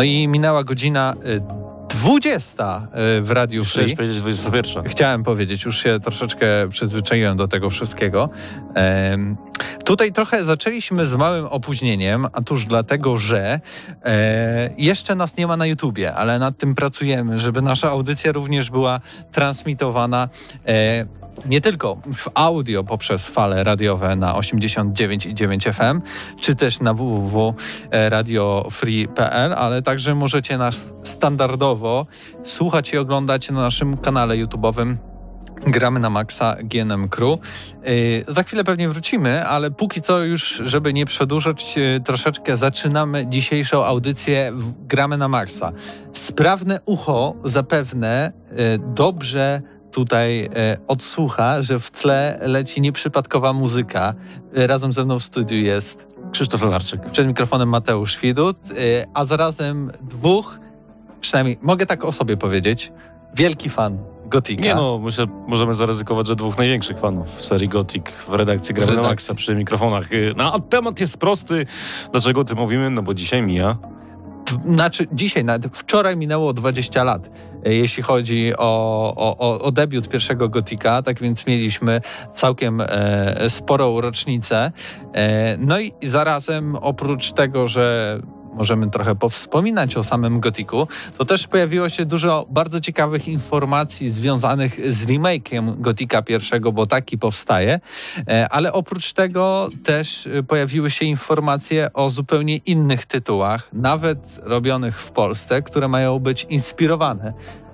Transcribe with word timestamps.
No 0.00 0.04
i 0.04 0.28
minęła 0.28 0.64
godzina 0.64 1.14
20 2.00 2.88
y, 2.94 3.18
y, 3.18 3.20
w 3.20 3.30
Radiu 3.30 3.64
Free. 3.64 3.70
Chciałeś 3.70 3.94
powiedzieć 3.94 4.20
21. 4.20 4.84
Chciałem 4.84 5.22
powiedzieć, 5.22 5.64
już 5.64 5.82
się 5.82 6.00
troszeczkę 6.00 6.46
przyzwyczaiłem 6.70 7.36
do 7.36 7.48
tego 7.48 7.70
wszystkiego. 7.70 8.28
tutaj 9.84 10.12
trochę 10.12 10.44
zaczęliśmy 10.44 11.06
z 11.06 11.14
małym 11.14 11.46
opóźnieniem, 11.46 12.26
a 12.32 12.42
tuż 12.42 12.64
dlatego, 12.64 13.18
że 13.18 13.60
e, 14.04 14.70
jeszcze 14.78 15.14
nas 15.14 15.36
nie 15.36 15.46
ma 15.46 15.56
na 15.56 15.66
YouTubie, 15.66 16.14
ale 16.14 16.38
nad 16.38 16.58
tym 16.58 16.74
pracujemy, 16.74 17.38
żeby 17.38 17.62
nasza 17.62 17.90
audycja 17.90 18.32
również 18.32 18.70
była 18.70 19.00
transmitowana 19.32 20.28
e, 20.66 21.06
nie 21.46 21.60
tylko 21.60 21.96
w 22.14 22.28
audio 22.34 22.84
poprzez 22.84 23.28
fale 23.28 23.64
radiowe 23.64 24.16
na 24.16 24.34
89,9 24.34 25.72
FM, 25.72 26.00
czy 26.40 26.54
też 26.54 26.80
na 26.80 26.94
www.radiofree.pl, 26.94 29.52
ale 29.52 29.82
także 29.82 30.14
możecie 30.14 30.58
nas 30.58 30.84
standardowo 31.02 31.89
słuchać 32.44 32.92
i 32.92 32.98
oglądać 32.98 33.50
na 33.50 33.60
naszym 33.60 33.96
kanale 33.96 34.34
YouTube'owym 34.34 34.96
Gramy 35.66 36.00
na 36.00 36.10
Maxa 36.10 36.56
GNM 36.64 37.08
Crew. 37.08 37.38
Yy, 37.84 38.24
za 38.28 38.42
chwilę 38.42 38.64
pewnie 38.64 38.88
wrócimy, 38.88 39.46
ale 39.46 39.70
póki 39.70 40.00
co 40.00 40.18
już, 40.18 40.62
żeby 40.64 40.92
nie 40.92 41.06
przedłużać 41.06 41.76
yy, 41.76 42.00
troszeczkę, 42.00 42.56
zaczynamy 42.56 43.26
dzisiejszą 43.26 43.84
audycję 43.84 44.52
Gramy 44.88 45.16
na 45.16 45.28
Maxa. 45.28 45.72
Sprawne 46.12 46.80
ucho 46.84 47.34
zapewne 47.44 48.32
yy, 48.50 48.56
dobrze 48.94 49.62
tutaj 49.92 50.48
odsłucha, 50.86 51.62
że 51.62 51.80
w 51.80 51.90
tle 51.90 52.38
leci 52.42 52.80
nieprzypadkowa 52.80 53.52
muzyka. 53.52 54.14
Razem 54.52 54.92
ze 54.92 55.04
mną 55.04 55.18
w 55.18 55.22
studiu 55.22 55.58
jest 55.58 56.06
Krzysztof 56.32 56.62
Lenarczyk. 56.62 57.10
Przed 57.12 57.26
mikrofonem 57.26 57.68
Mateusz 57.68 58.18
Widut, 58.18 58.56
a 59.14 59.24
zarazem 59.24 59.90
dwóch, 60.02 60.58
przynajmniej 61.20 61.58
mogę 61.62 61.86
tak 61.86 62.04
o 62.04 62.12
sobie 62.12 62.36
powiedzieć, 62.36 62.92
wielki 63.34 63.70
fan 63.70 63.98
Gotika. 64.26 64.62
Nie 64.62 64.74
no, 64.74 64.98
myślę, 64.98 65.26
możemy 65.46 65.74
zaryzykować, 65.74 66.26
że 66.26 66.36
dwóch 66.36 66.58
największych 66.58 66.98
fanów 66.98 67.42
serii 67.42 67.68
Gothic 67.68 68.06
w 68.28 68.34
redakcji 68.34 68.74
Gramy 68.74 68.96
na 68.96 69.02
Maxa 69.02 69.34
przy 69.34 69.54
mikrofonach. 69.54 70.08
No, 70.36 70.52
a 70.52 70.58
temat 70.58 71.00
jest 71.00 71.18
prosty. 71.18 71.66
Dlaczego 72.12 72.40
o 72.40 72.44
tym 72.44 72.58
mówimy? 72.58 72.90
No 72.90 73.02
bo 73.02 73.14
dzisiaj 73.14 73.42
mija 73.42 73.76
znaczy 74.72 75.06
dzisiaj, 75.12 75.44
nawet 75.44 75.76
wczoraj 75.76 76.16
minęło 76.16 76.52
20 76.52 77.04
lat, 77.04 77.30
e, 77.64 77.74
jeśli 77.74 78.02
chodzi 78.02 78.52
o, 78.58 79.14
o, 79.38 79.60
o 79.60 79.70
debiut 79.70 80.08
pierwszego 80.08 80.48
Gotika, 80.48 81.02
tak 81.02 81.20
więc 81.20 81.46
mieliśmy 81.46 82.00
całkiem 82.34 82.80
e, 82.80 83.50
sporą 83.50 84.00
rocznicę. 84.00 84.72
E, 85.14 85.56
no 85.58 85.80
i 85.80 85.92
zarazem 86.02 86.76
oprócz 86.76 87.32
tego, 87.32 87.68
że 87.68 88.18
możemy 88.54 88.90
trochę 88.90 89.14
powspominać 89.14 89.96
o 89.96 90.04
samym 90.04 90.40
Gotiku, 90.40 90.88
to 91.18 91.24
też 91.24 91.46
pojawiło 91.46 91.88
się 91.88 92.04
dużo 92.04 92.46
bardzo 92.50 92.80
ciekawych 92.80 93.28
informacji 93.28 94.10
związanych 94.10 94.92
z 94.92 95.06
remake'iem 95.06 95.80
Gotika 95.80 96.22
pierwszego, 96.22 96.72
bo 96.72 96.86
taki 96.86 97.18
powstaje, 97.18 97.80
e, 98.28 98.48
ale 98.48 98.72
oprócz 98.72 99.12
tego 99.12 99.68
też 99.84 100.28
pojawiły 100.48 100.90
się 100.90 101.04
informacje 101.04 101.92
o 101.94 102.10
zupełnie 102.10 102.56
innych 102.56 103.06
tytułach, 103.06 103.68
nawet 103.72 104.40
robionych 104.42 105.00
w 105.00 105.10
Polsce, 105.10 105.62
które 105.62 105.88
mają 105.88 106.18
być 106.18 106.46
inspirowane 106.50 107.32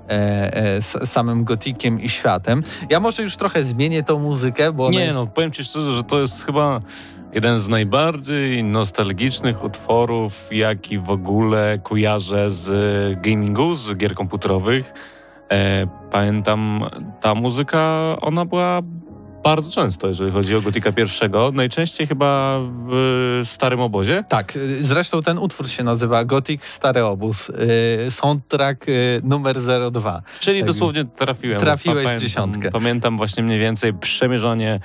e, 0.09 0.77
e, 0.77 0.83
samym 1.07 1.45
gotikiem 1.45 2.01
i 2.01 2.09
światem. 2.09 2.63
Ja 2.91 3.01
może 3.01 3.23
już 3.23 3.37
trochę 3.37 3.65
zmienię 3.65 4.03
tą 4.03 4.19
muzykę, 4.19 4.73
bo. 4.73 4.91
Nie, 4.91 5.01
jest... 5.01 5.15
no 5.15 5.27
powiem 5.27 5.53
ci 5.53 5.65
szczerze, 5.65 5.93
że 5.93 6.05
to 6.05 6.21
jest 6.21 6.45
chyba 6.45 6.81
jeden 7.37 7.59
z 7.59 7.69
najbardziej 7.69 8.65
nostalgicznych 8.65 9.65
utworów, 9.65 10.49
jaki 10.51 10.99
w 10.99 11.11
ogóle 11.11 11.79
kojarzę 11.83 12.51
z 12.51 13.21
gamingu, 13.21 13.75
z 13.75 13.97
gier 13.97 14.15
komputerowych. 14.15 14.93
E, 15.51 15.87
pamiętam, 16.11 16.85
ta 17.21 17.35
muzyka, 17.35 18.17
ona 18.21 18.45
była 18.45 18.83
bardzo 19.45 19.71
często, 19.71 20.09
jeżeli 20.09 20.31
chodzi 20.33 20.57
o 20.57 20.61
Gotika 20.61 20.93
pierwszego. 20.93 21.53
Najczęściej 21.55 22.07
chyba 22.07 22.61
w 22.89 23.41
Starym 23.45 23.81
Obozie. 23.81 24.25
Tak, 24.29 24.59
zresztą 24.81 25.23
ten 25.23 25.39
utwór 25.39 25.69
się 25.69 25.85
nazywa 25.85 26.25
Gothic 26.25 26.65
Stary 26.65 27.05
Obóz. 27.05 27.51
Y, 27.51 28.11
soundtrack 28.11 28.89
y, 28.89 29.21
numer 29.25 29.57
02. 29.93 30.23
Czyli 30.41 30.61
tak. 30.61 30.67
dosłownie 30.67 31.05
trafiłem. 31.05 31.61
Trafiłeś 31.61 32.07
w 32.09 32.21
dziesiątkę. 32.21 32.71
Pamiętam 32.71 33.17
właśnie 33.17 33.43
mniej 33.43 33.59
więcej 33.59 33.95
przemierzanie 33.95 34.81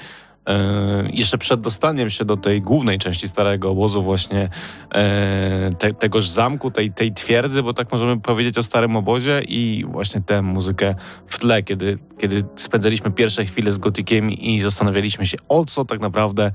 E, 0.48 1.10
jeszcze 1.14 1.38
przed 1.38 1.62
dostaniem 1.62 2.10
się 2.10 2.26
do 2.26 2.38
tej 2.38 2.62
głównej 2.62 3.00
części 3.00 3.28
Starego 3.28 3.70
Obozu 3.70 4.04
właśnie 4.04 4.50
e, 4.94 5.70
te, 5.80 5.94
tegoż 5.94 6.30
zamku, 6.30 6.72
tej, 6.72 6.92
tej 6.92 7.14
twierdzy, 7.14 7.64
bo 7.64 7.74
tak 7.74 7.92
możemy 7.92 8.22
powiedzieć 8.22 8.58
o 8.58 8.64
Starym 8.64 8.96
Obozie 8.96 9.42
i 9.48 9.86
właśnie 9.88 10.22
tę 10.22 10.42
muzykę 10.42 10.96
w 11.28 11.40
tle, 11.40 11.64
kiedy, 11.64 11.98
kiedy 12.18 12.44
spędzaliśmy 12.56 13.12
pierwsze 13.12 13.46
chwile 13.46 13.72
z 13.72 13.78
Gotikiem 13.78 14.32
i 14.32 14.60
zastanawialiśmy 14.60 15.26
się 15.26 15.38
o 15.50 15.66
co 15.66 15.86
tak 15.86 16.00
naprawdę 16.00 16.52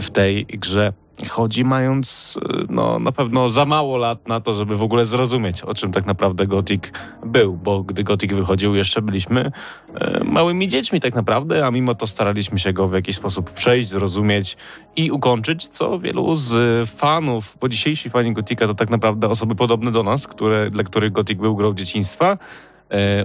w 0.00 0.10
tej 0.10 0.46
grze 0.46 0.92
chodzi, 1.28 1.64
mając 1.64 2.38
no, 2.68 2.98
na 2.98 3.12
pewno 3.12 3.48
za 3.48 3.64
mało 3.64 3.96
lat 3.96 4.28
na 4.28 4.40
to, 4.40 4.54
żeby 4.54 4.76
w 4.76 4.82
ogóle 4.82 5.04
zrozumieć, 5.04 5.62
o 5.62 5.74
czym 5.74 5.92
tak 5.92 6.06
naprawdę 6.06 6.46
Gothic 6.46 6.92
był, 7.26 7.56
bo 7.56 7.82
gdy 7.82 8.04
Gothic 8.04 8.32
wychodził, 8.32 8.74
jeszcze 8.74 9.02
byliśmy 9.02 9.52
e, 9.94 10.24
małymi 10.24 10.68
dziećmi 10.68 11.00
tak 11.00 11.14
naprawdę, 11.14 11.66
a 11.66 11.70
mimo 11.70 11.94
to 11.94 12.06
staraliśmy 12.06 12.58
się 12.58 12.72
go 12.72 12.88
w 12.88 12.92
jakiś 12.92 13.16
sposób 13.16 13.50
przejść, 13.50 13.88
zrozumieć 13.88 14.56
i 14.96 15.10
ukończyć, 15.10 15.66
co 15.66 15.98
wielu 15.98 16.36
z 16.36 16.90
fanów, 16.90 17.56
bo 17.60 17.68
dzisiejsi 17.68 18.10
fani 18.10 18.32
Gothica 18.32 18.66
to 18.66 18.74
tak 18.74 18.90
naprawdę 18.90 19.28
osoby 19.28 19.54
podobne 19.54 19.92
do 19.92 20.02
nas, 20.02 20.26
które, 20.26 20.70
dla 20.70 20.84
których 20.84 21.12
Gothic 21.12 21.38
był 21.38 21.56
grą 21.56 21.74
dzieciństwa, 21.74 22.38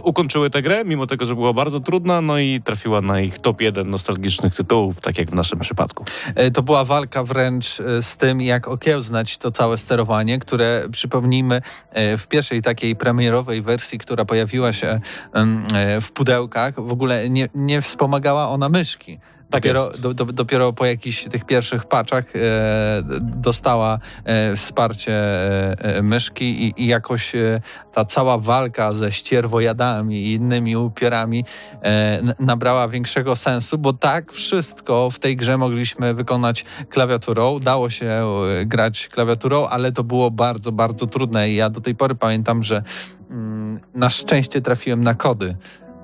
ukończyły 0.04 0.50
tę 0.50 0.62
grę, 0.62 0.86
mimo 0.86 1.08
tego, 1.08 1.26
że 1.26 1.36
była 1.36 1.54
bardzo 1.54 1.80
trudna, 1.80 2.22
no 2.22 2.40
i 2.40 2.62
trafiła 2.62 3.02
na 3.02 3.22
ich 3.22 3.40
top 3.40 3.62
1 3.62 3.90
nostalgicznych 3.90 4.56
tytułów, 4.56 5.02
tak 5.02 5.18
jak 5.18 5.32
w 5.32 5.34
naszym 5.34 5.60
przypadku. 5.60 6.06
E, 6.36 6.52
To 6.52 6.64
była 6.64 6.86
walka 6.86 7.24
wręcz 7.24 7.80
e, 7.80 8.02
z 8.02 8.18
tym, 8.18 8.42
jak 8.42 8.68
okiełznać 8.68 9.38
to 9.38 9.52
całe 9.52 9.78
sterowanie, 9.78 10.40
które 10.40 10.84
przypomnijmy 10.92 11.62
e, 11.92 12.18
w 12.18 12.28
pierwszej 12.28 12.62
takiej 12.62 12.96
premierowej 12.96 13.62
wersji, 13.62 14.00
która 14.00 14.26
pojawiła 14.26 14.74
się 14.74 15.00
e, 15.34 16.02
w 16.02 16.12
pudełkach, 16.12 16.76
w 16.88 16.92
ogóle 16.92 17.30
nie, 17.30 17.50
nie 17.56 17.82
wspomagała 17.82 18.50
ona 18.50 18.70
myszki. 18.70 19.20
Tak 19.50 19.64
dopiero, 19.64 19.90
do, 20.00 20.14
do, 20.14 20.26
dopiero 20.26 20.74
po 20.74 20.86
jakichś 20.86 21.24
tych 21.24 21.46
pierwszych 21.46 21.86
paczach 21.86 22.26
e, 22.36 22.40
dostała 23.22 24.00
e, 24.24 24.56
wsparcie 24.56 25.14
e, 25.14 25.76
e, 25.80 26.02
myszki 26.02 26.64
i, 26.64 26.84
i 26.84 26.88
jakoś 26.88 27.36
e, 27.36 27.62
ta 27.94 28.06
cała 28.06 28.38
walka 28.38 28.94
ze 28.94 29.12
ścierwojadami 29.12 30.18
i 30.18 30.34
innymi 30.34 30.78
upierami 30.78 31.46
e, 31.84 32.22
nabrała 32.40 32.88
większego 32.88 33.36
sensu, 33.36 33.78
bo 33.78 33.94
tak 33.94 34.32
wszystko 34.32 35.10
w 35.10 35.20
tej 35.20 35.38
grze 35.38 35.58
mogliśmy 35.58 36.14
wykonać 36.14 36.66
klawiaturą. 36.90 37.60
Dało 37.60 37.90
się 37.90 38.26
grać 38.66 39.08
klawiaturą, 39.08 39.68
ale 39.68 39.92
to 39.92 40.04
było 40.04 40.32
bardzo, 40.32 40.72
bardzo 40.72 41.06
trudne 41.06 41.50
i 41.50 41.56
ja 41.56 41.70
do 41.70 41.82
tej 41.82 41.96
pory 41.96 42.16
pamiętam, 42.16 42.64
że 42.64 42.84
mm, 43.30 43.80
na 43.94 44.10
szczęście 44.10 44.62
trafiłem 44.62 45.04
na 45.04 45.14
kody. 45.14 45.56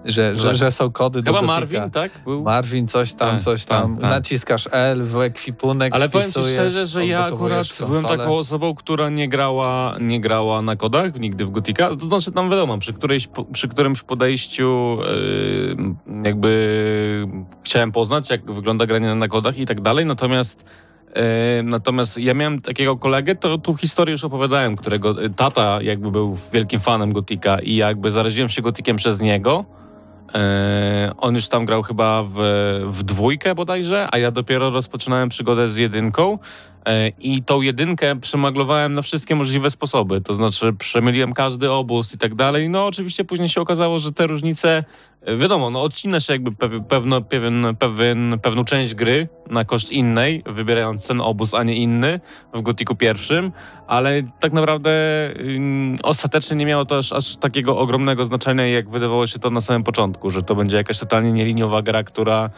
Że, 0.06 0.36
że, 0.36 0.48
Tak. 0.48 0.56
że 0.58 0.72
są 0.72 0.92
kody 0.92 1.22
do 1.22 1.34
Chyba. 1.34 1.48
Marvin, 1.48 1.92
tak? 1.92 2.12
Był? 2.26 2.42
Marvin, 2.44 2.88
coś 2.88 3.14
tam, 3.14 3.30
Tak, 3.30 3.42
coś 3.42 3.66
tam. 3.66 3.94
tak, 3.94 4.02
tak. 4.02 4.12
Naciskasz 4.12 4.70
L 4.72 5.04
w 5.04 5.18
ekwipunek. 5.22 5.94
Ale 5.94 6.10
powiem 6.10 6.32
ci 6.32 6.40
szczerze, 6.54 6.88
że 6.88 7.06
ja 7.08 7.26
akurat 7.26 7.68
byłem 7.80 7.92
konsolę. 8.04 8.18
taką 8.18 8.36
osobą, 8.38 8.76
która 8.76 9.10
nie 9.10 9.30
grała, 9.30 9.96
nie 10.00 10.22
grała 10.22 10.62
na 10.62 10.76
kodach 10.76 11.20
nigdy 11.20 11.46
w 11.46 11.50
Gotika. 11.50 11.90
To 11.96 12.06
znaczy 12.06 12.32
tam 12.32 12.50
wiadomo, 12.50 12.78
przy, 12.78 12.94
którejś, 12.94 13.28
przy 13.54 13.68
którymś 13.68 14.02
podejściu 14.04 14.98
yy, 15.78 15.78
jakby 16.26 17.28
chciałem 17.64 17.92
poznać, 17.92 18.30
jak 18.30 18.52
wygląda 18.52 18.86
granie 18.86 19.16
na 19.16 19.28
kodach 19.28 19.58
i 19.58 19.66
tak 19.66 19.82
dalej, 19.82 20.06
natomiast 20.06 20.64
yy, 21.16 21.22
Natomiast 21.64 22.18
ja 22.18 22.34
miałem 22.34 22.62
takiego 22.62 22.98
kolegę, 22.98 23.36
to 23.36 23.58
tu 23.58 23.78
historię 23.78 24.12
już 24.12 24.24
opowiadałem, 24.24 24.76
którego 24.76 25.16
tata 25.36 25.82
jakby 25.82 26.12
był 26.12 26.38
wielkim 26.54 26.80
fanem 26.80 27.14
Gotika 27.14 27.60
i 27.60 27.76
jakby 27.76 28.12
zaraziłem 28.12 28.50
się 28.50 28.62
Gotikiem 28.62 28.98
przez 28.98 29.22
niego. 29.22 29.66
E, 30.34 31.12
on 31.18 31.36
już 31.36 31.48
tam 31.48 31.66
grał 31.66 31.84
chyba 31.84 32.24
w, 32.24 32.36
w 32.92 33.04
dwójkę 33.04 33.56
bodajże, 33.56 34.08
a 34.12 34.18
ja 34.18 34.32
dopiero 34.32 34.70
rozpoczynałem 34.70 35.30
przygodę 35.30 35.70
z 35.70 35.78
jedynką 35.78 36.40
i 37.20 37.44
tą 37.44 37.62
jedynkę 37.62 38.16
przemaglowałem 38.16 38.94
na 38.94 39.02
wszystkie 39.02 39.36
możliwe 39.36 39.70
sposoby, 39.70 40.22
to 40.22 40.34
znaczy 40.34 40.74
przemyliłem 40.74 41.34
każdy 41.34 41.72
obóz 41.72 42.14
i 42.14 42.18
tak 42.18 42.36
dalej. 42.36 42.70
No 42.70 42.86
oczywiście 42.86 43.26
później 43.26 43.50
się 43.50 43.62
okazało, 43.62 44.00
że 44.00 44.12
te 44.12 44.28
różnice, 44.28 44.84
e, 45.22 45.38
wiadomo, 45.38 45.70
no 45.70 45.82
odcina 45.82 46.20
się 46.20 46.34
jakby 46.34 46.52
pew, 46.52 46.72
pewno, 46.90 47.22
pewien, 47.22 47.68
pewien, 47.80 48.40
pewną 48.42 48.66
część 48.66 48.96
gry 48.96 49.28
na 49.50 49.66
koszt 49.66 49.92
innej, 49.92 50.44
wybierając 50.46 51.08
ten 51.08 51.22
obóz, 51.22 51.54
a 51.54 51.64
nie 51.64 51.76
inny 51.76 52.20
w 52.54 52.62
Gotiku 52.62 52.96
pierwszym, 52.96 53.52
ale 53.88 54.24
tak 54.40 54.54
naprawdę 54.54 54.92
ostatecznie 56.04 56.56
nie 56.56 56.66
miało 56.66 56.86
to 56.86 56.98
aż, 56.98 57.14
aż 57.14 57.38
takiego 57.38 57.78
ogromnego 57.78 58.26
znaczenia, 58.26 58.68
jak 58.68 58.90
wydawało 58.90 59.28
się 59.28 59.40
to 59.40 59.50
na 59.50 59.62
samym 59.62 59.84
początku, 59.84 60.30
że 60.30 60.44
to 60.44 60.56
będzie 60.56 60.78
jakaś 60.78 61.00
totalnie 61.00 61.32
nieliniowa 61.32 61.82
gra, 61.82 62.04
która 62.04 62.50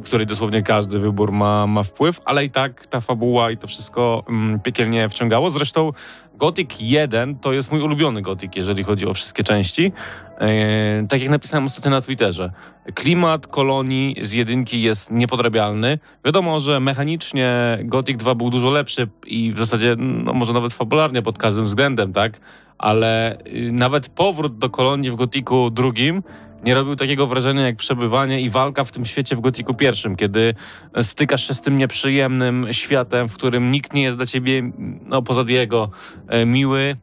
w 0.00 0.04
której 0.04 0.26
dosłownie 0.26 0.62
każdy 0.62 0.98
wybór 0.98 1.32
ma, 1.32 1.66
ma 1.66 1.82
wpływ, 1.82 2.20
ale 2.24 2.44
i 2.44 2.50
tak 2.50 2.86
ta 2.86 3.00
fabuła 3.00 3.50
i 3.50 3.56
to 3.56 3.66
wszystko 3.66 4.24
mm, 4.28 4.60
piekielnie 4.60 5.08
wciągało. 5.08 5.50
Zresztą 5.50 5.92
Gothic 6.34 6.70
1 6.80 7.38
to 7.38 7.52
jest 7.52 7.72
mój 7.72 7.80
ulubiony 7.80 8.22
Gothic, 8.22 8.56
jeżeli 8.56 8.84
chodzi 8.84 9.06
o 9.06 9.14
wszystkie 9.14 9.44
części. 9.44 9.92
E, 10.38 11.06
tak 11.08 11.20
jak 11.20 11.30
napisałem 11.30 11.64
ostatnio 11.66 11.90
na 11.90 12.00
Twitterze. 12.00 12.52
Klimat 12.94 13.46
kolonii 13.46 14.16
z 14.22 14.32
jedynki 14.32 14.82
jest 14.82 15.10
niepodrabialny. 15.10 15.98
Wiadomo, 16.24 16.60
że 16.60 16.80
mechanicznie 16.80 17.78
Gothic 17.84 18.16
2 18.16 18.34
był 18.34 18.50
dużo 18.50 18.70
lepszy 18.70 19.08
i 19.26 19.52
w 19.52 19.58
zasadzie, 19.58 19.96
no 19.98 20.32
może 20.32 20.52
nawet 20.52 20.74
fabularnie 20.74 21.22
pod 21.22 21.38
każdym 21.38 21.64
względem, 21.64 22.12
tak? 22.12 22.40
Ale 22.78 23.38
y, 23.46 23.72
nawet 23.72 24.08
powrót 24.08 24.58
do 24.58 24.70
kolonii 24.70 25.10
w 25.10 25.16
Gothicu 25.16 25.70
drugim 25.70 26.22
nie 26.64 26.74
robił 26.74 26.96
takiego 26.96 27.26
wrażenia 27.26 27.66
jak 27.66 27.76
przebywanie 27.76 28.40
i 28.40 28.50
walka 28.50 28.84
w 28.84 28.92
tym 28.92 29.04
świecie 29.04 29.36
w 29.36 29.40
Gotiku 29.40 29.74
pierwszym, 29.74 30.16
kiedy 30.16 30.54
stykasz 31.02 31.48
się 31.48 31.54
z 31.54 31.60
tym 31.60 31.76
nieprzyjemnym 31.76 32.66
światem, 32.72 33.28
w 33.28 33.34
którym 33.34 33.70
nikt 33.70 33.94
nie 33.94 34.02
jest 34.02 34.16
dla 34.16 34.26
ciebie, 34.26 34.70
no 35.06 35.22
poza 35.22 35.44
Diego, 35.44 35.90
e, 36.28 36.46
miły, 36.46 36.96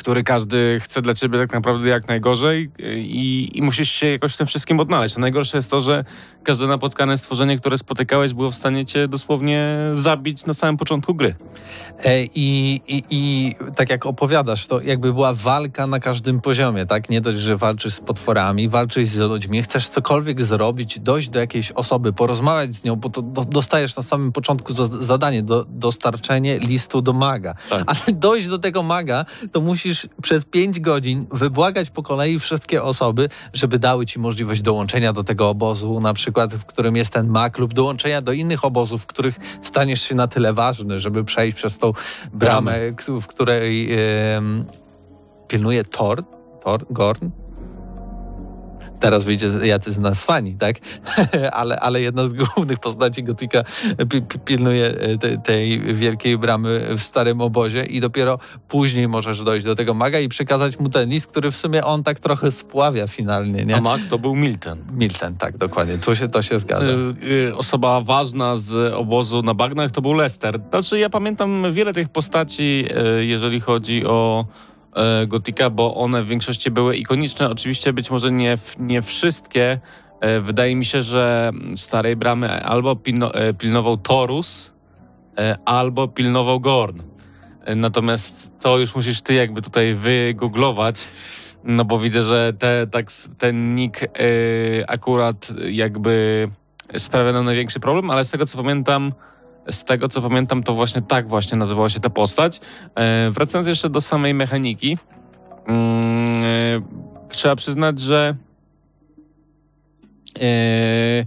który 0.00 0.24
każdy 0.24 0.80
chce 0.80 1.02
dla 1.02 1.14
ciebie 1.14 1.38
tak 1.38 1.52
naprawdę 1.52 1.88
jak 1.88 2.08
najgorzej 2.08 2.70
e, 2.78 2.98
i, 2.98 3.58
i 3.58 3.62
musisz 3.62 3.90
się 3.90 4.06
jakoś 4.06 4.34
w 4.34 4.36
tym 4.36 4.46
wszystkim 4.46 4.80
odnaleźć. 4.80 5.16
A 5.16 5.20
najgorsze 5.20 5.58
jest 5.58 5.70
to, 5.70 5.80
że 5.80 6.04
każde 6.42 6.66
napotkane 6.66 7.18
stworzenie, 7.18 7.58
które 7.58 7.78
spotykałeś, 7.78 8.34
było 8.34 8.50
w 8.50 8.54
stanie 8.54 8.84
cię 8.86 9.08
dosłownie 9.08 9.76
zabić 9.92 10.46
na 10.46 10.54
samym 10.54 10.76
początku 10.76 11.14
gry. 11.14 11.34
E, 12.04 12.24
I, 12.24 12.80
i, 12.88 13.04
I 13.10 13.54
tak 13.76 13.90
jak 13.90 14.06
opowiadasz, 14.06 14.66
to 14.66 14.80
jakby 14.80 15.12
była 15.12 15.32
walka 15.34 15.86
na 15.86 16.00
każdym 16.00 16.40
poziomie, 16.40 16.86
tak? 16.86 17.10
Nie 17.10 17.20
dość, 17.20 17.38
że 17.38 17.56
walczysz 17.56 17.94
z 17.94 18.00
potworami, 18.00 18.68
walczysz 18.68 19.08
z 19.08 19.18
ludźmi, 19.18 19.62
chcesz 19.62 19.88
cokolwiek 19.88 20.42
zrobić, 20.42 21.00
dojść 21.00 21.28
do 21.28 21.38
jakiejś 21.38 21.72
osoby, 21.72 22.12
porozmawiać 22.12 22.76
z 22.76 22.84
nią, 22.84 22.96
bo 22.96 23.10
to 23.10 23.22
do, 23.22 23.44
dostajesz 23.44 23.96
na 23.96 24.02
samym 24.02 24.32
początku 24.32 24.72
za, 24.72 24.86
zadanie, 24.86 25.42
do, 25.42 25.64
dostarczenie 25.68 26.58
listu 26.58 27.02
do 27.02 27.12
maga. 27.12 27.54
Tak. 27.70 27.84
Ale 27.86 28.16
dojść 28.16 28.48
do 28.48 28.58
tego 28.58 28.82
maga, 28.82 29.24
to 29.52 29.60
musisz 29.60 29.89
przez 30.22 30.44
pięć 30.44 30.80
godzin 30.80 31.26
wybłagać 31.32 31.90
po 31.90 32.02
kolei 32.02 32.38
wszystkie 32.38 32.82
osoby, 32.82 33.28
żeby 33.52 33.78
dały 33.78 34.06
ci 34.06 34.18
możliwość 34.18 34.62
dołączenia 34.62 35.12
do 35.12 35.24
tego 35.24 35.48
obozu, 35.48 36.00
na 36.00 36.14
przykład 36.14 36.54
w 36.54 36.64
którym 36.64 36.96
jest 36.96 37.12
ten 37.12 37.28
mag, 37.28 37.58
lub 37.58 37.74
dołączenia 37.74 38.22
do 38.22 38.32
innych 38.32 38.64
obozów, 38.64 39.02
w 39.02 39.06
których 39.06 39.38
staniesz 39.62 40.02
się 40.02 40.14
na 40.14 40.28
tyle 40.28 40.52
ważny, 40.52 41.00
żeby 41.00 41.24
przejść 41.24 41.56
przez 41.56 41.78
tą 41.78 41.92
bramę, 42.32 42.78
w 43.20 43.26
której 43.26 43.88
em, 44.36 44.64
pilnuje 45.48 45.84
Thor, 45.84 46.24
Thor, 46.64 46.86
Gorn. 46.90 47.28
Teraz 49.00 49.24
wyjdzie 49.24 49.48
jacy 49.62 49.92
z 49.92 49.98
nas 49.98 50.24
fani, 50.24 50.54
tak? 50.54 50.76
ale, 51.52 51.80
ale 51.80 52.00
jedna 52.00 52.28
z 52.28 52.32
głównych 52.32 52.78
postaci 52.78 53.24
Gotika 53.24 53.64
pi, 54.08 54.22
pi, 54.22 54.38
pilnuje 54.38 54.86
e, 54.86 55.18
te, 55.18 55.38
tej 55.38 55.94
wielkiej 55.94 56.38
bramy 56.38 56.86
w 56.96 57.00
starym 57.00 57.40
obozie 57.40 57.84
i 57.84 58.00
dopiero 58.00 58.38
później 58.68 59.08
możesz 59.08 59.44
dojść 59.44 59.66
do 59.66 59.74
tego 59.74 59.94
maga 59.94 60.18
i 60.18 60.28
przekazać 60.28 60.78
mu 60.78 60.88
ten 60.88 61.10
list, 61.10 61.26
który 61.26 61.50
w 61.50 61.56
sumie 61.56 61.84
on 61.84 62.02
tak 62.02 62.20
trochę 62.20 62.50
spławia 62.50 63.06
finalnie, 63.06 63.64
nie? 63.64 63.76
A 63.76 63.80
Mac 63.80 64.00
to 64.10 64.18
był 64.18 64.36
Milton. 64.36 64.78
Milton, 64.92 65.36
tak, 65.36 65.56
dokładnie. 65.56 65.98
To 65.98 66.14
się, 66.14 66.28
to 66.28 66.42
się 66.42 66.58
zgadza. 66.58 66.86
Y, 66.86 67.48
y, 67.48 67.56
osoba 67.56 68.00
ważna 68.00 68.56
z 68.56 68.94
obozu 68.94 69.42
na 69.42 69.54
bagnach 69.54 69.90
to 69.90 70.02
był 70.02 70.14
Lester. 70.14 70.60
Znaczy 70.70 70.98
ja 70.98 71.10
pamiętam 71.10 71.72
wiele 71.72 71.92
tych 71.92 72.08
postaci, 72.08 72.84
y, 73.18 73.24
jeżeli 73.24 73.60
chodzi 73.60 74.06
o 74.06 74.46
Gotika, 75.26 75.70
bo 75.70 75.94
one 75.94 76.22
w 76.22 76.26
większości 76.26 76.70
były 76.70 76.96
ikoniczne. 76.96 77.50
Oczywiście 77.50 77.92
być 77.92 78.10
może 78.10 78.32
nie, 78.32 78.58
nie 78.78 79.02
wszystkie. 79.02 79.80
Y, 80.36 80.40
Wydaje 80.40 80.76
mi 80.76 80.84
się, 80.84 81.02
że 81.02 81.52
starej 81.76 82.16
bramy 82.16 82.64
albo 82.64 82.92
y, 82.92 83.54
pilnował 83.54 83.96
Torus, 83.96 84.72
albo 85.64 86.08
pilnował 86.08 86.60
Gorn. 86.60 87.02
Natomiast 87.76 88.50
to 88.60 88.78
już 88.78 88.94
musisz 88.94 89.22
ty 89.22 89.34
jakby 89.34 89.62
tutaj 89.62 89.94
wygooglować. 89.94 91.08
No 91.64 91.84
bo 91.84 91.98
widzę, 91.98 92.22
że 92.22 92.52
te, 92.58 92.86
tak, 92.86 93.06
ten 93.38 93.74
nick 93.74 94.08
akurat 94.88 95.52
jakby 95.70 96.48
sprawia 96.96 97.32
nam 97.32 97.44
największy 97.44 97.80
problem, 97.80 98.10
ale 98.10 98.24
z 98.24 98.30
tego 98.30 98.46
co 98.46 98.58
pamiętam, 98.58 99.12
z 99.70 99.84
tego 99.84 100.08
co 100.08 100.22
pamiętam, 100.22 100.62
to 100.62 100.74
właśnie 100.74 101.02
tak 101.02 101.28
właśnie 101.28 101.58
nazywała 101.58 101.88
się 101.88 102.00
ta 102.00 102.10
postać. 102.10 102.60
E, 102.94 103.30
wracając 103.30 103.68
jeszcze 103.68 103.90
do 103.90 104.00
samej 104.00 104.34
mechaniki, 104.34 104.98
mm, 105.66 106.44
e, 106.44 107.28
trzeba 107.28 107.56
przyznać, 107.56 107.98
że 107.98 108.34
e, 110.40 111.24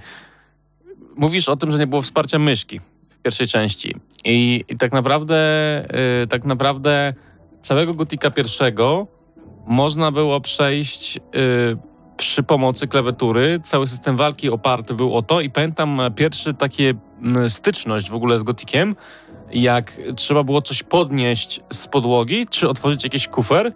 mówisz 1.16 1.50
o 1.50 1.56
tym, 1.56 1.72
że 1.72 1.78
nie 1.78 1.88
było 1.88 2.02
wsparcia 2.02 2.40
myszki 2.40 2.80
w 3.20 3.22
pierwszej 3.22 3.48
części. 3.48 3.96
I, 4.26 4.64
i 4.70 4.78
tak 4.78 4.92
naprawdę 4.92 5.34
tak 6.30 6.46
naprawdę 6.46 7.14
całego 7.62 7.94
Gotika 7.94 8.32
pierwszego 8.32 9.08
można 9.68 10.12
było 10.12 10.42
przejść 10.42 11.20
przy 12.18 12.44
pomocy 12.44 12.88
klawiatury. 12.88 13.60
Cały 13.64 13.88
system 13.88 14.18
walki 14.18 14.50
oparty 14.50 14.94
był 14.94 15.16
o 15.16 15.22
to 15.22 15.42
i 15.42 15.50
pamiętam 15.50 16.00
e, 16.00 16.12
pierwszy 16.12 16.54
takie 16.54 16.94
styczność 17.48 18.10
w 18.10 18.16
ogóle 18.16 18.40
z 18.40 18.44
Gotikiem, 18.44 18.96
jak 19.52 19.92
trzeba 20.16 20.44
było 20.44 20.62
coś 20.62 20.84
podnieść 20.84 21.62
z 21.74 21.88
podłogi, 21.88 22.48
czy 22.48 22.70
otworzyć 22.70 23.04
jakiś 23.04 23.28
kufer. 23.28 23.74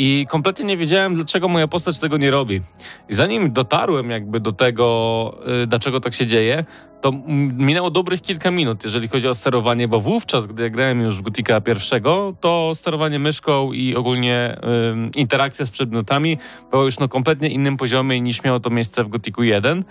I 0.00 0.26
kompletnie 0.28 0.64
nie 0.64 0.76
wiedziałem, 0.76 1.14
dlaczego 1.14 1.48
moja 1.48 1.68
postać 1.68 1.98
tego 1.98 2.16
nie 2.16 2.30
robi. 2.30 2.60
I 3.08 3.14
zanim 3.14 3.52
dotarłem 3.52 4.10
jakby 4.10 4.40
do 4.40 4.52
tego, 4.52 5.38
y, 5.62 5.66
dlaczego 5.66 6.00
tak 6.00 6.14
się 6.14 6.26
dzieje, 6.26 6.64
to 7.00 7.12
minęło 7.56 7.90
dobrych 7.90 8.22
kilka 8.22 8.50
minut, 8.50 8.84
jeżeli 8.84 9.08
chodzi 9.08 9.28
o 9.28 9.34
sterowanie, 9.34 9.88
bo 9.88 10.00
wówczas, 10.00 10.46
gdy 10.46 10.62
ja 10.62 10.70
grałem 10.70 11.00
już 11.00 11.18
w 11.18 11.22
Gotika 11.22 11.60
pierwszego, 11.60 12.34
to 12.40 12.70
sterowanie 12.74 13.18
myszką 13.18 13.72
i 13.72 13.96
ogólnie 13.96 14.56
interakcja 15.16 15.66
z 15.66 15.70
przedmiotami 15.70 16.38
była 16.70 16.84
już 16.84 16.98
na 16.98 17.08
kompletnie 17.08 17.48
innym 17.48 17.76
poziomie 17.76 18.20
niż 18.20 18.42
miało 18.42 18.60
to 18.60 18.70
miejsce 18.70 19.04
w 19.04 19.08
Gotiku 19.08 19.42
1 19.42 19.78
e, 19.78 19.84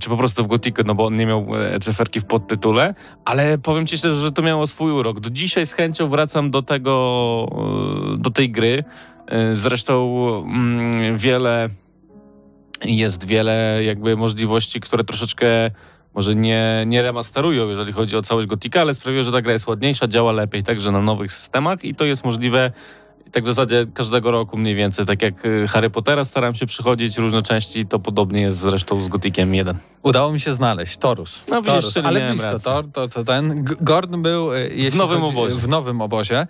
czy 0.00 0.08
po 0.08 0.16
prostu 0.16 0.44
w 0.44 0.46
Gotiku, 0.46 0.82
no 0.86 0.94
bo 0.94 1.06
on 1.06 1.16
nie 1.16 1.26
miał 1.26 1.46
e, 1.56 1.80
cyferki 1.80 2.20
w 2.20 2.24
podtytule, 2.24 2.94
ale 3.24 3.58
powiem 3.58 3.86
ci 3.86 3.98
szczerze, 3.98 4.22
że 4.22 4.32
to 4.32 4.42
miało 4.42 4.66
swój 4.66 4.92
urok. 4.92 5.20
Do 5.20 5.30
dzisiaj 5.30 5.66
z 5.66 5.72
chęcią 5.72 6.08
wracam 6.08 6.50
do 6.50 6.62
tego, 6.62 7.48
e, 8.14 8.18
do 8.18 8.30
tej 8.30 8.50
gry. 8.50 8.84
E, 9.26 9.56
Zresztą 9.56 10.44
mm, 10.46 11.18
wiele 11.18 11.68
jest 12.84 13.26
wiele 13.26 13.80
jakby 13.84 14.16
możliwości, 14.16 14.80
które 14.80 15.04
troszeczkę 15.04 15.70
może 16.14 16.34
nie, 16.34 16.84
nie 16.86 17.02
remasterują, 17.02 17.68
jeżeli 17.68 17.92
chodzi 17.92 18.16
o 18.16 18.22
całość 18.22 18.46
Gotika, 18.46 18.80
ale 18.80 18.94
sprawiło, 18.94 19.24
że 19.24 19.32
ta 19.32 19.42
gra 19.42 19.52
jest 19.52 19.66
ładniejsza, 19.66 20.08
działa 20.08 20.32
lepiej 20.32 20.62
także 20.62 20.92
na 20.92 21.02
nowych 21.02 21.32
systemach 21.32 21.84
i 21.84 21.94
to 21.94 22.04
jest 22.04 22.24
możliwe 22.24 22.72
tak 23.32 23.44
w 23.44 23.46
zasadzie 23.46 23.86
każdego 23.94 24.30
roku 24.30 24.58
mniej 24.58 24.74
więcej. 24.74 25.06
Tak 25.06 25.22
jak 25.22 25.44
y, 25.46 25.68
Harry 25.68 25.90
Pottera 25.90 26.24
staram 26.24 26.54
się 26.54 26.66
przychodzić 26.66 27.18
różne 27.18 27.42
części, 27.42 27.86
to 27.86 27.98
podobnie 27.98 28.40
jest 28.40 28.58
zresztą 28.58 29.00
z 29.00 29.08
Gotikiem 29.08 29.54
1. 29.54 29.78
Udało 30.02 30.32
mi 30.32 30.40
się 30.40 30.54
znaleźć, 30.54 30.96
Torus. 30.96 31.44
No 31.48 31.62
Torus, 31.62 31.94
czyli 31.94 32.06
ale 32.06 32.30
blisko. 32.30 32.58
Tor, 32.58 32.84
to, 32.92 33.08
to 33.08 33.24
ten. 33.24 33.64
Gordon 33.80 34.22
był 34.22 34.52
e, 34.54 34.60
jeśli 34.68 34.98
nowym 34.98 35.20
chodzi, 35.20 35.32
obozie. 35.32 35.54
W 35.54 35.68
nowym 35.68 36.00
obozie. 36.00 36.46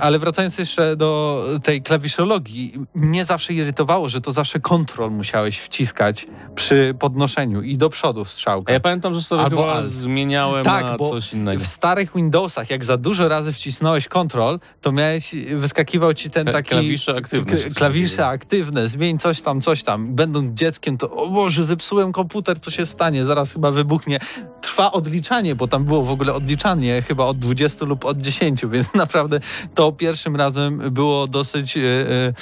Ale 0.00 0.18
wracając 0.18 0.58
jeszcze 0.58 0.96
do 0.96 1.44
tej 1.62 1.82
klawiszologii, 1.82 2.72
mnie 2.94 3.24
zawsze 3.24 3.52
irytowało, 3.52 4.08
że 4.08 4.20
to 4.20 4.32
zawsze 4.32 4.60
kontrol 4.60 5.10
musiałeś 5.10 5.58
wciskać 5.58 6.26
przy 6.54 6.94
podnoszeniu 6.98 7.62
i 7.62 7.76
do 7.78 7.90
przodu 7.90 8.20
A 8.20 8.24
strzałkę. 8.24 8.72
ja 8.72 8.80
pamiętam, 8.80 9.14
że 9.14 9.22
sobie 9.22 9.42
Albo 9.42 9.62
chyba 9.62 9.82
zmieniałem 9.82 10.64
Tak, 10.64 10.84
na 10.84 10.96
bo 10.96 11.08
coś 11.08 11.32
innego. 11.32 11.60
w 11.60 11.66
starych 11.66 12.12
Windowsach, 12.16 12.70
jak 12.70 12.84
za 12.84 12.96
dużo 12.96 13.28
razy 13.28 13.52
wcisnąłeś 13.52 14.08
kontrol, 14.08 14.60
to 14.80 14.92
miałeś, 14.92 15.34
wyskakiwał 15.56 16.14
ci 16.18 16.30
ten 16.30 16.46
taki... 16.46 16.68
klawisze 16.68 17.16
aktywne, 17.16 17.56
Klawisze 17.74 18.26
aktywne, 18.26 18.88
zmień 18.88 19.18
coś 19.18 19.42
tam, 19.42 19.60
coś 19.60 19.82
tam. 19.82 20.14
Będąc 20.14 20.58
dzieckiem, 20.58 20.98
to 20.98 21.10
o 21.10 21.28
Boże, 21.28 21.64
zepsułem 21.64 22.12
komputer, 22.12 22.60
co 22.60 22.70
się 22.70 22.86
stanie? 22.86 23.24
Zaraz 23.24 23.52
chyba 23.52 23.70
wybuchnie. 23.70 24.18
Trwa 24.60 24.92
odliczanie, 24.92 25.54
bo 25.54 25.68
tam 25.68 25.84
było 25.84 26.04
w 26.04 26.10
ogóle 26.10 26.34
odliczanie 26.34 27.02
chyba 27.02 27.24
od 27.24 27.38
20 27.38 27.84
lub 27.84 28.04
od 28.04 28.18
10, 28.18 28.62
więc 28.72 28.94
naprawdę 28.94 29.40
to 29.74 29.92
pierwszym 29.92 30.36
razem 30.36 30.78
było 30.90 31.28
dosyć 31.28 31.76
e, 31.76 31.80
e, 31.80 32.32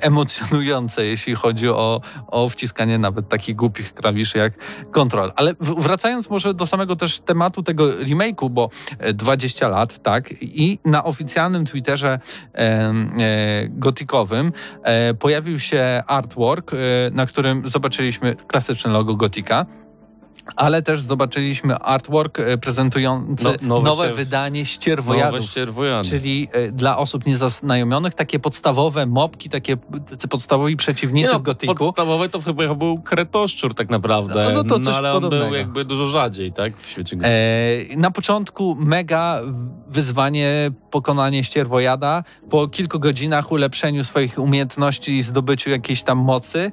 emocjonujące, 0.00 1.06
jeśli 1.06 1.34
chodzi 1.34 1.68
o, 1.68 2.00
o 2.26 2.48
wciskanie 2.48 2.98
nawet 2.98 3.28
takich 3.28 3.56
głupich 3.56 3.94
klawiszy 3.94 4.38
jak 4.38 4.52
kontrol. 4.90 5.32
Ale 5.36 5.54
wracając 5.60 6.30
może 6.30 6.54
do 6.54 6.66
samego 6.66 6.96
też 6.96 7.20
tematu 7.20 7.62
tego 7.62 7.90
remake'u, 7.90 8.50
bo 8.50 8.70
e, 8.98 9.12
20 9.12 9.68
lat, 9.68 10.02
tak, 10.02 10.34
i 10.42 10.78
na 10.84 11.04
oficjalnym 11.04 11.66
Twitterze 11.66 12.20
e, 12.54 12.58
e, 12.58 12.94
gotikowym 13.70 14.52
e, 14.82 15.14
pojawił 15.14 15.58
się 15.58 16.02
artwork, 16.06 16.72
e, 16.72 16.76
na 17.12 17.26
którym 17.26 17.68
zobaczyliśmy 17.68 18.34
klasyczne 18.34 18.90
logo 18.90 19.14
gotika. 19.14 19.66
Ale 20.56 20.82
też 20.82 21.00
zobaczyliśmy 21.00 21.76
artwork 21.76 22.40
e, 22.40 22.58
prezentujący 22.58 23.44
No- 23.44 23.52
nowe 23.62 23.84
nowe 23.90 24.04
ścier- 24.08 24.14
wydanie 24.16 24.60
Nowe 24.60 24.66
ścierwojadów. 24.70 25.44
ścierwojady. 25.50 26.08
Czyli 26.08 26.48
e, 26.52 26.72
dla 26.72 26.98
osób 26.98 27.26
niezaznajomionych 27.26 28.14
takie 28.14 28.38
podstawowe 28.38 29.06
mopki, 29.06 29.48
takie 29.48 29.76
podstawowi 30.30 30.76
przeciwnicy 30.76 31.32
Nie 31.32 31.38
w 31.38 31.42
gotiku. 31.42 31.74
Podstawowe 31.74 32.28
to 32.28 32.40
chyba 32.40 32.74
był 32.74 32.98
kretoszczur 33.02 33.74
tak 33.74 33.90
naprawdę. 33.90 34.44
No, 34.44 34.50
no 34.50 34.64
to 34.64 34.80
coś 34.80 34.94
ale 34.94 35.12
on 35.12 35.14
podobnego. 35.22 35.44
był 35.46 35.54
jakby 35.54 35.84
dużo 35.84 36.06
rzadziej, 36.06 36.52
tak? 36.52 36.76
W 36.76 36.90
świecie. 36.90 37.16
E, 37.22 37.96
na 37.96 38.10
początku 38.10 38.76
mega 38.80 39.40
wyzwanie, 39.88 40.70
pokonanie 40.90 41.44
ścierwojada. 41.44 42.24
Po 42.50 42.68
kilku 42.68 42.98
godzinach 43.00 43.52
ulepszeniu 43.52 44.04
swoich 44.04 44.38
umiejętności 44.38 45.18
i 45.18 45.22
zdobyciu 45.22 45.70
jakiejś 45.70 46.02
tam 46.02 46.18
mocy, 46.18 46.72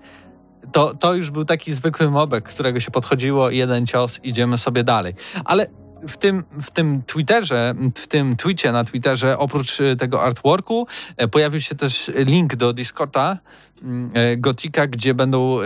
to, 0.72 0.96
to 0.96 1.14
już 1.14 1.32
był 1.32 1.46
taki 1.46 1.74
zwykły 1.74 2.12
mobek, 2.12 2.44
którego 2.44 2.80
się 2.80 2.92
podchodziło, 2.92 3.50
jeden 3.50 3.86
cios, 3.86 4.20
idziemy 4.24 4.58
sobie 4.58 4.84
dalej. 4.84 5.14
Ale 5.46 5.68
w 6.08 6.18
tym, 6.18 6.44
w 6.62 6.72
tym 6.72 7.04
Twitterze, 7.04 7.74
w 7.96 8.08
tym 8.08 8.36
tweetie 8.36 8.72
na 8.72 8.84
Twitterze, 8.84 9.38
oprócz 9.38 9.78
tego 10.00 10.22
artworku, 10.22 10.88
e, 11.18 11.28
pojawił 11.28 11.62
się 11.62 11.76
też 11.76 12.12
link 12.16 12.56
do 12.56 12.74
Discorda 12.74 13.38
Gotika, 14.38 14.88
gdzie 14.88 15.14
będą 15.14 15.60
e, 15.62 15.64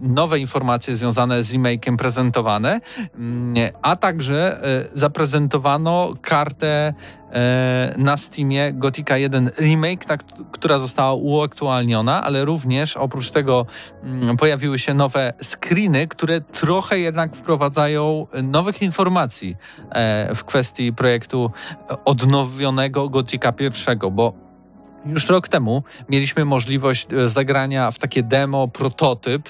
nowe 0.00 0.38
informacje 0.38 0.96
związane 0.96 1.42
z 1.42 1.52
remake'iem 1.52 1.96
prezentowane, 1.96 2.80
Mm, 3.14 3.54
a 3.82 3.96
także 3.96 4.64
e, 4.64 4.84
zaprezentowano 4.94 6.14
kartę 6.22 6.94
e, 7.32 7.94
na 7.98 8.16
Steamie 8.16 8.72
Gotika 8.72 9.16
1 9.16 9.50
Remake, 9.58 10.04
kt- 10.06 10.44
która 10.52 10.78
została 10.78 11.14
uaktualniona, 11.14 12.22
ale 12.24 12.44
również 12.44 12.96
oprócz 12.96 13.30
tego 13.30 13.66
mm, 14.02 14.36
pojawiły 14.36 14.78
się 14.78 14.94
nowe 14.94 15.32
screeny, 15.42 16.08
które 16.08 16.40
trochę 16.40 16.98
jednak 16.98 17.36
wprowadzają 17.36 18.26
nowych 18.42 18.82
informacji 18.82 19.56
e, 19.90 20.34
w 20.34 20.44
kwestii 20.44 20.92
projektu 20.92 21.50
odnowionego 22.04 23.08
Gotika 23.08 23.52
pierwszego, 23.52 24.10
bo 24.10 24.32
już 25.06 25.28
rok 25.28 25.48
temu 25.48 25.82
mieliśmy 26.08 26.44
możliwość 26.44 27.06
e, 27.12 27.28
zagrania 27.28 27.90
w 27.90 27.98
takie 27.98 28.22
demo, 28.22 28.68
prototyp, 28.68 29.48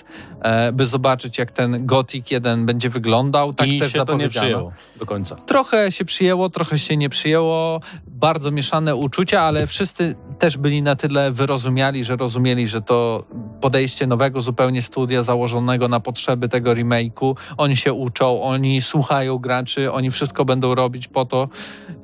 by 0.72 0.86
zobaczyć, 0.86 1.38
jak 1.38 1.52
ten 1.52 1.86
Gothic 1.86 2.30
1 2.30 2.66
będzie 2.66 2.90
wyglądał. 2.90 3.54
Tak 3.54 3.68
I 3.68 3.80
też 3.80 3.92
się 3.92 4.04
to 4.04 4.16
nie 4.16 4.28
przyjęło 4.28 4.72
do 4.96 5.06
końca. 5.06 5.36
Trochę 5.36 5.92
się 5.92 6.04
przyjęło, 6.04 6.48
trochę 6.48 6.78
się 6.78 6.96
nie 6.96 7.08
przyjęło. 7.08 7.80
Bardzo 8.06 8.50
mieszane 8.50 8.96
uczucia, 8.96 9.40
ale 9.40 9.66
wszyscy 9.66 10.14
też 10.38 10.56
byli 10.56 10.82
na 10.82 10.96
tyle 10.96 11.32
wyrozumiali, 11.32 12.04
że 12.04 12.16
rozumieli, 12.16 12.68
że 12.68 12.82
to 12.82 13.24
podejście 13.60 14.06
nowego 14.06 14.40
zupełnie 14.42 14.82
studia 14.82 15.22
założonego 15.22 15.88
na 15.88 16.00
potrzeby 16.00 16.48
tego 16.48 16.70
remake'u. 16.70 17.34
Oni 17.56 17.76
się 17.76 17.92
uczą, 17.92 18.42
oni 18.42 18.82
słuchają 18.82 19.38
graczy, 19.38 19.92
oni 19.92 20.10
wszystko 20.10 20.44
będą 20.44 20.74
robić 20.74 21.08
po 21.08 21.24
to 21.24 21.48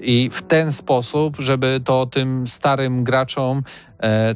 i 0.01 0.31
w 0.33 0.43
ten 0.43 0.73
sposób, 0.73 1.37
żeby 1.39 1.81
to 1.85 2.07
tym 2.07 2.47
starym 2.47 3.05
graczom 3.05 3.63
e, 4.03 4.35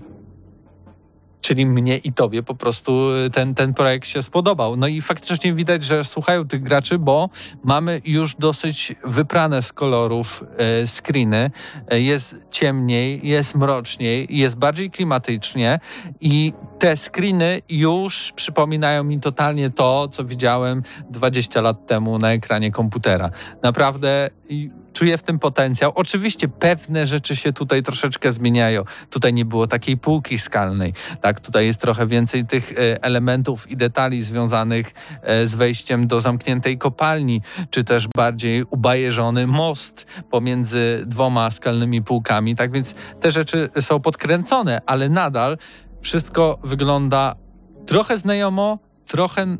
czyli 1.41 1.67
mnie 1.67 1.97
i 1.97 2.13
tobie 2.13 2.43
po 2.43 2.55
prostu 2.55 3.09
ten, 3.33 3.55
ten 3.55 3.75
projekt 3.75 4.09
się 4.09 4.23
spodobał. 4.23 4.77
No 4.77 4.87
i 4.87 5.03
faktycznie 5.03 5.55
widać, 5.55 5.85
że 5.85 6.05
słuchają 6.05 6.49
tych 6.49 6.63
graczy, 6.63 6.99
bo 6.99 7.31
mamy 7.65 8.01
już 8.05 8.35
dosyć 8.35 8.95
wyprane 9.05 9.63
z 9.63 9.73
kolorów 9.73 10.45
e, 10.57 10.87
screeny. 10.87 11.51
E, 11.89 12.01
jest 12.01 12.37
ciemniej, 12.51 13.21
jest 13.23 13.55
mroczniej, 13.55 14.27
jest 14.31 14.57
bardziej 14.57 14.91
klimatycznie 14.91 15.81
i 16.21 16.53
te 16.81 16.97
screeny 16.97 17.63
już 17.69 18.33
przypominają 18.37 19.05
mi 19.05 19.21
totalnie 19.21 19.71
to, 19.71 20.09
co 20.09 20.25
widziałem 20.25 20.83
20 21.11 21.61
lat 21.61 21.87
temu 21.87 22.19
na 22.19 22.33
ekranie 22.33 22.71
komputera. 22.71 23.31
Naprawdę 23.63 24.31
czuję 24.93 25.19
w 25.19 25.23
tym 25.23 25.39
potencjał. 25.39 25.93
Oczywiście 25.95 26.49
pewne 26.49 27.07
rzeczy 27.07 27.37
się 27.37 27.53
tutaj 27.53 27.83
troszeczkę 27.83 28.33
zmieniają. 28.33 28.85
Tutaj 29.11 29.33
nie 29.33 29.45
było 29.45 29.67
takiej 29.67 29.97
półki 29.97 30.39
skalnej. 30.39 30.95
Tak, 31.21 31.41
tutaj 31.41 31.67
jest 31.67 31.81
trochę 31.81 32.07
więcej 32.07 32.47
tych 32.47 32.73
e, 32.73 33.05
elementów 33.05 33.71
i 33.71 33.77
detali 33.77 34.23
związanych 34.23 34.95
e, 35.23 35.47
z 35.47 35.55
wejściem 35.55 36.07
do 36.07 36.21
zamkniętej 36.21 36.79
kopalni, 36.79 37.43
czy 37.71 37.85
też 37.85 38.09
bardziej 38.09 38.65
ubajeżony 38.71 39.47
most 39.47 40.07
pomiędzy 40.31 41.03
dwoma 41.07 41.51
skalnymi 41.51 42.03
półkami. 42.03 42.57
Tak 42.57 42.73
więc 42.73 42.95
te 43.21 43.31
rzeczy 43.31 43.69
są 43.81 44.01
podkręcone, 44.01 44.81
ale 44.87 45.09
nadal 45.09 45.59
wszystko 46.01 46.59
wygląda 46.65 47.35
trochę 47.87 48.19
znajomo, 48.19 48.79
trochę 49.07 49.57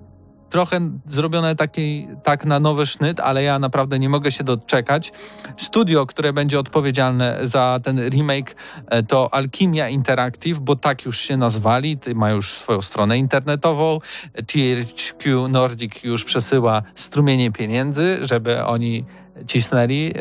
trochę 0.51 0.91
zrobione 1.07 1.57
taki, 1.57 2.09
tak 2.23 2.45
na 2.45 2.61
nowy 2.61 2.87
sznyt, 2.87 3.21
ale 3.21 3.43
ja 3.43 3.59
naprawdę 3.59 3.99
nie 3.99 4.09
mogę 4.09 4.33
się 4.33 4.45
doczekać. 4.45 5.13
Studio, 5.57 6.07
które 6.07 6.33
będzie 6.33 6.59
odpowiedzialne 6.59 7.39
za 7.43 7.81
ten 7.83 8.09
remake 8.09 8.57
e, 8.87 9.03
to 9.03 9.35
Alchemia 9.35 9.89
Interactive, 9.89 10.59
bo 10.59 10.77
tak 10.77 11.05
już 11.05 11.19
się 11.19 11.37
nazwali, 11.37 11.99
ma 12.15 12.31
już 12.31 12.53
swoją 12.53 12.83
stronę 12.83 13.19
internetową. 13.19 13.99
THQ 14.47 15.49
Nordic 15.49 16.03
już 16.03 16.25
przesyła 16.25 16.83
strumienie 16.95 17.53
pieniędzy, 17.53 18.19
żeby 18.23 18.65
oni 18.65 19.05
cisnęli 19.47 20.13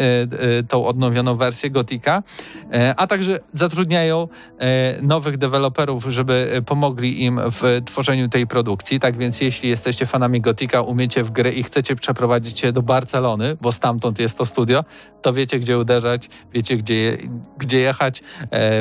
tą 0.67 0.85
odnowioną 0.85 1.35
wersję 1.35 1.69
Gotika, 1.69 2.23
a 2.97 3.07
także 3.07 3.39
zatrudniają 3.53 4.27
nowych 5.01 5.38
deweloperów, 5.38 6.05
żeby 6.05 6.61
pomogli 6.65 7.23
im 7.23 7.39
w 7.51 7.81
tworzeniu 7.85 8.29
tej 8.29 8.47
produkcji. 8.47 8.99
Tak 8.99 9.17
więc 9.17 9.41
jeśli 9.41 9.69
jesteście 9.69 10.05
fanami 10.05 10.41
Gotika, 10.41 10.81
umiecie 10.81 11.23
w 11.23 11.31
gry 11.31 11.51
i 11.51 11.63
chcecie 11.63 11.95
przeprowadzić 11.95 12.59
się 12.59 12.71
do 12.71 12.81
Barcelony, 12.81 13.57
bo 13.61 13.71
stamtąd 13.71 14.19
jest 14.19 14.38
to 14.38 14.45
studio, 14.45 14.83
to 15.21 15.33
wiecie 15.33 15.59
gdzie 15.59 15.77
uderzać, 15.77 16.29
wiecie 16.53 16.77
gdzie, 16.77 17.17
gdzie 17.57 17.79
jechać. 17.79 18.23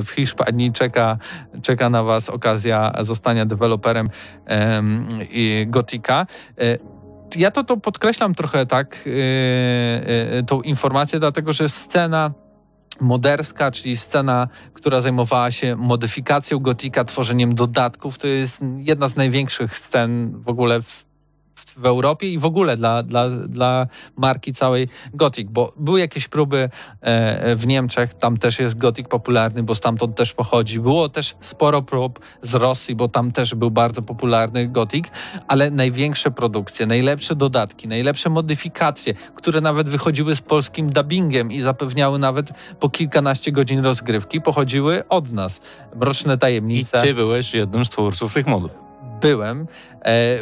W 0.05 0.11
Hiszpanii 0.11 0.73
czeka, 0.73 1.19
czeka 1.63 1.91
na 1.91 2.03
was 2.03 2.31
okazja 2.31 2.93
zostania 3.01 3.47
deweloperem 3.47 4.09
Gotika 5.67 6.27
ja 7.37 7.51
to, 7.51 7.65
to 7.65 7.77
podkreślam 7.77 8.35
trochę 8.35 8.67
tak, 8.67 9.03
yy, 9.07 9.13
yy, 10.33 10.43
tą 10.43 10.63
informację, 10.63 11.19
dlatego 11.19 11.53
że 11.53 11.69
scena 11.69 12.31
moderska, 13.01 13.71
czyli 13.71 13.97
scena, 13.97 14.49
która 14.75 15.01
zajmowała 15.01 15.51
się 15.51 15.77
modyfikacją 15.77 16.59
gotika, 16.59 17.05
tworzeniem 17.05 17.55
dodatków, 17.55 18.19
to 18.19 18.27
jest 18.27 18.61
jedna 18.77 19.09
z 19.09 19.17
największych 19.17 19.79
scen 19.79 20.43
w 20.43 20.49
ogóle 20.49 20.83
w 20.83 21.08
w 21.79 21.87
Europie 21.87 22.33
i 22.33 22.39
w 22.39 22.45
ogóle 22.45 22.77
dla, 22.77 23.03
dla, 23.03 23.31
dla 23.31 23.87
marki 24.17 24.53
całej 24.53 24.89
Gothic, 25.15 25.49
bo 25.51 25.73
były 25.77 26.01
jakieś 26.01 26.29
próby 26.29 26.71
e, 27.01 27.57
w 27.57 27.67
Niemczech, 27.67 28.15
tam 28.15 28.37
też 28.37 28.59
jest 28.59 28.79
Gothic 28.79 29.09
popularny, 29.09 29.63
bo 29.63 29.75
stamtąd 29.75 30.17
też 30.17 30.33
pochodzi. 30.33 30.81
Było 30.81 31.09
też 31.09 31.37
sporo 31.41 31.83
prób 31.83 32.21
z 32.43 32.55
Rosji, 32.55 32.95
bo 32.95 33.09
tam 33.09 33.33
też 33.33 33.55
był 33.55 33.71
bardzo 33.71 34.03
popularny 34.03 34.69
Gothic, 34.69 35.05
ale 35.49 35.71
największe 35.71 36.31
produkcje, 36.31 36.87
najlepsze 36.87 37.35
dodatki, 37.35 37.89
najlepsze 37.89 38.31
modyfikacje, 38.31 39.15
które 39.35 39.61
nawet 39.61 39.89
wychodziły 39.89 40.37
z 40.37 40.41
polskim 40.41 40.91
dubbingiem 40.91 41.53
i 41.53 41.61
zapewniały 41.61 42.19
nawet 42.19 42.51
po 42.81 42.91
kilkanaście 42.91 43.53
godzin 43.53 43.81
rozgrywki, 43.81 44.41
pochodziły 44.41 45.09
od 45.09 45.33
nas. 45.33 45.61
Mroczne 45.97 46.39
tajemnice. 46.39 46.99
I 46.99 47.01
ty 47.01 47.15
byłeś 47.15 47.55
jednym 47.55 47.85
z 47.85 47.91
twórców 47.91 48.35
tych 48.35 48.47
modów. 48.47 48.71
Byłem. 49.21 49.67
E, 50.05 50.39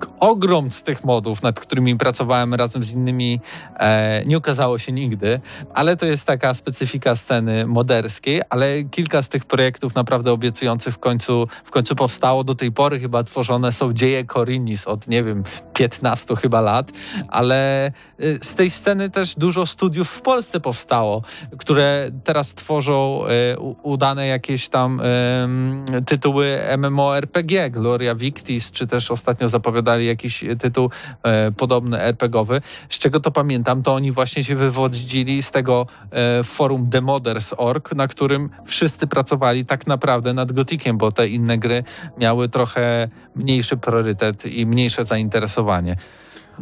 Welcome. 0.00 0.17
Ogrom 0.20 0.72
z 0.72 0.82
tych 0.82 1.04
modów, 1.04 1.42
nad 1.42 1.60
którymi 1.60 1.96
pracowałem 1.96 2.54
razem 2.54 2.84
z 2.84 2.92
innymi, 2.92 3.40
e, 3.76 4.22
nie 4.26 4.38
ukazało 4.38 4.78
się 4.78 4.92
nigdy, 4.92 5.40
ale 5.74 5.96
to 5.96 6.06
jest 6.06 6.24
taka 6.24 6.54
specyfika 6.54 7.16
sceny 7.16 7.66
moderskiej, 7.66 8.42
ale 8.50 8.84
kilka 8.84 9.22
z 9.22 9.28
tych 9.28 9.44
projektów 9.44 9.94
naprawdę 9.94 10.32
obiecujących 10.32 10.94
w 10.94 10.98
końcu, 10.98 11.48
w 11.64 11.70
końcu 11.70 11.96
powstało. 11.96 12.44
Do 12.44 12.54
tej 12.54 12.72
pory 12.72 13.00
chyba 13.00 13.24
tworzone 13.24 13.72
są 13.72 13.92
dzieje 13.92 14.24
Korinis 14.24 14.86
od, 14.86 15.08
nie 15.08 15.24
wiem, 15.24 15.44
15 15.74 16.36
chyba 16.36 16.60
lat, 16.60 16.92
ale 17.28 17.92
y, 18.20 18.38
z 18.42 18.54
tej 18.54 18.70
sceny 18.70 19.10
też 19.10 19.34
dużo 19.34 19.66
studiów 19.66 20.10
w 20.10 20.20
Polsce 20.22 20.60
powstało, 20.60 21.22
które 21.58 22.10
teraz 22.24 22.54
tworzą 22.54 23.24
y, 23.54 23.58
udane 23.82 24.26
jakieś 24.26 24.68
tam 24.68 25.00
y, 25.00 26.02
tytuły 26.06 26.58
MMORPG, 26.78 27.70
Gloria 27.70 28.14
Victis, 28.14 28.70
czy 28.70 28.86
też 28.86 29.10
ostatnio 29.10 29.48
zapowiadali 29.48 30.07
jakiś 30.08 30.44
tytuł 30.58 30.90
e, 31.22 31.52
podobny 31.52 32.00
RPGowy. 32.00 32.60
Z 32.88 32.98
czego 32.98 33.20
to 33.20 33.30
pamiętam, 33.30 33.82
to 33.82 33.94
oni 33.94 34.12
właśnie 34.12 34.44
się 34.44 34.56
wywodzili 34.56 35.42
z 35.42 35.50
tego 35.50 35.86
e, 36.10 36.44
forum 36.44 36.88
Demoders.org, 36.88 37.94
na 37.94 38.08
którym 38.08 38.50
wszyscy 38.66 39.06
pracowali 39.06 39.64
tak 39.64 39.86
naprawdę 39.86 40.34
nad 40.34 40.52
Gotikiem, 40.52 40.98
bo 40.98 41.12
te 41.12 41.28
inne 41.28 41.58
gry 41.58 41.84
miały 42.18 42.48
trochę 42.48 43.08
mniejszy 43.36 43.76
priorytet 43.76 44.46
i 44.46 44.66
mniejsze 44.66 45.04
zainteresowanie. 45.04 45.96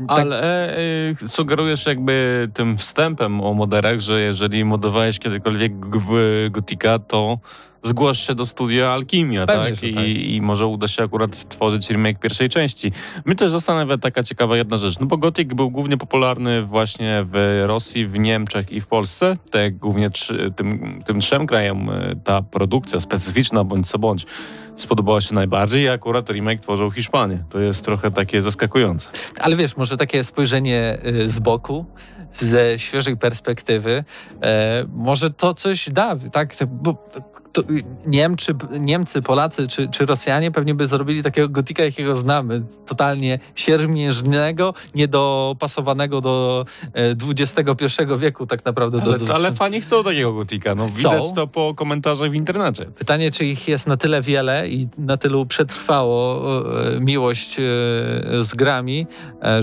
Tak. 0.08 0.18
Ale 0.18 0.78
y, 0.78 1.28
sugerujesz 1.28 1.86
jakby 1.86 2.48
tym 2.54 2.78
wstępem 2.78 3.40
o 3.40 3.54
moderach, 3.54 4.00
że 4.00 4.20
jeżeli 4.20 4.64
modowałeś 4.64 5.18
kiedykolwiek 5.18 5.72
Gotika, 6.50 6.98
to 6.98 7.38
zgłoś 7.86 8.18
się 8.18 8.34
do 8.34 8.46
studia 8.46 8.90
Alchemia, 8.90 9.46
Pewnie, 9.46 9.70
tak? 9.70 9.82
I, 9.82 9.94
tak? 9.94 10.06
I 10.06 10.40
może 10.42 10.66
uda 10.66 10.88
się 10.88 11.04
akurat 11.04 11.36
stworzyć 11.36 11.90
remake 11.90 12.18
pierwszej 12.18 12.48
części. 12.48 12.92
Mnie 13.24 13.34
też 13.36 13.50
zastanawia 13.50 13.98
taka 13.98 14.22
ciekawa 14.22 14.56
jedna 14.56 14.76
rzecz, 14.76 14.98
no 15.00 15.06
bo 15.06 15.16
Gothic 15.16 15.54
był 15.54 15.70
głównie 15.70 15.96
popularny 15.96 16.62
właśnie 16.62 17.26
w 17.32 17.62
Rosji, 17.66 18.06
w 18.06 18.18
Niemczech 18.18 18.72
i 18.72 18.80
w 18.80 18.86
Polsce. 18.86 19.36
Te 19.50 19.70
głównie 19.70 20.10
trzy, 20.10 20.52
tym, 20.56 20.98
tym 21.06 21.20
trzem 21.20 21.46
krajom 21.46 21.90
y, 21.90 22.20
ta 22.24 22.42
produkcja 22.42 23.00
specyficzna 23.00 23.64
bądź 23.64 23.88
co 23.88 23.98
bądź 23.98 24.26
spodobała 24.76 25.20
się 25.20 25.34
najbardziej 25.34 25.82
i 25.82 25.88
akurat 25.88 26.30
remake 26.30 26.60
tworzył 26.60 26.90
Hiszpanię. 26.90 27.44
To 27.50 27.60
jest 27.60 27.84
trochę 27.84 28.10
takie 28.10 28.42
zaskakujące. 28.42 29.08
Ale 29.40 29.56
wiesz, 29.56 29.76
może 29.76 29.96
takie 29.96 30.24
spojrzenie 30.24 30.98
y, 31.06 31.30
z 31.30 31.38
boku, 31.38 31.86
ze 32.32 32.78
świeżej 32.78 33.16
perspektywy, 33.16 34.04
e, 34.42 34.84
może 34.94 35.30
to 35.30 35.54
coś 35.54 35.88
da, 35.90 36.16
tak? 36.32 36.54
Bo 36.66 37.08
to 37.56 37.62
Niemcy, 38.06 38.54
Niemcy, 38.80 39.22
Polacy 39.22 39.68
czy, 39.68 39.88
czy 39.88 40.06
Rosjanie 40.06 40.50
pewnie 40.50 40.74
by 40.74 40.86
zrobili 40.86 41.22
takiego 41.22 41.48
gotika, 41.48 41.84
jakiego 41.84 42.14
znamy. 42.14 42.62
Totalnie 42.86 43.38
siermiężnego, 43.54 44.74
niedopasowanego 44.94 46.20
do 46.20 46.64
XXI 46.94 48.02
e, 48.02 48.16
wieku 48.18 48.46
tak 48.46 48.64
naprawdę. 48.64 49.02
Ale, 49.02 49.18
do, 49.18 49.34
ale 49.34 49.52
fani 49.52 49.80
chcą 49.80 50.04
takiego 50.04 50.32
gotika. 50.32 50.74
No, 50.74 50.86
widać 50.96 51.32
to 51.34 51.46
po 51.46 51.74
komentarzach 51.74 52.30
w 52.30 52.34
internecie. 52.34 52.84
Pytanie, 52.84 53.30
czy 53.30 53.44
ich 53.44 53.68
jest 53.68 53.86
na 53.86 53.96
tyle 53.96 54.22
wiele 54.22 54.68
i 54.68 54.88
na 54.98 55.16
tylu 55.16 55.46
przetrwało 55.46 56.42
e, 56.96 57.00
miłość 57.00 57.58
e, 57.58 57.62
z 58.44 58.54
grami, 58.54 59.06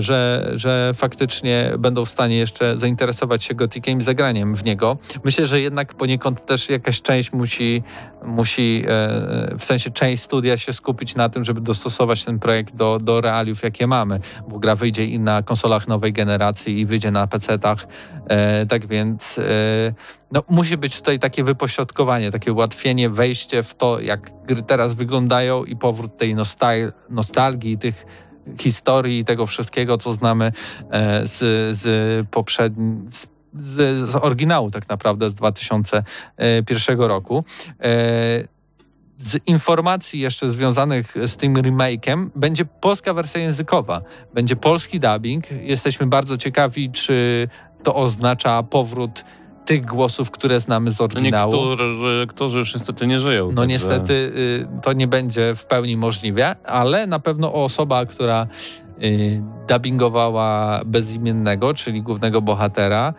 że, 0.00 0.52
że 0.54 0.92
faktycznie 0.94 1.72
będą 1.78 2.04
w 2.04 2.10
stanie 2.10 2.36
jeszcze 2.36 2.76
zainteresować 2.76 3.44
się 3.44 3.54
gotikiem 3.54 3.98
i 3.98 4.02
zagraniem 4.02 4.54
w 4.54 4.64
niego. 4.64 4.98
Myślę, 5.24 5.46
że 5.46 5.60
jednak 5.60 5.94
poniekąd 5.94 6.46
też 6.46 6.68
jakaś 6.68 7.02
część 7.02 7.32
musi 7.32 7.82
musi, 8.24 8.84
e, 8.86 9.58
w 9.58 9.64
sensie 9.64 9.90
część 9.90 10.22
studia 10.22 10.56
się 10.56 10.72
skupić 10.72 11.14
na 11.14 11.28
tym, 11.28 11.44
żeby 11.44 11.60
dostosować 11.60 12.24
ten 12.24 12.38
projekt 12.38 12.74
do, 12.74 12.98
do 13.02 13.20
realiów, 13.20 13.62
jakie 13.62 13.86
mamy, 13.86 14.20
bo 14.48 14.58
gra 14.58 14.76
wyjdzie 14.76 15.04
i 15.04 15.18
na 15.18 15.42
konsolach 15.42 15.88
nowej 15.88 16.12
generacji 16.12 16.80
i 16.80 16.86
wyjdzie 16.86 17.10
na 17.10 17.26
PC-tach, 17.26 17.86
e, 18.28 18.66
tak 18.66 18.86
więc 18.86 19.38
e, 19.38 19.42
no, 20.32 20.42
musi 20.48 20.76
być 20.76 20.96
tutaj 20.96 21.18
takie 21.18 21.44
wypośrodkowanie, 21.44 22.30
takie 22.30 22.52
ułatwienie, 22.52 23.10
wejście 23.10 23.62
w 23.62 23.74
to, 23.74 24.00
jak 24.00 24.30
gry 24.46 24.62
teraz 24.62 24.94
wyglądają 24.94 25.64
i 25.64 25.76
powrót 25.76 26.16
tej 26.16 26.34
nostal 26.34 26.92
nostalgii, 27.10 27.78
tych 27.78 28.06
historii 28.60 29.18
i 29.18 29.24
tego 29.24 29.46
wszystkiego, 29.46 29.98
co 29.98 30.12
znamy 30.12 30.52
z, 31.24 31.38
z 31.76 32.26
poprzednich 32.28 33.14
z, 33.14 33.33
z 33.54 34.16
oryginału 34.16 34.70
tak 34.70 34.88
naprawdę 34.88 35.30
z 35.30 35.34
2001 35.34 37.00
roku. 37.00 37.44
E, 37.80 38.54
z 39.16 39.38
informacji 39.46 40.20
jeszcze 40.20 40.48
związanych 40.48 41.14
z 41.26 41.36
tym 41.36 41.54
remake'em 41.54 42.28
będzie 42.36 42.64
polska 42.64 43.14
wersja 43.14 43.40
językowa, 43.40 44.02
będzie 44.34 44.56
polski 44.56 45.00
dubbing. 45.00 45.50
Jesteśmy 45.50 46.06
bardzo 46.06 46.38
ciekawi, 46.38 46.90
czy 46.90 47.48
to 47.82 47.94
oznacza 47.94 48.62
powrót 48.62 49.24
tych 49.64 49.84
głosów, 49.84 50.30
które 50.30 50.60
znamy 50.60 50.90
z 50.90 51.00
oryginału. 51.00 51.52
Niektórzy, 51.52 52.26
którzy 52.28 52.58
już 52.58 52.74
niestety 52.74 53.06
nie 53.06 53.18
żyją. 53.18 53.46
No 53.46 53.52
także... 53.52 53.66
niestety 53.66 54.12
y, 54.12 54.66
to 54.82 54.92
nie 54.92 55.06
będzie 55.08 55.54
w 55.54 55.64
pełni 55.64 55.96
możliwe, 55.96 56.56
ale 56.64 57.06
na 57.06 57.18
pewno 57.18 57.52
osoba, 57.52 58.06
która 58.06 58.46
y, 59.02 59.42
dubbingowała 59.68 60.80
bezimiennego, 60.86 61.74
czyli 61.74 62.02
głównego 62.02 62.42
bohatera, 62.42 63.14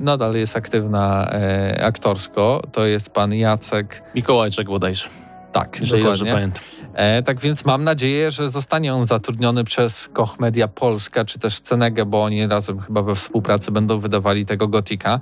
nadal 0.00 0.34
jest 0.34 0.56
aktywna 0.56 1.30
e, 1.32 1.84
aktorsko. 1.84 2.62
To 2.72 2.86
jest 2.86 3.10
pan 3.10 3.34
Jacek 3.34 4.02
Mikołajczak 4.14 4.66
bodajże. 4.66 5.08
Tak, 5.52 5.80
jeżeli 5.80 6.04
dobrze 6.04 6.26
pamiętam. 6.26 6.62
E, 6.94 7.22
tak 7.22 7.40
więc 7.40 7.64
mam 7.64 7.84
nadzieję, 7.84 8.30
że 8.30 8.50
zostanie 8.50 8.94
on 8.94 9.04
zatrudniony 9.04 9.64
przez 9.64 10.08
Koch 10.08 10.40
Media 10.40 10.68
Polska, 10.68 11.24
czy 11.24 11.38
też 11.38 11.60
Cenegę, 11.60 12.04
bo 12.06 12.24
oni 12.24 12.46
razem 12.46 12.80
chyba 12.80 13.02
we 13.02 13.14
współpracy 13.14 13.72
będą 13.72 14.00
wydawali 14.00 14.46
tego 14.46 14.68
Gotika. 14.68 15.20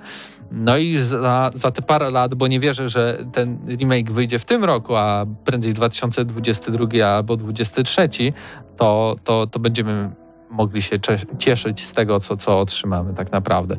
No 0.50 0.76
i 0.76 0.98
za, 0.98 1.50
za 1.54 1.70
te 1.70 1.82
parę 1.82 2.10
lat, 2.10 2.34
bo 2.34 2.46
nie 2.46 2.60
wierzę, 2.60 2.88
że 2.88 3.18
ten 3.32 3.58
remake 3.68 4.10
wyjdzie 4.10 4.38
w 4.38 4.44
tym 4.44 4.64
roku, 4.64 4.96
a 4.96 5.26
prędzej 5.44 5.74
2022 5.74 7.06
albo 7.06 7.36
2023, 7.36 8.32
to, 8.76 9.16
to, 9.24 9.46
to 9.46 9.58
będziemy 9.58 10.10
mogli 10.50 10.82
się 10.82 10.96
cieszyć 11.38 11.84
z 11.84 11.92
tego, 11.92 12.20
co, 12.20 12.36
co 12.36 12.60
otrzymamy 12.60 13.14
tak 13.14 13.32
naprawdę. 13.32 13.76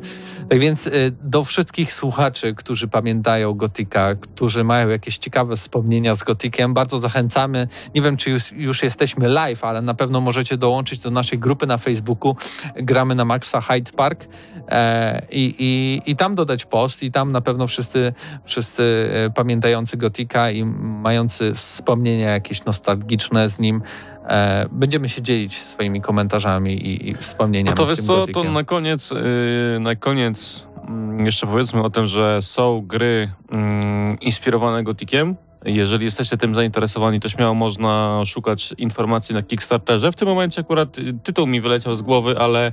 Tak 0.50 0.60
więc 0.60 0.88
y, 0.88 1.12
do 1.24 1.44
wszystkich 1.44 1.94
słuchaczy, 1.94 2.56
którzy 2.56 2.88
pamiętają 2.88 3.54
Gotika, 3.54 4.16
którzy 4.16 4.64
mają 4.64 4.90
jakieś 4.90 5.18
ciekawe 5.18 5.56
wspomnienia 5.56 6.16
z 6.16 6.24
Gotikiem, 6.24 6.74
bardzo 6.74 6.98
zachęcamy. 6.98 7.68
Nie 7.96 8.02
wiem, 8.02 8.18
czy 8.18 8.32
już, 8.32 8.52
już 8.52 8.84
jesteśmy 8.84 9.28
live, 9.28 9.64
ale 9.64 9.82
na 9.82 9.94
pewno 9.94 10.22
możecie 10.22 10.58
dołączyć 10.58 11.00
do 11.00 11.12
naszej 11.12 11.40
grupy 11.40 11.68
na 11.68 11.78
Facebooku. 11.78 12.36
Gramy 12.76 13.16
na 13.16 13.26
Maxa 13.26 13.62
Hyde 13.62 13.92
Park 13.92 14.28
e, 14.68 15.22
i, 15.32 15.56
i, 15.60 16.12
i 16.12 16.16
tam 16.16 16.36
dodać 16.36 16.66
post 16.66 17.04
i 17.04 17.12
tam 17.12 17.32
na 17.32 17.42
pewno 17.42 17.68
wszyscy, 17.68 18.14
wszyscy 18.46 19.10
e, 19.14 19.30
pamiętający 19.30 19.98
Gotika 19.98 20.52
i 20.52 20.66
mający 20.66 21.54
wspomnienia 21.54 22.30
jakieś 22.30 22.66
nostalgiczne 22.66 23.50
z 23.50 23.60
nim 23.60 23.82
E, 24.30 24.66
będziemy 24.72 25.10
się 25.10 25.22
dzielić 25.22 25.58
swoimi 25.58 26.02
komentarzami 26.02 26.74
i, 26.74 27.10
i 27.10 27.16
wspomnieniami. 27.16 27.70
No 27.70 27.86
to 27.86 27.90
wiesz 27.90 28.02
co, 28.02 28.28
to 28.28 28.44
na 28.44 28.64
koniec, 28.64 29.12
yy, 29.12 29.80
na 29.80 29.96
koniec 29.96 30.68
mm, 30.88 31.26
jeszcze 31.26 31.48
powiedzmy 31.48 31.84
o 31.84 31.90
tym, 31.90 32.06
że 32.06 32.42
są 32.42 32.82
gry 32.82 33.30
mm, 33.52 34.20
inspirowane 34.20 34.84
gotikiem. 34.84 35.36
Jeżeli 35.66 36.06
jesteście 36.06 36.38
tym 36.38 36.56
zainteresowani, 36.56 37.20
to 37.20 37.30
śmiało 37.30 37.54
można 37.54 38.22
szukać 38.26 38.74
informacji 38.78 39.36
na 39.36 39.42
Kickstarterze. 39.42 40.12
W 40.12 40.16
tym 40.16 40.28
momencie 40.28 40.62
akurat 40.62 41.00
y, 41.00 41.14
tytuł 41.24 41.48
mi 41.48 41.62
wyleciał 41.62 41.96
z 41.96 42.02
głowy, 42.02 42.40
ale 42.40 42.72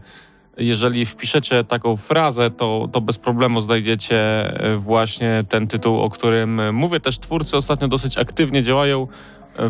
jeżeli 0.57 1.07
wpiszecie 1.07 1.65
taką 1.65 1.97
frazę, 1.97 2.51
to, 2.51 2.89
to 2.93 3.01
bez 3.01 3.19
problemu 3.19 3.61
znajdziecie 3.61 4.51
y, 4.75 4.77
właśnie 4.77 5.45
ten 5.49 5.67
tytuł, 5.67 6.01
o 6.01 6.11
którym 6.11 6.75
mówię. 6.75 7.01
Też 7.01 7.19
twórcy 7.19 7.57
ostatnio 7.57 7.89
dosyć 7.89 8.19
aktywnie 8.19 8.63
działają 8.63 9.07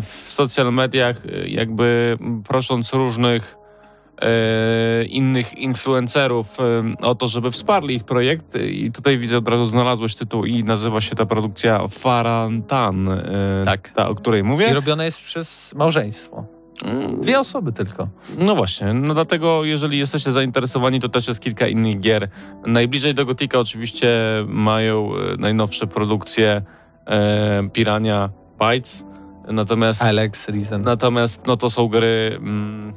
w 0.01 0.31
social 0.31 0.73
mediach, 0.73 1.25
y, 1.25 1.49
jakby 1.49 2.17
prosząc 2.47 2.93
różnych 2.93 3.57
e, 4.21 5.03
innych 5.05 5.57
influencerów 5.57 6.59
e, 6.59 6.63
o 7.01 7.15
to, 7.15 7.27
żeby 7.27 7.51
wsparli 7.51 7.95
ich 7.95 8.03
projekt. 8.03 8.45
I 8.69 8.91
tutaj 8.91 9.17
widzę 9.17 9.37
od 9.37 9.47
razu 9.47 9.65
znalazłeś 9.65 10.15
tytuł 10.15 10.45
i 10.45 10.63
nazywa 10.63 11.01
się 11.01 11.15
ta 11.15 11.25
produkcja 11.25 11.87
Farantan, 11.87 13.09
e, 13.09 13.21
Tak. 13.65 13.89
ta, 13.89 14.09
o 14.09 14.15
której 14.15 14.41
I 14.41 14.43
mówię. 14.43 14.73
robione 14.73 15.05
jest 15.05 15.21
przez 15.21 15.73
małżeństwo. 15.75 16.45
Mm, 16.85 17.21
Dwie 17.21 17.39
osoby 17.39 17.71
tylko. 17.73 18.07
No 18.37 18.55
właśnie, 18.55 18.93
no 18.93 19.13
dlatego 19.13 19.65
jeżeli 19.65 19.97
jesteście 19.97 20.31
zainteresowani, 20.31 20.99
to 20.99 21.09
też 21.09 21.27
jest 21.27 21.39
kilka 21.41 21.67
innych 21.67 21.99
gier. 21.99 22.27
Najbliżej 22.65 23.13
do 23.15 23.25
Gotika 23.25 23.59
oczywiście 23.59 24.09
mają 24.47 25.11
najnowsze 25.37 25.87
produkcje 25.87 26.61
e, 27.07 27.69
Pirania 27.73 28.29
Bytes, 28.59 29.05
natomiast 29.47 30.01
Alex, 30.01 30.49
Reason. 30.49 30.81
Natomiast 30.81 31.47
no 31.47 31.57
to 31.57 31.69
są 31.69 31.87
gry. 31.87 32.35
Mm, 32.37 32.93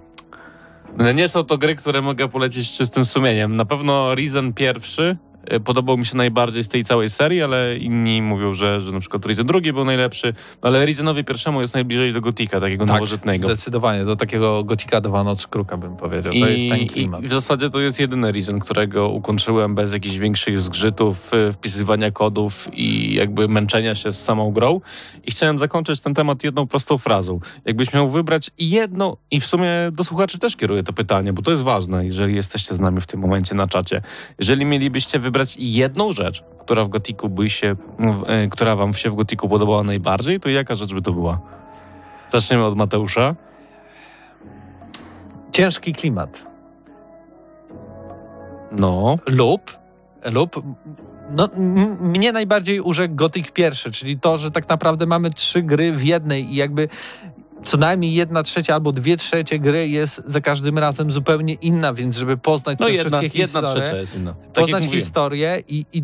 no 0.98 1.12
nie 1.12 1.28
są 1.28 1.44
to 1.44 1.58
gry, 1.58 1.76
które 1.76 2.02
mogę 2.02 2.28
polecić 2.28 2.70
z 2.70 2.78
czystym 2.78 3.04
sumieniem. 3.04 3.56
Na 3.56 3.64
pewno 3.64 4.14
Reason 4.14 4.52
pierwszy 4.52 5.16
podobał 5.64 5.98
mi 5.98 6.06
się 6.06 6.16
najbardziej 6.16 6.64
z 6.64 6.68
tej 6.68 6.84
całej 6.84 7.10
serii, 7.10 7.42
ale 7.42 7.76
inni 7.76 8.22
mówią, 8.22 8.54
że, 8.54 8.80
że 8.80 8.92
na 8.92 9.00
przykład 9.00 9.26
Reason 9.26 9.46
drugi 9.46 9.72
był 9.72 9.84
najlepszy. 9.84 10.34
No 10.62 10.68
ale 10.68 10.86
Reasonowi 10.86 11.24
pierwszemu 11.24 11.60
jest 11.60 11.74
najbliżej 11.74 12.12
do 12.12 12.20
Gotika, 12.20 12.60
takiego 12.60 12.86
tak, 12.86 12.94
nowożytnego. 12.94 13.46
zdecydowanie. 13.46 14.04
Do 14.04 14.16
takiego 14.16 14.64
gotika 14.64 15.00
do 15.00 15.24
Noc 15.24 15.46
Kruka 15.46 15.76
bym 15.76 15.96
powiedział. 15.96 16.32
To 16.32 16.48
jest 16.48 16.68
ten 16.68 16.86
klimat. 16.86 17.22
I 17.22 17.28
w 17.28 17.32
zasadzie 17.32 17.70
to 17.70 17.80
jest 17.80 18.00
jedyny 18.00 18.32
Reason, 18.32 18.58
którego 18.58 19.08
ukończyłem 19.08 19.74
bez 19.74 19.92
jakichś 19.92 20.16
większych 20.16 20.60
zgrzytów, 20.60 21.34
y, 21.34 21.52
wpisywania 21.52 22.10
kodów 22.10 22.68
i 22.72 23.14
jakby 23.14 23.48
męczenia 23.48 23.94
się 23.94 24.12
z 24.12 24.22
samą 24.22 24.52
grą. 24.52 24.80
I 25.26 25.30
chciałem 25.30 25.58
zakończyć 25.58 26.00
ten 26.00 26.14
temat 26.14 26.44
jedną 26.44 26.66
prostą 26.66 26.98
frazą. 26.98 27.40
Jakbyś 27.64 27.92
miał 27.92 28.10
wybrać 28.10 28.50
jedną, 28.58 29.16
i 29.30 29.40
w 29.40 29.46
sumie 29.46 29.70
do 29.92 30.04
słuchaczy 30.04 30.38
też 30.38 30.56
kieruję 30.56 30.82
to 30.82 30.92
pytanie, 30.92 31.32
bo 31.32 31.42
to 31.42 31.50
jest 31.50 31.62
ważne, 31.62 32.06
jeżeli 32.06 32.34
jesteście 32.34 32.74
z 32.74 32.80
nami 32.80 33.00
w 33.00 33.06
tym 33.06 33.20
momencie 33.20 33.54
na 33.54 33.66
czacie. 33.66 34.02
Jeżeli 34.38 34.64
mielibyście 34.64 35.18
wybrać 35.18 35.29
jedną 35.58 36.12
rzecz, 36.12 36.44
która 36.58 36.84
w 36.84 36.88
Gotiku 36.88 37.28
by 37.28 37.50
się, 37.50 37.76
y, 38.44 38.48
która 38.48 38.76
wam 38.76 38.92
się 38.92 39.10
w 39.10 39.14
Gotiku 39.14 39.48
podobała 39.48 39.82
najbardziej, 39.82 40.40
to 40.40 40.48
jaka 40.48 40.74
rzecz 40.74 40.94
by 40.94 41.02
to 41.02 41.12
była? 41.12 41.40
Zaczniemy 42.32 42.64
od 42.64 42.76
Mateusza. 42.76 43.34
Ciężki 45.52 45.92
klimat. 45.92 46.46
No. 48.72 49.18
Lub, 49.26 49.78
lub 50.32 50.62
no, 51.30 51.48
mnie 52.00 52.32
najbardziej 52.32 52.80
urzekł 52.80 53.14
Gothic 53.14 53.50
pierwszy, 53.50 53.90
czyli 53.90 54.20
to, 54.20 54.38
że 54.38 54.50
tak 54.50 54.68
naprawdę 54.68 55.06
mamy 55.06 55.30
trzy 55.30 55.62
gry 55.62 55.92
w 55.92 56.04
jednej 56.04 56.52
i 56.52 56.54
jakby 56.54 56.88
co 57.64 57.76
najmniej 57.76 58.14
jedna 58.14 58.42
trzecia 58.42 58.74
albo 58.74 58.92
dwie 58.92 59.16
trzecie 59.16 59.58
gry 59.58 59.88
jest 59.88 60.22
za 60.26 60.40
każdym 60.40 60.78
razem 60.78 61.10
zupełnie 61.12 61.54
inna, 61.54 61.94
więc 61.94 62.16
żeby 62.16 62.36
poznać 62.36 62.78
No 62.78 62.86
te 62.86 62.92
jedna, 62.92 63.18
wszystkie 63.18 63.38
historie, 63.42 63.80
trzecia 63.80 63.96
jest 63.96 64.16
inna. 64.16 64.34
Tak 64.34 64.64
poznać 64.64 64.82
mówiłem. 64.84 65.00
historię 65.04 65.62
i, 65.68 65.84
i 65.92 66.02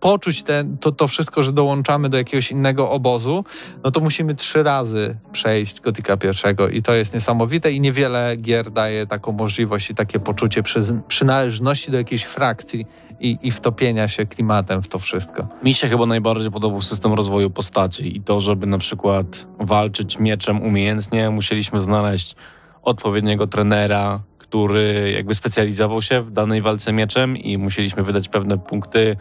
poczuć 0.00 0.44
to, 0.80 0.92
to 0.92 1.08
wszystko, 1.08 1.42
że 1.42 1.52
dołączamy 1.52 2.08
do 2.08 2.16
jakiegoś 2.16 2.50
innego 2.50 2.90
obozu, 2.90 3.44
no 3.84 3.90
to 3.90 4.00
musimy 4.00 4.34
trzy 4.34 4.62
razy 4.62 5.16
przejść 5.32 5.80
Gotika 5.80 6.16
pierwszego 6.16 6.68
i 6.68 6.82
to 6.82 6.94
jest 6.94 7.14
niesamowite 7.14 7.72
i 7.72 7.80
niewiele 7.80 8.36
gier 8.36 8.70
daje 8.70 9.06
taką 9.06 9.32
możliwość 9.32 9.90
i 9.90 9.94
takie 9.94 10.20
poczucie 10.20 10.62
przyz- 10.62 11.00
przynależności 11.08 11.90
do 11.90 11.96
jakiejś 11.96 12.24
frakcji 12.24 12.86
i, 13.20 13.38
i 13.42 13.50
wtopienia 13.50 14.08
się 14.08 14.26
klimatem 14.26 14.82
w 14.82 14.88
to 14.88 14.98
wszystko. 14.98 15.48
Mi 15.62 15.74
się 15.74 15.88
chyba 15.88 16.06
najbardziej 16.06 16.50
podobał 16.50 16.82
system 16.82 17.14
rozwoju 17.14 17.50
postaci 17.50 18.16
i 18.16 18.20
to, 18.20 18.40
żeby 18.40 18.66
na 18.66 18.78
przykład 18.78 19.46
walczyć 19.60 20.18
mieczem 20.18 20.62
umiejętnie, 20.62 21.30
musieliśmy 21.30 21.80
znaleźć 21.80 22.36
odpowiedniego 22.82 23.46
trenera, 23.46 24.20
który 24.48 25.12
jakby 25.16 25.34
specjalizował 25.34 26.02
się 26.02 26.22
w 26.22 26.30
danej 26.30 26.62
walce 26.62 26.92
mieczem 26.92 27.36
i 27.36 27.58
musieliśmy 27.58 28.02
wydać 28.02 28.28
pewne 28.28 28.58
punkty, 28.58 29.16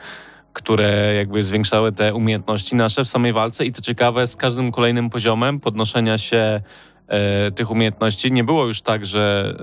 które 0.53 1.13
jakby 1.15 1.43
zwiększały 1.43 1.91
te 1.91 2.13
umiejętności 2.13 2.75
nasze 2.75 3.03
w 3.03 3.07
samej 3.07 3.33
walce 3.33 3.65
i 3.65 3.71
to 3.71 3.81
ciekawe, 3.81 4.27
z 4.27 4.35
każdym 4.35 4.71
kolejnym 4.71 5.09
poziomem 5.09 5.59
podnoszenia 5.59 6.17
się 6.17 6.61
e, 7.07 7.51
tych 7.51 7.71
umiejętności 7.71 8.31
nie 8.31 8.43
było 8.43 8.65
już 8.65 8.81
tak, 8.81 9.05
że, 9.05 9.55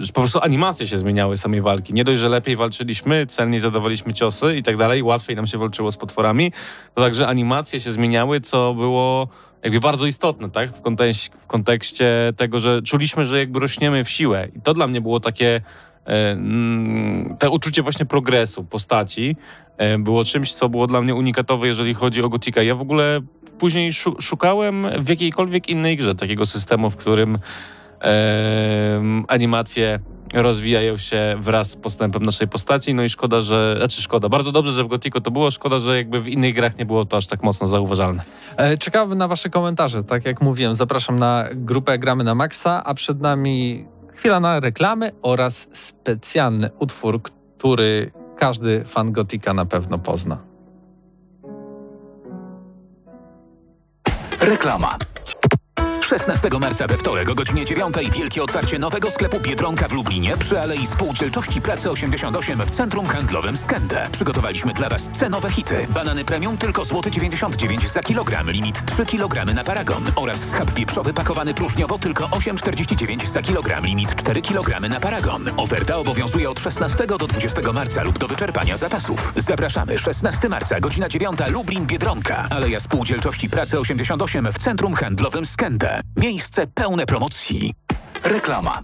e, 0.00 0.04
że 0.04 0.12
po 0.12 0.20
prostu 0.20 0.40
animacje 0.42 0.88
się 0.88 0.98
zmieniały 0.98 1.36
samej 1.36 1.60
walki. 1.60 1.94
Nie 1.94 2.04
dość, 2.04 2.20
że 2.20 2.28
lepiej 2.28 2.56
walczyliśmy, 2.56 3.26
celniej 3.26 3.60
zadawaliśmy 3.60 4.14
ciosy 4.14 4.56
i 4.56 4.62
tak 4.62 4.76
dalej, 4.76 5.02
łatwiej 5.02 5.36
nam 5.36 5.46
się 5.46 5.58
walczyło 5.58 5.92
z 5.92 5.96
potworami, 5.96 6.52
to 6.94 7.02
także 7.02 7.28
animacje 7.28 7.80
się 7.80 7.92
zmieniały, 7.92 8.40
co 8.40 8.74
było 8.74 9.28
jakby 9.62 9.80
bardzo 9.80 10.06
istotne, 10.06 10.50
tak? 10.50 10.76
W, 10.76 10.80
kontekście, 10.80 11.30
w 11.40 11.46
kontekście 11.46 12.32
tego, 12.36 12.58
że 12.58 12.82
czuliśmy, 12.82 13.26
że 13.26 13.38
jakby 13.38 13.60
rośniemy 13.60 14.04
w 14.04 14.10
siłę. 14.10 14.48
I 14.56 14.60
to 14.60 14.74
dla 14.74 14.86
mnie 14.86 15.00
było 15.00 15.20
takie 15.20 15.60
e, 16.06 16.30
mm, 16.30 17.36
te 17.38 17.50
uczucie 17.50 17.82
właśnie 17.82 18.06
progresu 18.06 18.64
postaci 18.64 19.36
e, 19.76 19.98
było 19.98 20.24
czymś, 20.24 20.54
co 20.54 20.68
było 20.68 20.86
dla 20.86 21.00
mnie 21.00 21.14
unikatowe, 21.14 21.66
jeżeli 21.66 21.94
chodzi 21.94 22.22
o 22.22 22.28
Gotika. 22.28 22.62
Ja 22.62 22.74
w 22.74 22.80
ogóle 22.80 23.20
później 23.58 23.92
szu- 23.92 24.16
szukałem 24.20 24.86
w 24.98 25.08
jakiejkolwiek 25.08 25.68
innej 25.68 25.96
grze 25.96 26.14
takiego 26.14 26.46
systemu, 26.46 26.90
w 26.90 26.96
którym 26.96 27.38
animacje 29.28 30.00
rozwijają 30.34 30.96
się 30.96 31.36
wraz 31.40 31.70
z 31.70 31.76
postępem 31.76 32.22
naszej 32.22 32.48
postaci, 32.48 32.94
no 32.94 33.02
i 33.02 33.08
szkoda, 33.08 33.40
że, 33.40 33.74
znaczy 33.78 34.02
szkoda, 34.02 34.28
bardzo 34.28 34.52
dobrze, 34.52 34.72
że 34.72 34.84
w 34.84 34.88
Gothicu 34.88 35.20
to 35.20 35.30
było, 35.30 35.50
szkoda, 35.50 35.78
że 35.78 35.96
jakby 35.96 36.20
w 36.20 36.28
innych 36.28 36.54
grach 36.54 36.78
nie 36.78 36.86
było 36.86 37.04
to 37.04 37.16
aż 37.16 37.26
tak 37.26 37.42
mocno 37.42 37.66
zauważalne. 37.66 38.22
E, 38.56 38.76
Czekałbym 38.76 39.18
na 39.18 39.28
wasze 39.28 39.50
komentarze. 39.50 40.04
Tak 40.04 40.24
jak 40.24 40.40
mówiłem, 40.40 40.74
zapraszam 40.74 41.18
na 41.18 41.44
grupę 41.54 41.98
Gramy 41.98 42.24
na 42.24 42.34
Maxa, 42.34 42.84
a 42.84 42.94
przed 42.94 43.20
nami 43.20 43.86
chwila 44.14 44.40
na 44.40 44.60
reklamy 44.60 45.10
oraz 45.22 45.68
specjalny 45.72 46.70
utwór, 46.78 47.22
który 47.22 48.10
każdy 48.36 48.84
fan 48.84 49.12
Gotika 49.12 49.54
na 49.54 49.64
pewno 49.64 49.98
pozna. 49.98 50.38
Reklama. 54.40 55.07
16 56.08 56.48
marca 56.60 56.86
we 56.86 56.96
wtorek 56.96 57.30
o 57.30 57.34
godzinie 57.34 57.64
9 57.64 57.94
wielkie 58.12 58.42
otwarcie 58.42 58.78
nowego 58.78 59.10
sklepu 59.10 59.40
Biedronka 59.40 59.88
w 59.88 59.92
Lublinie 59.92 60.36
przy 60.36 60.60
Alei 60.60 60.86
Spółdzielczości 60.86 61.60
Pracy 61.60 61.90
88 61.90 62.62
w 62.66 62.70
centrum 62.70 63.06
handlowym 63.06 63.56
Skęde. 63.56 64.08
Przygotowaliśmy 64.12 64.72
dla 64.72 64.88
Was 64.88 65.10
cenowe 65.12 65.50
hity. 65.50 65.86
Banany 65.90 66.24
premium 66.24 66.58
tylko 66.58 66.84
złoty 66.84 67.10
99 67.10 67.88
za 67.88 68.00
kilogram, 68.00 68.50
limit 68.50 68.86
3 68.86 69.06
kg 69.06 69.54
na 69.54 69.64
paragon 69.64 70.02
oraz 70.16 70.48
schab 70.48 70.70
wieprzowy 70.70 71.14
pakowany 71.14 71.54
próżniowo 71.54 71.98
tylko 71.98 72.26
8,49 72.26 73.26
za 73.26 73.42
kilogram, 73.42 73.86
limit 73.86 74.16
4 74.16 74.42
kg 74.42 74.88
na 74.88 75.00
paragon. 75.00 75.50
Oferta 75.56 75.96
obowiązuje 75.96 76.50
od 76.50 76.60
16 76.60 77.06
do 77.06 77.18
20 77.18 77.72
marca 77.72 78.02
lub 78.02 78.18
do 78.18 78.28
wyczerpania 78.28 78.76
zapasów. 78.76 79.32
Zapraszamy 79.36 79.98
16 79.98 80.48
marca, 80.48 80.80
godzina 80.80 81.08
9 81.08 81.38
Lublin 81.48 81.86
Biedronka. 81.86 82.46
Aleja 82.50 82.80
Spółdzielczości 82.80 83.50
Pracy 83.50 83.78
88 83.78 84.52
w 84.52 84.58
centrum 84.58 84.94
handlowym 84.94 85.46
Skęde. 85.46 85.97
Miejsce 86.16 86.66
pełne 86.66 87.06
promocji. 87.06 87.74
Reklama. 88.24 88.80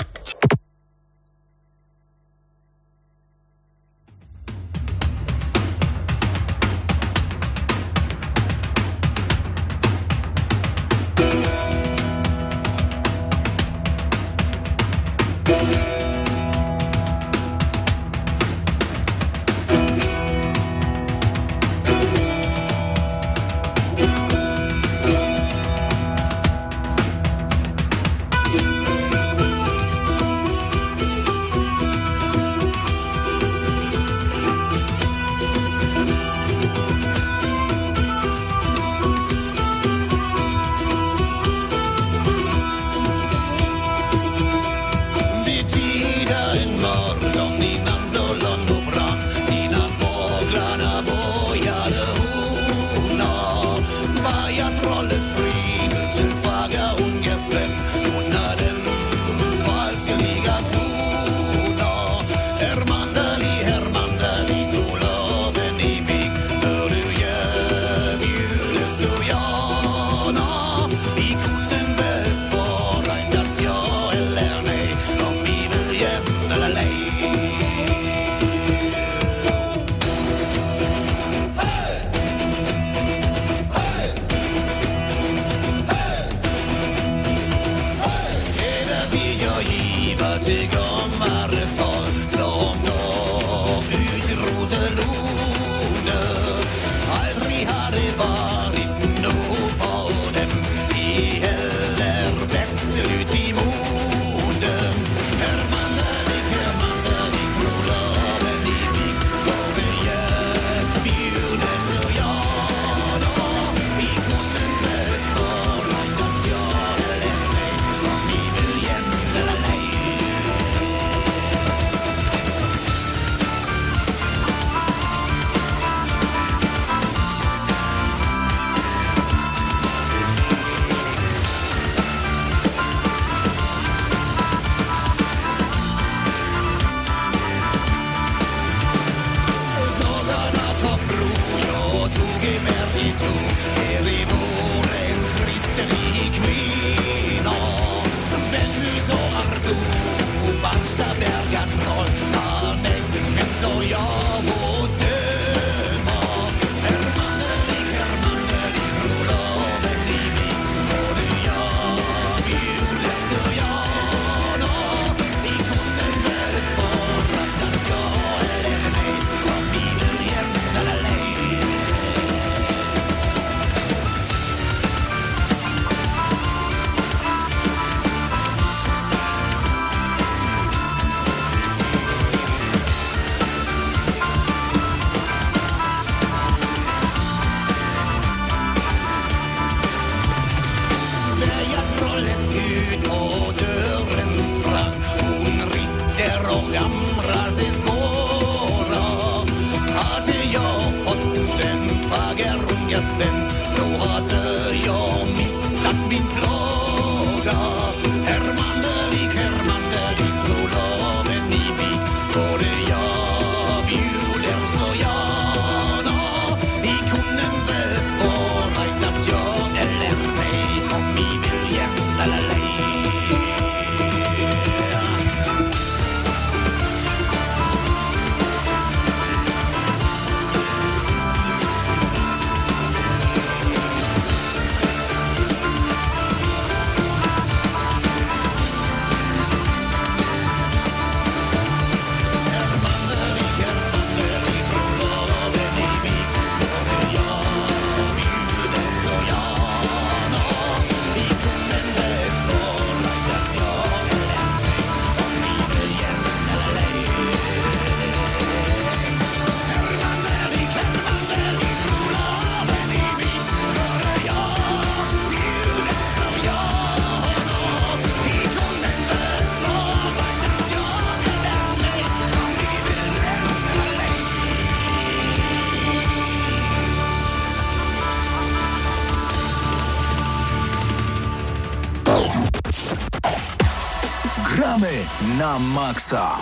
Na 285.39 285.59
maksa. 285.59 286.39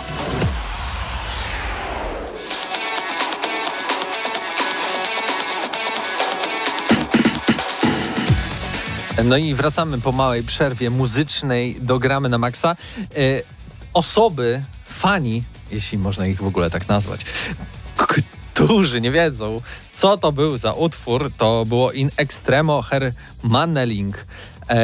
No 9.23 9.37
i 9.37 9.53
wracamy 9.53 10.01
po 10.01 10.11
małej 10.11 10.43
przerwie 10.43 10.89
muzycznej 10.89 11.75
do 11.81 11.99
gramy 11.99 12.29
na 12.29 12.37
maksa. 12.37 12.71
E, 12.71 12.75
osoby, 13.93 14.63
fani, 14.85 15.43
jeśli 15.71 15.97
można 15.97 16.27
ich 16.27 16.37
w 16.37 16.47
ogóle 16.47 16.69
tak 16.69 16.87
nazwać, 16.87 17.21
którzy 18.53 19.01
nie 19.01 19.11
wiedzą, 19.11 19.61
co 19.93 20.17
to 20.17 20.31
był 20.31 20.57
za 20.57 20.73
utwór, 20.73 21.31
to 21.37 21.65
było 21.65 21.91
In 21.91 22.11
Extremo 22.17 22.81
Her 22.81 23.13
Manneling. 23.43 24.25
E, 24.69 24.75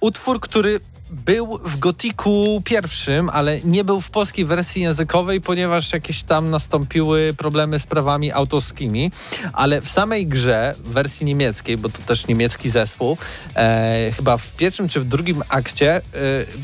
utwór, 0.00 0.40
który 0.40 0.80
był 1.10 1.58
w 1.64 1.78
Gotiku 1.78 2.62
pierwszym, 2.64 3.30
ale 3.30 3.60
nie 3.64 3.84
był 3.84 4.00
w 4.00 4.10
polskiej 4.10 4.44
wersji 4.44 4.82
językowej, 4.82 5.40
ponieważ 5.40 5.92
jakieś 5.92 6.22
tam 6.22 6.50
nastąpiły 6.50 7.34
problemy 7.34 7.78
z 7.78 7.86
prawami 7.86 8.32
autorskimi, 8.32 9.12
ale 9.52 9.80
w 9.80 9.90
samej 9.90 10.26
grze, 10.26 10.74
w 10.84 10.92
wersji 10.92 11.26
niemieckiej, 11.26 11.76
bo 11.76 11.88
to 11.88 11.98
też 11.98 12.26
niemiecki 12.26 12.70
zespół, 12.70 13.18
e, 13.56 14.12
chyba 14.16 14.36
w 14.36 14.52
pierwszym 14.52 14.88
czy 14.88 15.00
w 15.00 15.04
drugim 15.04 15.42
akcie, 15.48 15.96
e, 15.96 16.00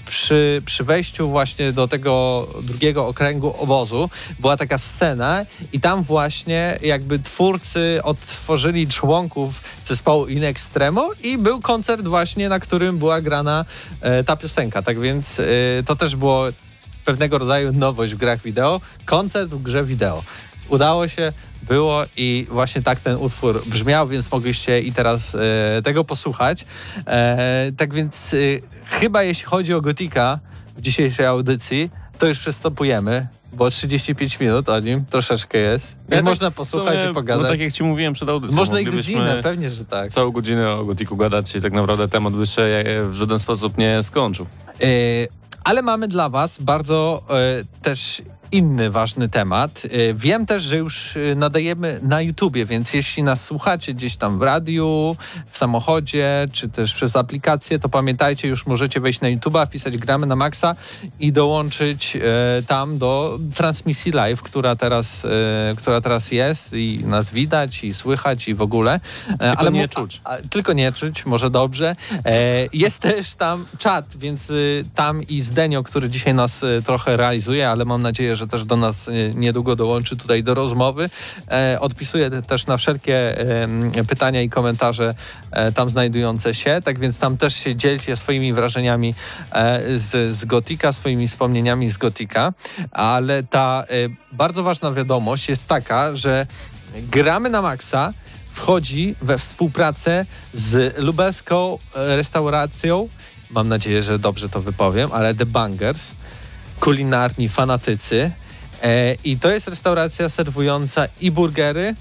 przy, 0.06 0.62
przy 0.66 0.84
wejściu 0.84 1.28
właśnie 1.28 1.72
do 1.72 1.88
tego 1.88 2.46
drugiego 2.62 3.06
okręgu 3.06 3.54
obozu, 3.58 4.10
była 4.38 4.56
taka 4.56 4.78
scena 4.78 5.46
i 5.72 5.80
tam 5.80 6.02
właśnie 6.02 6.78
jakby 6.82 7.18
twórcy 7.18 8.00
odtworzyli 8.02 8.88
członków 8.88 9.60
zespołu 9.86 10.26
In 10.26 10.44
Extremo 10.44 11.10
i 11.22 11.38
był 11.38 11.60
koncert 11.60 12.06
właśnie, 12.06 12.48
na 12.48 12.60
którym 12.60 12.98
była 12.98 13.20
grana 13.20 13.64
e, 14.00 14.24
ta 14.24 14.33
piosenka, 14.36 14.82
tak 14.82 15.00
więc 15.00 15.38
y, 15.38 15.82
to 15.86 15.96
też 15.96 16.16
było 16.16 16.46
pewnego 17.04 17.38
rodzaju 17.38 17.72
nowość 17.72 18.14
w 18.14 18.16
grach 18.16 18.42
wideo, 18.42 18.80
koncert 19.04 19.50
w 19.50 19.62
grze 19.62 19.84
wideo. 19.84 20.22
Udało 20.68 21.08
się, 21.08 21.32
było 21.68 22.04
i 22.16 22.46
właśnie 22.50 22.82
tak 22.82 23.00
ten 23.00 23.16
utwór 23.16 23.62
brzmiał, 23.66 24.08
więc 24.08 24.32
mogliście 24.32 24.80
i 24.80 24.92
teraz 24.92 25.34
e, 25.34 25.82
tego 25.82 26.04
posłuchać. 26.04 26.64
E, 27.06 27.72
tak 27.76 27.94
więc 27.94 28.34
e, 28.34 28.36
chyba 28.86 29.22
jeśli 29.22 29.44
chodzi 29.44 29.74
o 29.74 29.80
Gotika 29.80 30.38
w 30.76 30.80
dzisiejszej 30.80 31.26
audycji, 31.26 31.90
to 32.18 32.26
już 32.26 32.38
przystępujemy, 32.38 33.26
bo 33.54 33.70
35 33.70 34.40
minut 34.40 34.68
o 34.68 34.80
nim 34.80 35.04
troszeczkę 35.04 35.58
jest. 35.58 35.96
Ja 36.08 36.16
tak 36.16 36.24
można 36.24 36.50
posłuchać 36.50 36.98
sumie, 36.98 37.10
i 37.10 37.14
pogadać. 37.14 37.42
No 37.42 37.48
tak 37.48 37.60
jak 37.60 37.72
ci 37.72 37.82
mówiłem 37.82 38.14
przed 38.14 38.28
audycją. 38.28 38.56
można 38.56 38.80
i 38.80 38.84
godzinę, 38.84 39.40
pewnie, 39.42 39.70
że 39.70 39.84
tak. 39.84 40.10
Całą 40.10 40.30
godzinę 40.30 40.70
o 40.70 40.84
Gotiku 40.84 41.16
gadać 41.16 41.56
i 41.56 41.60
tak 41.60 41.72
naprawdę 41.72 42.08
temat 42.08 42.34
by 42.34 42.46
się 42.46 42.84
w 43.08 43.14
żaden 43.14 43.38
sposób 43.38 43.78
nie 43.78 44.02
skończył. 44.02 44.46
E, 44.82 44.86
ale 45.64 45.82
mamy 45.82 46.08
dla 46.08 46.28
Was 46.28 46.58
bardzo 46.60 47.22
e, 47.30 47.64
też 47.82 48.22
inny 48.54 48.90
ważny 48.90 49.28
temat. 49.28 49.82
E, 49.84 50.14
wiem 50.14 50.46
też, 50.46 50.62
że 50.62 50.76
już 50.76 51.16
e, 51.16 51.34
nadajemy 51.34 52.00
na 52.02 52.20
YouTubie, 52.20 52.66
więc 52.66 52.94
jeśli 52.94 53.22
nas 53.22 53.44
słuchacie 53.44 53.94
gdzieś 53.94 54.16
tam 54.16 54.38
w 54.38 54.42
radiu, 54.42 55.16
w 55.50 55.58
samochodzie, 55.58 56.48
czy 56.52 56.68
też 56.68 56.94
przez 56.94 57.16
aplikację, 57.16 57.78
to 57.78 57.88
pamiętajcie, 57.88 58.48
już 58.48 58.66
możecie 58.66 59.00
wejść 59.00 59.20
na 59.20 59.28
YouTube'a, 59.28 59.66
wpisać 59.66 59.96
gramy 59.96 60.26
na 60.26 60.36
maksa 60.36 60.74
i 61.20 61.32
dołączyć 61.32 62.16
e, 62.16 62.20
tam 62.66 62.98
do 62.98 63.38
transmisji 63.54 64.12
live, 64.12 64.42
która 64.42 64.76
teraz, 64.76 65.22
która 65.76 66.00
teraz 66.00 66.32
jest 66.32 66.72
i 66.72 67.04
nas 67.04 67.30
widać 67.30 67.84
i 67.84 67.94
słychać 67.94 68.48
i 68.48 68.54
w 68.54 68.62
ogóle. 68.62 69.00
Tylko 69.38 69.70
nie 69.70 69.82
mu- 69.82 69.88
czuć. 69.88 70.20
a, 70.24 70.36
tylko 70.50 70.72
nie 70.72 70.92
czuć, 70.92 71.26
może 71.26 71.50
dobrze. 71.50 71.96
Jest 72.72 72.98
też 72.98 73.34
tam 73.34 73.64
czat, 73.78 74.16
więc 74.16 74.50
y, 74.50 74.84
tam 74.94 75.22
i 75.22 75.40
Zdenio, 75.40 75.82
który 75.82 76.10
dzisiaj 76.10 76.34
nas 76.34 76.62
y, 76.62 76.82
trochę 76.84 77.16
realizuje, 77.16 77.70
ale 77.70 77.84
mam 77.84 78.02
nadzieję, 78.02 78.36
że 78.36 78.43
też 78.46 78.64
do 78.64 78.76
nas 78.76 79.08
y, 79.08 79.32
niedługo 79.36 79.76
dołączy 79.76 80.16
tutaj 80.16 80.42
do 80.42 80.54
rozmowy. 80.54 81.10
E, 81.50 81.78
odpisuję 81.80 82.30
te- 82.30 82.42
też 82.42 82.66
na 82.66 82.76
wszelkie 82.76 83.36
pytania 84.08 84.42
i 84.42 84.50
komentarze 84.50 85.14
e, 85.50 85.72
tam 85.72 85.90
znajdujące 85.90 86.54
się, 86.54 86.80
tak 86.84 86.98
więc 86.98 87.18
tam 87.18 87.36
też 87.36 87.54
się 87.56 87.76
dzielcie 87.76 88.16
swoimi 88.16 88.52
wrażeniami 88.52 89.14
e, 89.52 89.98
z, 89.98 90.36
z 90.36 90.44
Gotika, 90.44 90.92
swoimi 90.92 91.28
wspomnieniami 91.28 91.90
z 91.90 91.96
Gotika, 91.96 92.52
ale 92.90 93.42
ta 93.42 93.84
e, 93.88 93.94
bardzo 94.32 94.62
ważna 94.62 94.92
wiadomość 94.92 95.48
jest 95.48 95.66
taka, 95.66 96.16
że 96.16 96.46
gramy 97.10 97.50
na 97.50 97.62
maksa 97.62 98.12
wchodzi 98.52 99.14
we 99.22 99.38
współpracę 99.38 100.26
z 100.54 100.98
lubelską 100.98 101.78
e, 101.94 102.16
restauracją, 102.16 103.08
mam 103.50 103.68
nadzieję, 103.68 104.02
że 104.02 104.18
dobrze 104.18 104.48
to 104.48 104.60
wypowiem, 104.60 105.10
ale 105.12 105.34
The 105.34 105.46
Bangers, 105.46 106.12
kulinarni 106.84 107.48
fanatycy. 107.48 108.30
E, 108.82 109.16
I 109.24 109.38
to 109.38 109.50
jest 109.50 109.68
restauracja 109.68 110.28
serwująca 110.28 111.06
i 111.20 111.30
burgery, 111.30 111.94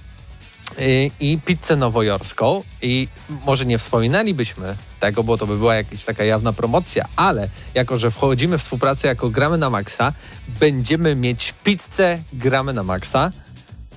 i, 0.79 1.11
i 1.19 1.39
pizzę 1.45 1.75
nowojorską. 1.75 2.63
I 2.81 3.07
może 3.45 3.65
nie 3.65 3.77
wspominalibyśmy 3.77 4.75
tego, 4.99 5.23
bo 5.23 5.37
to 5.37 5.47
by 5.47 5.57
była 5.57 5.75
jakaś 5.75 6.05
taka 6.05 6.23
jawna 6.23 6.53
promocja, 6.53 7.05
ale 7.15 7.49
jako, 7.73 7.97
że 7.97 8.11
wchodzimy 8.11 8.57
w 8.57 8.61
współpracę 8.61 9.07
jako 9.07 9.29
gramy 9.29 9.57
na 9.57 9.69
maksa, 9.69 10.13
będziemy 10.59 11.15
mieć 11.15 11.53
pizzę 11.63 12.19
gramy 12.33 12.73
na 12.73 12.83
maksa, 12.83 13.31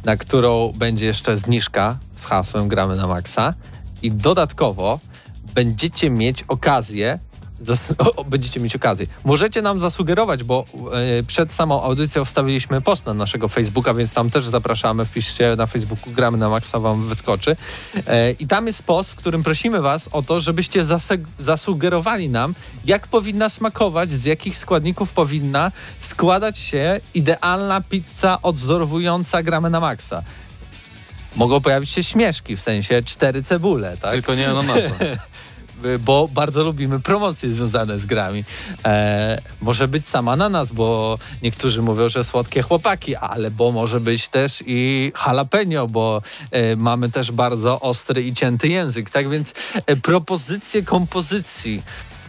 na 0.05 0.17
którą 0.17 0.73
będzie 0.77 1.07
jeszcze 1.07 1.37
zniżka 1.37 1.99
z 2.17 2.25
hasłem 2.25 2.69
gramy 2.69 2.97
na 2.97 3.07
maksa 3.07 3.55
i 4.03 4.11
dodatkowo 4.11 5.01
będziecie 5.55 6.11
mieć 6.11 6.43
okazję 6.43 7.19
zas- 7.65 7.95
o, 8.17 8.25
będziecie 8.25 8.61
mieć 8.61 8.77
okazję. 8.77 9.07
Możecie 9.25 9.63
nam 9.63 9.81
zasugerować, 9.81 10.45
bo 10.45 10.65
e, 11.19 11.23
przed 11.23 11.53
samą 11.53 11.83
audycją 11.83 12.25
wstawiliśmy 12.25 12.81
post 12.81 13.07
na 13.07 13.15
naszego 13.15 13.49
Facebooka, 13.49 13.95
więc 13.95 14.13
tam 14.13 14.31
też 14.31 14.47
zapraszamy. 14.47 15.05
Wpiszcie 15.05 15.57
na 15.57 15.67
Facebooku 15.67 16.13
gramy 16.13 16.39
na 16.39 16.49
maksa, 16.49 16.79
wam 16.81 17.09
wyskoczy. 17.09 17.57
E, 18.07 18.31
I 18.33 18.47
tam 18.47 18.67
jest 18.67 18.83
post, 18.83 19.11
w 19.13 19.17
którym 19.17 19.43
prosimy 19.43 19.81
was 19.81 20.09
o 20.13 20.23
to, 20.23 20.41
żebyście 20.41 20.85
zasugerowali 21.39 22.29
nam, 22.29 22.55
jak 22.85 23.07
powinna 23.09 23.49
smakować, 23.49 24.11
z 24.11 24.25
jakich 24.25 24.57
składników 24.57 25.13
powinna 25.13 25.73
składać 26.01 26.59
się 26.59 27.01
idealna 27.15 27.81
pizza 27.81 28.39
odzorowująca 28.43 29.43
gramy 29.43 29.71
na 29.71 29.81
maksa. 29.81 30.23
Mogą 31.37 31.61
pojawić 31.61 31.91
się 31.91 32.05
śmieszki, 32.05 32.57
w 32.57 32.61
sensie 32.61 33.03
cztery 33.03 33.43
cebule, 33.43 33.97
tak? 33.97 34.11
Tylko 34.13 34.35
nie 34.35 34.51
ananasa. 34.51 34.91
bo 35.99 36.29
bardzo 36.29 36.65
lubimy 36.65 37.01
promocje 37.01 37.53
związane 37.53 37.99
z 37.99 38.07
grami. 38.07 38.45
E, 38.85 39.41
może 39.63 39.89
być 39.89 40.09
sam 40.09 40.29
ananas, 40.29 40.71
bo 40.71 41.19
niektórzy 41.43 41.83
mówią, 41.83 42.09
że 42.09 42.25
słodkie 42.25 42.63
chłopaki, 42.63 43.17
ale 43.17 43.51
bo 43.51 43.73
może 43.73 44.01
być 44.01 44.29
też 44.29 44.63
i 44.67 45.13
jalapeno, 45.27 45.89
bo 45.89 46.23
e, 46.51 46.77
mamy 46.77 47.11
też 47.11 47.33
bardzo 47.33 47.81
ostry 47.81 48.23
i 48.23 48.35
cięty 48.35 48.69
język. 48.69 49.11
Tak 49.11 49.31
więc 49.31 49.55
e, 49.87 49.97
propozycje 49.97 50.83
kompozycji. 50.83 51.83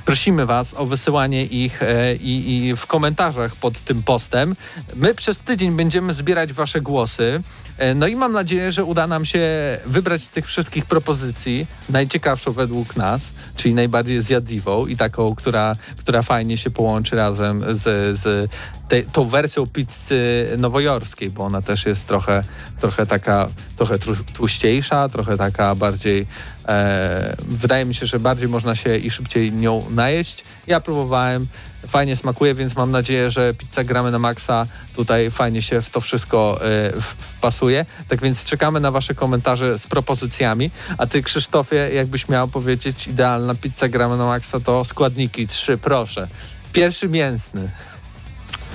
Prosimy 0.07 0.45
Was 0.45 0.73
o 0.73 0.85
wysyłanie 0.85 1.45
ich 1.45 1.83
e, 1.83 2.15
i, 2.15 2.65
i 2.67 2.75
w 2.75 2.85
komentarzach 2.85 3.55
pod 3.55 3.79
tym 3.79 4.03
postem. 4.03 4.55
My 4.95 5.13
przez 5.15 5.39
tydzień 5.39 5.71
będziemy 5.71 6.13
zbierać 6.13 6.53
Wasze 6.53 6.81
głosy. 6.81 7.41
E, 7.77 7.95
No 7.95 8.07
i 8.07 8.15
mam 8.15 8.31
nadzieję, 8.31 8.71
że 8.71 8.83
uda 8.83 9.07
nam 9.07 9.25
się 9.25 9.41
wybrać 9.85 10.21
z 10.23 10.29
tych 10.29 10.47
wszystkich 10.47 10.85
propozycji 10.85 11.67
najciekawszą 11.89 12.51
według 12.51 12.95
nas, 12.95 13.33
czyli 13.55 13.73
najbardziej 13.73 14.21
zjadliwą 14.21 14.85
i 14.85 14.97
taką, 14.97 15.35
która, 15.35 15.75
która 15.97 16.21
fajnie 16.21 16.57
się 16.57 16.69
połączy 16.69 17.15
razem 17.15 17.61
z, 17.77 18.17
z 18.17 18.51
te, 18.87 19.03
tą 19.03 19.27
wersją 19.27 19.67
pizzy 19.67 20.47
nowojorskiej, 20.57 21.29
bo 21.29 21.43
ona 21.43 21.61
też 21.61 21.85
jest 21.85 22.07
trochę, 22.07 22.43
trochę 22.79 23.05
taka, 23.05 23.47
trochę 23.77 23.99
tłuściejsza, 24.33 25.09
trochę 25.09 25.37
taka 25.37 25.75
bardziej, 25.75 26.27
e, 26.67 27.35
wydaje 27.47 27.85
mi 27.85 27.95
się, 27.95 28.05
że 28.05 28.19
bardziej 28.19 28.47
można 28.49 28.75
się 28.75 28.97
i 28.97 29.11
szybciej 29.11 29.51
nią 29.53 29.85
najeść. 29.89 30.43
Ja 30.67 30.79
próbowałem, 30.79 31.47
fajnie 31.87 32.15
smakuje, 32.15 32.55
więc 32.55 32.75
mam 32.75 32.91
nadzieję, 32.91 33.31
że 33.31 33.53
pizza 33.53 33.83
gramy 33.83 34.11
na 34.11 34.19
maksa 34.19 34.67
tutaj 34.95 35.31
fajnie 35.31 35.61
się 35.61 35.81
w 35.81 35.89
to 35.89 36.01
wszystko 36.01 36.59
w- 37.01 37.15
wpasuje. 37.37 37.85
Tak 38.07 38.21
więc 38.21 38.43
czekamy 38.43 38.79
na 38.79 38.91
wasze 38.91 39.15
komentarze 39.15 39.79
z 39.79 39.87
propozycjami. 39.87 40.71
A 40.97 41.07
ty 41.07 41.23
Krzysztofie, 41.23 41.75
jakbyś 41.93 42.29
miał 42.29 42.47
powiedzieć 42.47 43.07
idealna 43.07 43.55
pizza 43.55 43.87
gramy 43.87 44.17
na 44.17 44.25
maksa, 44.25 44.59
to 44.59 44.85
składniki 44.85 45.47
trzy, 45.47 45.77
proszę. 45.77 46.27
Pierwszy 46.73 47.09
mięsny. 47.09 47.69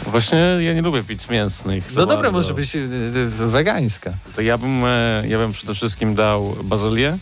Właśnie 0.07 0.39
ja 0.61 0.75
nie 0.75 0.83
lubię 0.83 1.03
pizz 1.03 1.29
mięsnych. 1.29 1.85
No 1.97 2.01
dobra, 2.07 2.17
bardzo. 2.17 2.33
może 2.33 2.55
być 2.55 2.77
y, 2.77 2.79
y, 2.79 3.27
wegańska. 3.47 4.13
To 4.37 4.43
ja 4.43 4.59
bym, 4.59 4.85
e, 4.85 5.23
ja 5.29 5.39
bym 5.39 5.53
przede 5.53 5.75
wszystkim 5.75 6.15
dał 6.15 6.57
bazylię, 6.65 7.19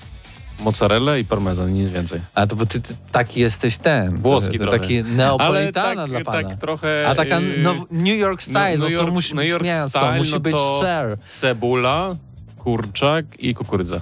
mozzarellę 0.60 1.20
i 1.20 1.24
parmezan, 1.24 1.72
nic 1.72 1.88
więcej. 1.90 2.20
A 2.34 2.46
to 2.46 2.56
bo 2.56 2.66
ty, 2.66 2.80
ty 2.80 2.94
taki 3.12 3.40
jesteś 3.40 3.78
ten. 3.78 4.16
Włoski 4.18 4.52
ty, 4.52 4.58
trochę. 4.58 4.78
taki 4.78 5.04
neapolitana 5.04 6.02
tak, 6.02 6.10
dla 6.10 6.20
pana. 6.20 6.48
tak 6.48 6.60
trochę... 6.60 7.08
A 7.08 7.14
taka 7.14 7.38
y, 7.40 7.58
now, 7.58 7.76
New 7.90 8.16
York 8.18 8.42
style, 8.42 8.78
no, 8.78 8.84
New 8.84 8.98
to 8.98 9.02
York- 9.04 9.12
musi 9.12 9.34
New 9.34 9.42
być 9.44 9.50
York 9.50 9.64
mięso, 9.64 9.98
style, 9.98 10.18
musi 10.18 10.32
no 10.32 10.40
być 10.40 10.52
to- 10.54 10.80
ser. 10.82 11.18
Cebula, 11.28 12.16
kurczak 12.56 13.24
i 13.38 13.54
kukurydza. 13.54 14.00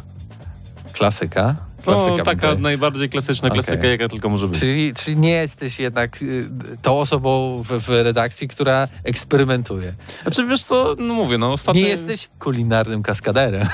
Klasyka. 0.92 1.56
Klasyka 1.94 2.16
No, 2.16 2.24
taka 2.24 2.54
najbardziej 2.54 3.08
klasyczna 3.08 3.48
Okej. 3.48 3.62
klasyka, 3.62 3.86
jaka 3.86 4.08
tylko 4.08 4.28
może 4.28 4.48
być. 4.48 4.58
Czyli, 4.58 4.94
czyli 4.94 5.16
nie 5.16 5.30
jesteś 5.30 5.78
jednak 5.78 6.22
y, 6.22 6.44
tą 6.82 7.00
osobą 7.00 7.62
w, 7.68 7.84
w 7.84 7.88
redakcji, 7.88 8.48
która 8.48 8.88
eksperymentuje. 9.04 9.92
Znaczy 10.22 10.46
wiesz 10.46 10.62
co, 10.62 10.94
no 10.98 11.14
mówię, 11.14 11.38
no 11.38 11.52
ostatnio... 11.52 11.82
Nie 11.82 11.88
jesteś 11.88 12.28
kulinarnym 12.38 13.02
kaskaderem. 13.02 13.68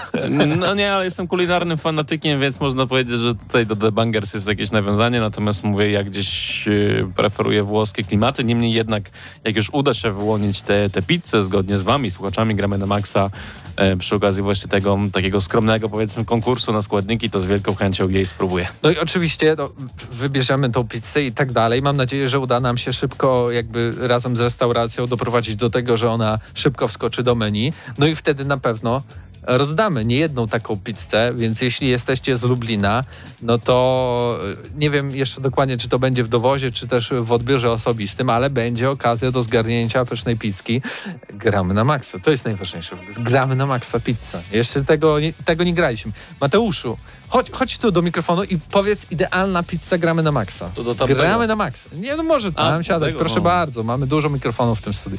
No 0.59 0.75
nie, 0.81 0.93
ale 0.93 1.05
jestem 1.05 1.29
kulinarnym 1.29 1.79
fanatykiem, 1.79 2.41
więc 2.41 2.61
można 2.61 2.87
powiedzieć, 2.87 3.19
że 3.19 3.35
tutaj 3.35 3.67
do 3.67 3.77
The 3.77 3.93
Bangers 3.93 4.35
jest 4.35 4.47
jakieś 4.47 4.71
nawiązanie, 4.71 5.21
natomiast 5.21 5.65
mówię, 5.65 5.91
ja 5.91 6.05
gdzieś 6.05 6.69
e, 6.69 6.73
preferuję 7.17 7.63
włoskie 7.63 8.05
klimaty, 8.05 8.45
niemniej 8.45 8.73
jednak, 8.73 9.03
jak 9.45 9.57
już 9.57 9.71
uda 9.73 9.95
się 9.95 10.13
wyłonić 10.13 10.63
te, 10.63 10.91
te 10.91 11.03
pizze 11.03 11.43
zgodnie 11.43 11.79
z 11.79 11.83
wami, 11.83 12.11
słuchaczami 12.11 12.55
Gramy 12.55 12.79
na 12.79 12.87
Maxa, 12.87 13.31
e, 13.74 13.74
przy 13.99 14.15
okazji 14.15 14.43
właśnie 14.43 14.69
tego 14.69 14.99
takiego 15.13 15.41
skromnego, 15.41 15.89
powiedzmy, 15.89 16.25
konkursu 16.25 16.73
na 16.73 16.83
składniki, 16.83 17.31
to 17.31 17.41
z 17.41 17.47
wielką 17.47 17.75
chęcią 17.75 18.09
jej 18.09 18.27
spróbuję. 18.27 18.69
No 18.83 18.91
i 18.91 18.99
oczywiście 18.99 19.55
no, 19.59 19.71
wybierzemy 20.13 20.71
tą 20.71 20.89
pizzę 20.89 21.23
i 21.23 21.33
tak 21.33 21.53
dalej. 21.53 21.83
Mam 21.83 21.97
nadzieję, 21.97 22.29
że 22.29 22.41
uda 22.41 22.61
nam 22.61 22.79
się 22.79 22.93
szybko 22.93 23.51
jakby 23.51 23.95
razem 23.99 24.37
z 24.37 24.41
restauracją 24.41 25.07
doprowadzić 25.07 25.57
do 25.57 25.71
tego, 25.71 25.97
że 25.97 26.11
ona 26.11 26.39
szybko 26.55 26.89
wskoczy 26.89 27.23
do 27.23 27.35
menu. 27.35 27.73
No 27.99 28.07
i 28.07 28.17
wtedy 28.17 28.45
na 28.45 28.57
pewno 28.57 29.03
rozdamy 29.47 30.05
nie 30.05 30.17
jedną 30.17 30.49
taką 30.49 30.77
pizzę, 30.85 31.33
więc 31.37 31.61
jeśli 31.61 31.89
jesteście 31.89 32.37
z 32.37 32.43
Lublina, 32.43 33.05
no 33.43 33.59
to 33.59 34.39
y, 34.67 34.79
nie 34.79 34.91
wiem 34.91 35.17
jeszcze 35.17 35.41
dokładnie, 35.41 35.79
czy 35.79 35.89
to 35.89 35.99
będzie 35.99 36.25
w 36.25 36.29
dowozie, 36.29 36.73
czy 36.73 36.89
też 36.89 37.13
w 37.21 37.33
odbiorze 37.33 37.71
osobistym, 37.71 38.31
ale 38.31 38.51
będzie 38.51 38.91
okazja 38.91 39.31
do 39.31 39.43
zgarnięcia 39.43 40.05
pysznej 40.05 40.37
pizzki. 40.37 40.83
Gramy 41.29 41.75
na 41.75 41.85
maksa. 41.85 42.19
To 42.19 42.31
jest 42.31 42.45
najważniejsze. 42.45 42.97
Gramy 43.19 43.57
na 43.57 43.67
maksa 43.67 44.01
pizza. 44.01 44.41
Jeszcze 44.53 44.85
tego 44.85 45.21
nie, 45.21 45.33
tego 45.33 45.65
nie 45.65 45.75
graliśmy. 45.75 46.13
Mateuszu, 46.41 46.99
chodź, 47.29 47.51
chodź 47.51 47.79
tu 47.79 47.91
do 47.91 48.03
mikrofonu 48.03 48.45
i 48.45 48.59
powiedz 48.59 49.11
idealna 49.11 49.63
pizza 49.63 49.99
gramy 49.99 50.23
na 50.23 50.33
maksa. 50.33 50.71
To 50.75 50.85
do 50.85 50.95
tamtego. 50.95 51.21
Gramy 51.21 51.47
na 51.47 51.57
maksa. 51.57 51.91
Nie, 51.93 52.17
no 52.17 52.23
może 52.23 52.53
tam 52.53 52.79
do 52.79 52.83
siadać, 52.83 53.09
tego, 53.09 53.19
proszę 53.19 53.35
no. 53.37 53.41
bardzo. 53.43 53.83
Mamy 53.83 54.07
dużo 54.07 54.31
mikrofonów 54.31 54.79
w 54.79 54.83
tym 54.83 54.95
studiu. 54.95 55.19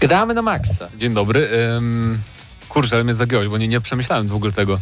Gramy 0.00 0.34
na 0.34 0.42
maksa. 0.42 0.88
Dzień 0.98 1.14
dobry. 1.14 1.48
Ym, 1.76 2.18
kurczę, 2.74 2.94
ale 2.96 3.04
mnie 3.04 3.14
zagiąłeś, 3.14 3.48
bo 3.48 3.58
nie, 3.58 3.68
nie 3.68 3.80
przemyślałem 3.80 4.28
w 4.28 4.34
ogóle 4.34 4.52
tego. 4.52 4.78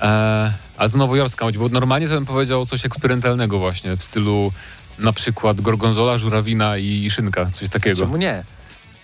E, 0.00 0.52
ale 0.76 0.90
to 0.90 0.98
nowojorska 0.98 1.44
chodzi, 1.44 1.58
bo 1.58 1.68
normalnie 1.68 2.08
to 2.08 2.14
bym 2.14 2.26
powiedział 2.26 2.66
coś 2.66 2.84
eksperymentalnego 2.84 3.58
właśnie, 3.58 3.96
w 3.96 4.02
stylu 4.02 4.52
na 4.98 5.12
przykład 5.12 5.60
gorgonzola, 5.60 6.18
żurawina 6.18 6.76
i 6.76 7.10
szynka, 7.10 7.50
coś 7.52 7.68
takiego. 7.68 7.96
Czemu 8.00 8.16
nie? 8.16 8.44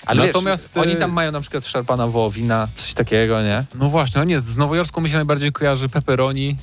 Ale 0.06 0.26
Natomiast, 0.26 0.70
wiesz, 0.76 0.86
oni 0.86 0.96
tam 0.96 1.12
mają 1.12 1.32
na 1.32 1.40
przykład 1.40 1.66
szarpana 1.66 2.06
wołowina, 2.06 2.68
coś 2.74 2.94
takiego, 2.94 3.42
nie? 3.42 3.64
No 3.74 3.88
właśnie, 3.88 4.18
no 4.18 4.24
nie, 4.24 4.40
z 4.40 4.56
nowojorską 4.56 5.00
mi 5.00 5.10
się 5.10 5.16
najbardziej 5.16 5.52
kojarzy 5.52 5.88
pepperoni. 5.88 6.56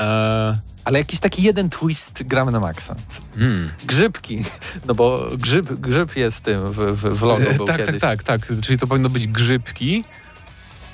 E, 0.00 0.58
Ale 0.84 0.98
jakiś 0.98 1.20
taki 1.20 1.42
jeden 1.42 1.70
twist 1.70 2.22
gramy 2.22 2.52
na 2.52 2.60
maksa. 2.60 2.96
mm. 3.36 3.70
Grzybki, 3.84 4.44
no 4.86 4.94
bo 4.94 5.28
grzyb, 5.38 5.72
grzyb 5.80 6.16
jest 6.16 6.40
tym 6.40 6.72
w, 6.72 6.76
w, 6.76 7.18
w 7.18 7.22
logo 7.22 7.44
E, 7.50 7.54
był 7.54 7.66
tak, 7.66 7.76
kiedyś. 7.86 8.00
tak, 8.00 8.22
tak, 8.22 8.46
tak. 8.46 8.60
Czyli 8.60 8.78
to 8.78 8.86
powinno 8.86 9.08
być 9.10 9.26
grzybki 9.26 10.04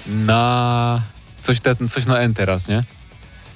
na 0.07 1.01
coś, 1.43 1.61
te, 1.61 1.77
coś 1.91 2.07
na 2.07 2.19
N 2.19 2.35
teraz, 2.35 2.69
nie? 2.69 2.83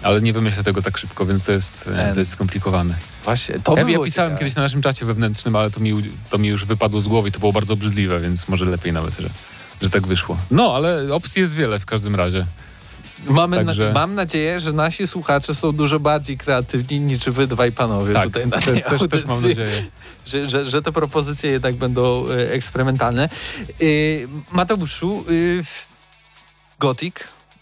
Ale 0.02 0.20
nie 0.20 0.32
wymyślę 0.32 0.64
tego 0.64 0.82
tak 0.82 0.98
szybko, 0.98 1.26
więc 1.26 1.42
to 1.42 1.52
jest, 1.52 1.74
e, 1.88 2.08
N. 2.08 2.14
to 2.14 2.20
jest 2.20 2.32
skomplikowane. 2.32 2.94
Właśnie, 3.24 3.58
to 3.64 3.76
ja, 3.76 3.84
by 3.84 3.92
ja 3.92 3.98
pisałem 3.98 4.10
ciekawe. 4.10 4.38
kiedyś 4.38 4.54
na 4.54 4.62
naszym 4.62 4.82
czacie 4.82 5.06
wewnętrznym, 5.06 5.56
ale 5.56 5.70
to 5.70 5.80
mi, 5.80 6.12
to 6.30 6.38
mi 6.38 6.48
już 6.48 6.64
wypadło 6.64 7.00
z 7.00 7.08
głowy 7.08 7.28
i 7.28 7.32
to 7.32 7.40
było 7.40 7.52
bardzo 7.52 7.72
obrzydliwe, 7.72 8.20
więc 8.20 8.48
może 8.48 8.64
lepiej 8.64 8.92
nawet, 8.92 9.14
że, 9.18 9.30
że 9.82 9.90
tak 9.90 10.06
wyszło. 10.06 10.36
No, 10.50 10.74
ale 10.74 11.14
opcji 11.14 11.42
jest 11.42 11.54
wiele 11.54 11.78
w 11.78 11.86
każdym 11.86 12.14
razie. 12.14 12.46
Mamy 13.28 13.56
Także- 13.56 13.86
na, 13.86 13.92
mam 13.92 14.14
nadzieję, 14.14 14.60
że 14.60 14.72
nasi 14.72 15.06
słuchacze 15.06 15.54
są 15.54 15.72
dużo 15.72 16.00
bardziej 16.00 16.38
kreatywni 16.38 17.00
niż 17.00 17.24
wy 17.24 17.46
dwaj 17.46 17.72
panowie 17.72 18.14
Tak, 18.14 18.24
tutaj 18.24 18.46
na 18.46 18.58
te, 18.58 18.72
tej 18.72 18.82
też, 18.82 19.00
też 19.10 19.24
mam 19.24 19.42
nadzieję. 19.42 19.84
że, 20.26 20.50
że, 20.50 20.70
że 20.70 20.82
te 20.82 20.92
propozycje 20.92 21.50
jednak 21.50 21.74
będą 21.74 22.28
e, 22.28 22.52
eksperymentalne. 22.52 23.28
Yy, 23.80 24.28
Mateuszu, 24.52 25.24
yy, 25.28 25.64
Gothic, 26.78 27.14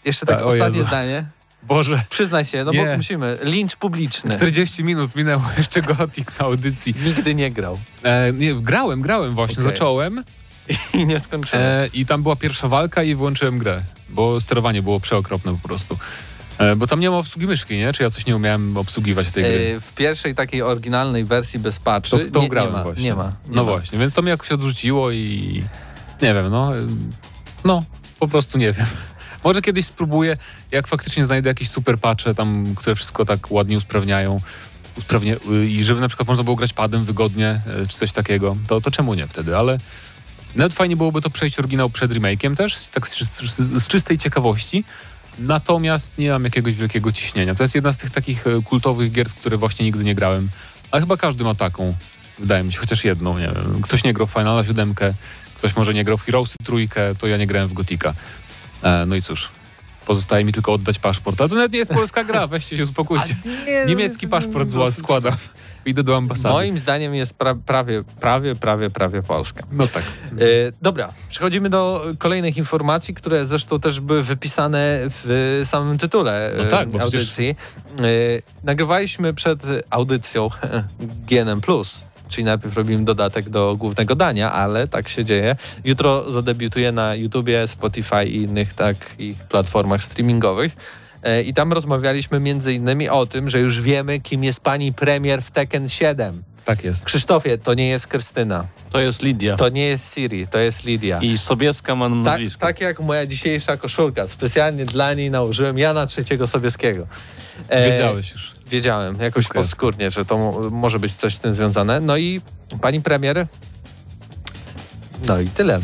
jeszcze 0.05 0.25
tak 0.25 0.41
o 0.41 0.45
ostatnie 0.45 0.83
zdanie. 0.83 1.25
Boże, 1.63 2.03
Przyznaj 2.09 2.45
się, 2.45 2.57
no 2.63 2.65
bo 2.73 2.85
Nie. 2.85 2.95
musimy. 2.97 3.37
Lincz 3.43 3.75
publiczny. 3.75 4.31
40 4.35 4.83
minut 4.83 5.15
minęło 5.15 5.43
jeszcze 5.57 5.81
Gothic 5.81 6.27
na 6.39 6.45
audycji. 6.45 6.95
Nigdy 7.05 7.35
nie 7.35 7.51
grał. 7.51 7.79
E, 8.03 8.33
nie, 8.33 8.53
grałem, 8.53 9.01
grałem 9.01 9.35
właśnie, 9.35 9.55
Okej. 9.63 9.65
zacząłem 9.71 10.23
I 10.93 11.05
nie 11.05 11.19
skończyłem. 11.19 11.65
e, 11.65 11.87
i 11.93 12.05
tam 12.05 12.23
była 12.23 12.35
pierwsza 12.35 12.67
walka 12.67 13.03
i 13.03 13.15
włączyłem 13.15 13.57
grę, 13.57 13.81
bo 14.09 14.41
sterowanie 14.41 14.81
było 14.81 14.99
przeokropne 14.99 15.57
po 15.61 15.67
prostu. 15.67 15.97
E, 16.57 16.75
bo 16.75 16.87
tam 16.87 16.99
nie 16.99 17.09
ma 17.09 17.17
obsługi 17.17 17.47
myszki, 17.47 17.77
nie? 17.77 17.93
Czy 17.93 18.03
ja 18.03 18.09
coś 18.09 18.25
nie 18.25 18.35
umiałem 18.35 18.77
obsługiwać 18.77 19.31
tej 19.31 19.43
gry? 19.43 19.73
E, 19.77 19.79
w 19.79 19.93
pierwszej 19.93 20.35
takiej 20.35 20.61
oryginalnej 20.61 21.23
wersji 21.23 21.59
bez 21.59 21.79
patchy 21.79 22.11
To 22.11 22.17
w 22.17 22.31
tą 22.31 22.41
nie, 22.41 22.49
grałem 22.49 22.71
nie 22.71 22.77
ma. 22.77 22.83
właśnie. 22.83 23.03
Nie 23.03 23.15
ma. 23.15 23.23
Nie 23.23 23.55
no 23.55 23.63
ma. 23.63 23.71
właśnie, 23.71 23.99
więc 23.99 24.13
to 24.13 24.21
mnie 24.21 24.31
jakoś 24.31 24.51
odrzuciło 24.51 25.11
i 25.11 25.63
nie 26.21 26.33
wiem, 26.33 26.49
no. 26.51 26.71
No, 27.65 27.83
po 28.27 28.31
prostu 28.31 28.57
nie 28.57 28.71
wiem. 28.71 28.85
Może 29.43 29.61
kiedyś 29.61 29.85
spróbuję, 29.85 30.37
jak 30.71 30.87
faktycznie 30.87 31.25
znajdę 31.25 31.49
jakieś 31.49 31.69
super 31.69 31.99
patche 31.99 32.35
tam, 32.35 32.75
które 32.75 32.95
wszystko 32.95 33.25
tak 33.25 33.51
ładnie 33.51 33.77
usprawniają. 33.77 34.41
Usprawnie, 34.97 35.35
I 35.67 35.83
żeby 35.83 36.01
na 36.01 36.07
przykład 36.07 36.27
można 36.27 36.43
było 36.43 36.55
grać 36.55 36.73
padem 36.73 37.05
wygodnie, 37.05 37.61
y, 37.83 37.87
czy 37.87 37.97
coś 37.97 38.11
takiego, 38.11 38.57
to, 38.67 38.81
to 38.81 38.91
czemu 38.91 39.13
nie 39.13 39.27
wtedy, 39.27 39.57
ale 39.57 39.77
nawet 40.55 40.73
fajnie 40.73 40.97
byłoby 40.97 41.21
to 41.21 41.29
przejść 41.29 41.59
oryginał 41.59 41.89
przed 41.89 42.11
remake'iem 42.11 42.55
też, 42.55 42.87
tak 42.91 43.07
z, 43.07 43.17
z, 43.17 43.83
z 43.83 43.87
czystej 43.87 44.17
ciekawości. 44.17 44.83
Natomiast 45.39 46.17
nie 46.17 46.31
mam 46.31 46.43
jakiegoś 46.43 46.75
wielkiego 46.75 47.11
ciśnienia. 47.11 47.55
To 47.55 47.63
jest 47.63 47.75
jedna 47.75 47.93
z 47.93 47.97
tych 47.97 48.09
takich 48.09 48.47
e, 48.47 48.61
kultowych 48.61 49.11
gier, 49.11 49.29
w 49.29 49.35
które 49.35 49.57
właśnie 49.57 49.85
nigdy 49.85 50.03
nie 50.03 50.15
grałem. 50.15 50.49
Ale 50.91 51.01
chyba 51.01 51.17
każdy 51.17 51.43
ma 51.43 51.55
taką, 51.55 51.93
wydaje 52.39 52.63
mi 52.63 52.73
się, 52.73 52.79
chociaż 52.79 53.05
jedną, 53.05 53.39
nie 53.39 53.47
wiem. 53.47 53.81
Ktoś 53.81 54.03
nie 54.03 54.13
grał 54.13 54.27
w 54.27 54.31
Finala 54.31 54.63
7, 54.63 54.95
ktoś 55.65 55.75
może 55.75 55.93
nie 55.93 56.03
grał 56.03 56.17
w 56.17 56.23
Heroesy 56.23 56.55
trójkę, 56.63 57.15
to 57.15 57.27
ja 57.27 57.37
nie 57.37 57.47
grałem 57.47 57.69
w 57.69 57.73
Gotika. 57.73 58.13
E, 58.83 59.05
no 59.05 59.15
i 59.15 59.21
cóż, 59.21 59.49
pozostaje 60.05 60.45
mi 60.45 60.53
tylko 60.53 60.73
oddać 60.73 60.99
paszport. 60.99 61.41
Ale 61.41 61.49
to 61.49 61.55
nawet 61.55 61.71
nie 61.71 61.79
jest 61.79 61.91
polska 61.91 62.23
gra, 62.23 62.47
weźcie 62.57 62.77
się 62.77 62.83
uspokójcie. 62.83 63.35
nie, 63.67 63.85
Niemiecki 63.85 64.27
paszport 64.27 64.69
zła 64.69 64.91
składa. 64.91 65.37
Idę 65.85 66.03
do 66.03 66.17
ambasady. 66.17 66.53
Moim 66.53 66.77
zdaniem 66.77 67.15
jest 67.15 67.33
pra, 67.33 67.55
prawie, 67.55 68.03
prawie, 68.19 68.55
prawie, 68.55 68.89
prawie 68.89 69.21
Polska. 69.23 69.63
No 69.71 69.87
tak. 69.87 70.03
E, 70.03 70.45
dobra, 70.81 71.13
przechodzimy 71.29 71.69
do 71.69 72.05
kolejnych 72.19 72.57
informacji, 72.57 73.13
które 73.13 73.45
zresztą 73.45 73.79
też 73.79 73.99
były 73.99 74.23
wypisane 74.23 74.99
w 75.09 75.61
samym 75.65 75.97
tytule 75.97 76.51
No 76.57 76.63
e, 76.63 76.67
tak, 76.67 76.89
audycji. 76.99 77.55
E, 77.99 78.03
nagrywaliśmy 78.63 79.33
przed 79.33 79.59
audycją 79.89 80.49
GNM+, 81.29 81.61
czyli 82.29 82.45
najpierw 82.45 82.77
robimy 82.77 83.05
dodatek 83.05 83.49
do 83.49 83.75
głównego 83.75 84.15
dania, 84.15 84.51
ale 84.51 84.87
tak 84.87 85.09
się 85.09 85.25
dzieje. 85.25 85.55
Jutro 85.83 86.31
zadebiutuje 86.31 86.91
na 86.91 87.15
YouTubie, 87.15 87.67
Spotify 87.67 88.25
i 88.25 88.35
innych 88.35 88.73
takich 88.73 89.37
platformach 89.43 90.03
streamingowych. 90.03 90.75
E, 91.23 91.41
I 91.41 91.53
tam 91.53 91.73
rozmawialiśmy 91.73 92.39
między 92.39 92.73
innymi 92.73 93.09
o 93.09 93.25
tym, 93.25 93.49
że 93.49 93.59
już 93.59 93.81
wiemy, 93.81 94.19
kim 94.19 94.43
jest 94.43 94.59
pani 94.59 94.93
premier 94.93 95.41
w 95.41 95.51
Tekken 95.51 95.89
7. 95.89 96.43
Tak 96.65 96.83
jest. 96.83 97.05
Krzysztofie, 97.05 97.57
to 97.57 97.73
nie 97.73 97.87
jest 97.89 98.07
Krystyna. 98.07 98.65
To 98.91 98.99
jest 98.99 99.21
Lidia. 99.23 99.55
To 99.55 99.69
nie 99.69 99.85
jest 99.85 100.13
Siri, 100.15 100.47
to 100.47 100.57
jest 100.59 100.83
Lidia. 100.85 101.19
I 101.21 101.37
Sobieska 101.37 101.95
ma 101.95 102.05
Tak, 102.09 102.15
nazwisko. 102.17 102.65
tak 102.67 102.81
jak 102.81 102.99
moja 102.99 103.25
dzisiejsza 103.25 103.77
koszulka. 103.77 104.27
Specjalnie 104.29 104.85
dla 104.85 105.13
niej 105.13 105.31
nałożyłem 105.31 105.77
Jana 105.77 106.07
Trzeciego 106.07 106.47
Sobieskiego. 106.47 107.07
E, 107.69 107.91
Wiedziałeś 107.91 108.31
już. 108.31 108.54
Wiedziałem, 108.67 109.15
jakoś 109.21 109.43
Wszystko 109.43 109.59
podskórnie, 109.59 110.09
że 110.09 110.25
to 110.25 110.37
mo- 110.37 110.69
może 110.69 110.99
być 110.99 111.13
coś 111.13 111.35
z 111.35 111.39
tym 111.39 111.53
związane. 111.53 111.99
No 111.99 112.17
i 112.17 112.41
pani 112.81 113.01
premier. 113.01 113.47
No 115.27 115.39
i 115.39 115.47
tyle. 115.49 115.79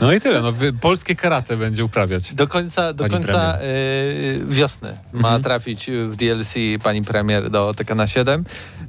No 0.00 0.12
i 0.12 0.20
tyle. 0.20 0.40
No, 0.40 0.52
polskie 0.80 1.16
karate 1.16 1.56
będzie 1.56 1.84
uprawiać. 1.84 2.34
Do 2.34 2.46
końca, 2.48 2.92
do 2.92 3.08
końca 3.08 3.58
y, 3.62 4.40
wiosny 4.48 4.96
ma 5.12 5.18
Mhm. 5.28 5.42
trafić 5.42 5.90
w 5.90 6.16
DLC 6.16 6.54
pani 6.82 7.02
premier 7.04 7.50
do 7.50 7.74
Tekkena 7.74 8.06
7. 8.06 8.44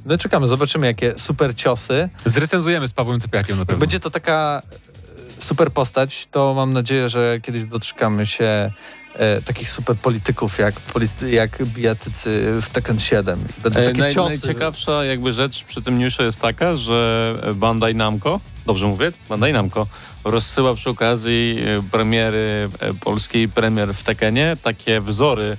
No 0.05 0.17
czekamy, 0.17 0.47
zobaczymy 0.47 0.88
jakie 0.88 1.13
super 1.17 1.55
ciosy. 1.55 2.09
Zrecenzujemy 2.25 2.88
z 2.88 2.93
Pawłem 2.93 3.19
Typiakiem 3.19 3.57
na 3.59 3.65
pewno. 3.65 3.79
Będzie 3.79 3.99
to 3.99 4.09
taka 4.09 4.61
e, 5.39 5.41
super 5.41 5.71
postać, 5.71 6.27
to 6.31 6.53
mam 6.53 6.73
nadzieję, 6.73 7.09
że 7.09 7.39
kiedyś 7.41 7.63
doczekamy 7.65 8.27
się 8.27 8.71
e, 9.18 9.41
takich 9.41 9.70
super 9.70 9.95
polityków 9.95 10.59
jak, 10.59 10.80
polity, 10.80 11.30
jak 11.30 11.65
bijatycy 11.65 12.30
w 12.61 12.70
Tekken 12.70 12.99
7. 12.99 13.39
Będą 13.63 13.80
E, 13.80 13.86
takie 13.86 13.99
naj, 13.99 14.13
ciosy. 14.13 14.30
najciekawsza 14.30 15.05
jakby 15.05 15.34
rzecz 15.34 15.63
przy 15.63 15.82
tym 15.82 15.99
newsie 15.99 16.24
jest 16.24 16.39
taka, 16.41 16.76
że 16.76 17.34
Bandai 17.55 17.95
Namco, 17.95 18.39
dobrze 18.65 18.88
mówię? 18.88 19.11
Bandai 19.30 19.53
Namco 19.53 19.88
rozsyła 20.24 20.76
przy 20.76 20.89
okazji 20.89 21.57
e, 21.59 21.84
premiery 21.91 22.70
e, 22.80 22.93
polskiej, 22.93 23.49
premier 23.49 23.93
w 23.93 24.03
Tekenie, 24.03 24.57
takie 24.63 25.01
wzory 25.01 25.57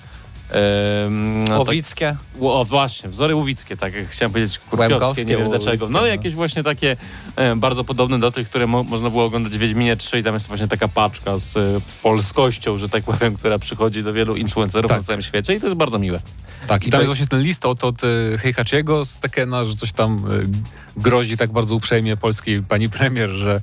em, 0.50 1.44
no, 1.44 1.48
tak, 1.48 1.58
Łowickie. 1.58 2.16
o 2.40 2.64
właśnie, 2.64 3.08
wzory 3.08 3.34
łowickie, 3.34 3.76
tak 3.76 3.94
jak 3.94 4.08
chciałem 4.08 4.32
powiedzieć 4.32 4.58
kurpiowskie, 4.58 4.94
Łemkowskie, 4.94 5.24
nie 5.24 5.36
wiem 5.36 5.46
łowickie, 5.46 5.64
dlaczego. 5.64 5.88
No 5.88 6.00
no. 6.00 6.06
jakieś 6.06 6.34
właśnie 6.34 6.62
takie 6.62 6.96
e, 7.36 7.56
bardzo 7.56 7.84
podobne 7.84 8.18
do 8.18 8.30
tych, 8.30 8.48
które 8.48 8.66
mo 8.66 8.82
można 8.82 9.10
było 9.10 9.24
oglądać 9.24 9.52
w 9.52 9.58
Wiedźminie 9.58 9.96
3 9.96 10.18
i 10.18 10.22
tam 10.22 10.34
jest 10.34 10.46
właśnie 10.46 10.68
taka 10.68 10.88
paczka 10.88 11.38
z 11.38 11.56
e, 11.56 11.80
polskością, 12.02 12.78
że 12.78 12.88
tak 12.88 13.04
powiem, 13.04 13.36
która 13.36 13.58
przychodzi 13.58 14.02
do 14.02 14.12
wielu 14.12 14.36
influencerów 14.36 14.88
Tak. 14.88 15.00
na 15.00 15.04
całym 15.04 15.22
świecie 15.22 15.54
i 15.54 15.60
to 15.60 15.66
jest 15.66 15.76
bardzo 15.76 15.98
miłe. 15.98 16.20
Tak, 16.66 16.86
i 16.86 16.90
tam 16.90 17.00
jest 17.00 17.06
właśnie 17.06 17.26
ten 17.26 17.42
list 17.42 17.66
od, 17.66 17.84
od 17.84 18.04
e, 18.04 18.38
Heihachiego 18.38 19.04
z 19.04 19.18
Tekena, 19.18 19.64
że 19.64 19.74
coś 19.74 19.92
tam 19.92 20.18
e, 20.18 21.00
grozi 21.00 21.36
tak 21.36 21.52
bardzo 21.52 21.74
uprzejmie 21.74 22.16
polskiej 22.16 22.62
pani 22.62 22.88
premier, 22.88 23.30
że 23.30 23.60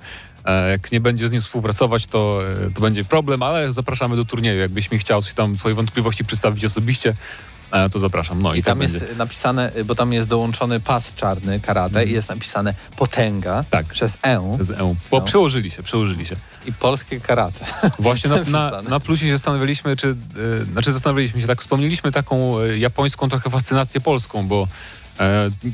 jak 0.72 0.92
nie 0.92 1.00
będzie 1.00 1.30
z 1.30 1.32
nim 1.32 1.42
współpracować, 1.42 2.06
to, 2.08 2.42
e, 2.68 2.72
to 2.72 2.82
będzie 2.82 3.04
problem, 3.04 3.44
ale 3.44 3.74
zapraszamy 3.74 4.16
do 4.16 4.26
turnieju. 4.26 4.60
Jakbyś 4.60 4.92
mi 4.92 4.98
chciał 5.00 5.22
coś 5.22 5.34
tam, 5.34 5.58
swoje 5.58 5.76
wątpliwości 5.76 6.26
przedstawić 6.26 6.66
osobiście, 6.66 7.14
e, 7.72 7.90
to 7.90 8.00
zapraszam. 8.00 8.42
No 8.42 8.54
i, 8.56 8.60
I 8.60 8.64
tak 8.64 8.68
tam 8.74 8.82
jest 8.82 9.00
będzie. 9.00 9.16
napisane, 9.16 9.72
bo 9.86 9.96
tam 9.96 10.14
jest 10.14 10.28
dołączony 10.30 10.80
pas 10.80 11.14
czarny 11.16 11.60
karate 11.60 12.06
i 12.06 12.12
jest 12.12 12.30
napisane 12.30 12.74
potęga 12.98 13.64
Tak. 13.70 13.86
przez 13.86 14.18
E 14.24 14.58
Z 14.60 14.72
EU. 14.72 14.96
Bo 15.12 15.20
No. 15.20 15.26
przełożyli 15.26 15.72
się, 15.72 15.84
przełożyli 15.84 16.26
się. 16.26 16.36
i 16.68 16.74
polskie 16.74 17.20
karate. 17.20 17.66
Właśnie 18.00 18.30
na, 18.30 18.44
na, 18.72 18.82
na 18.82 19.00
plusie 19.00 19.26
się 19.26 19.32
zastanawialiśmy, 19.32 19.96
czy, 19.98 20.08
e, 20.62 20.66
znaczy 20.72 20.94
zastanawialiśmy 20.94 21.42
się, 21.42 21.48
tak 21.48 21.62
wspomnieliśmy 21.62 22.12
taką 22.12 22.60
e, 22.60 22.78
japońską 22.78 23.30
trochę 23.30 23.50
fascynację 23.50 24.02
polską, 24.02 24.48
bo 24.48 24.64
e, 24.64 25.05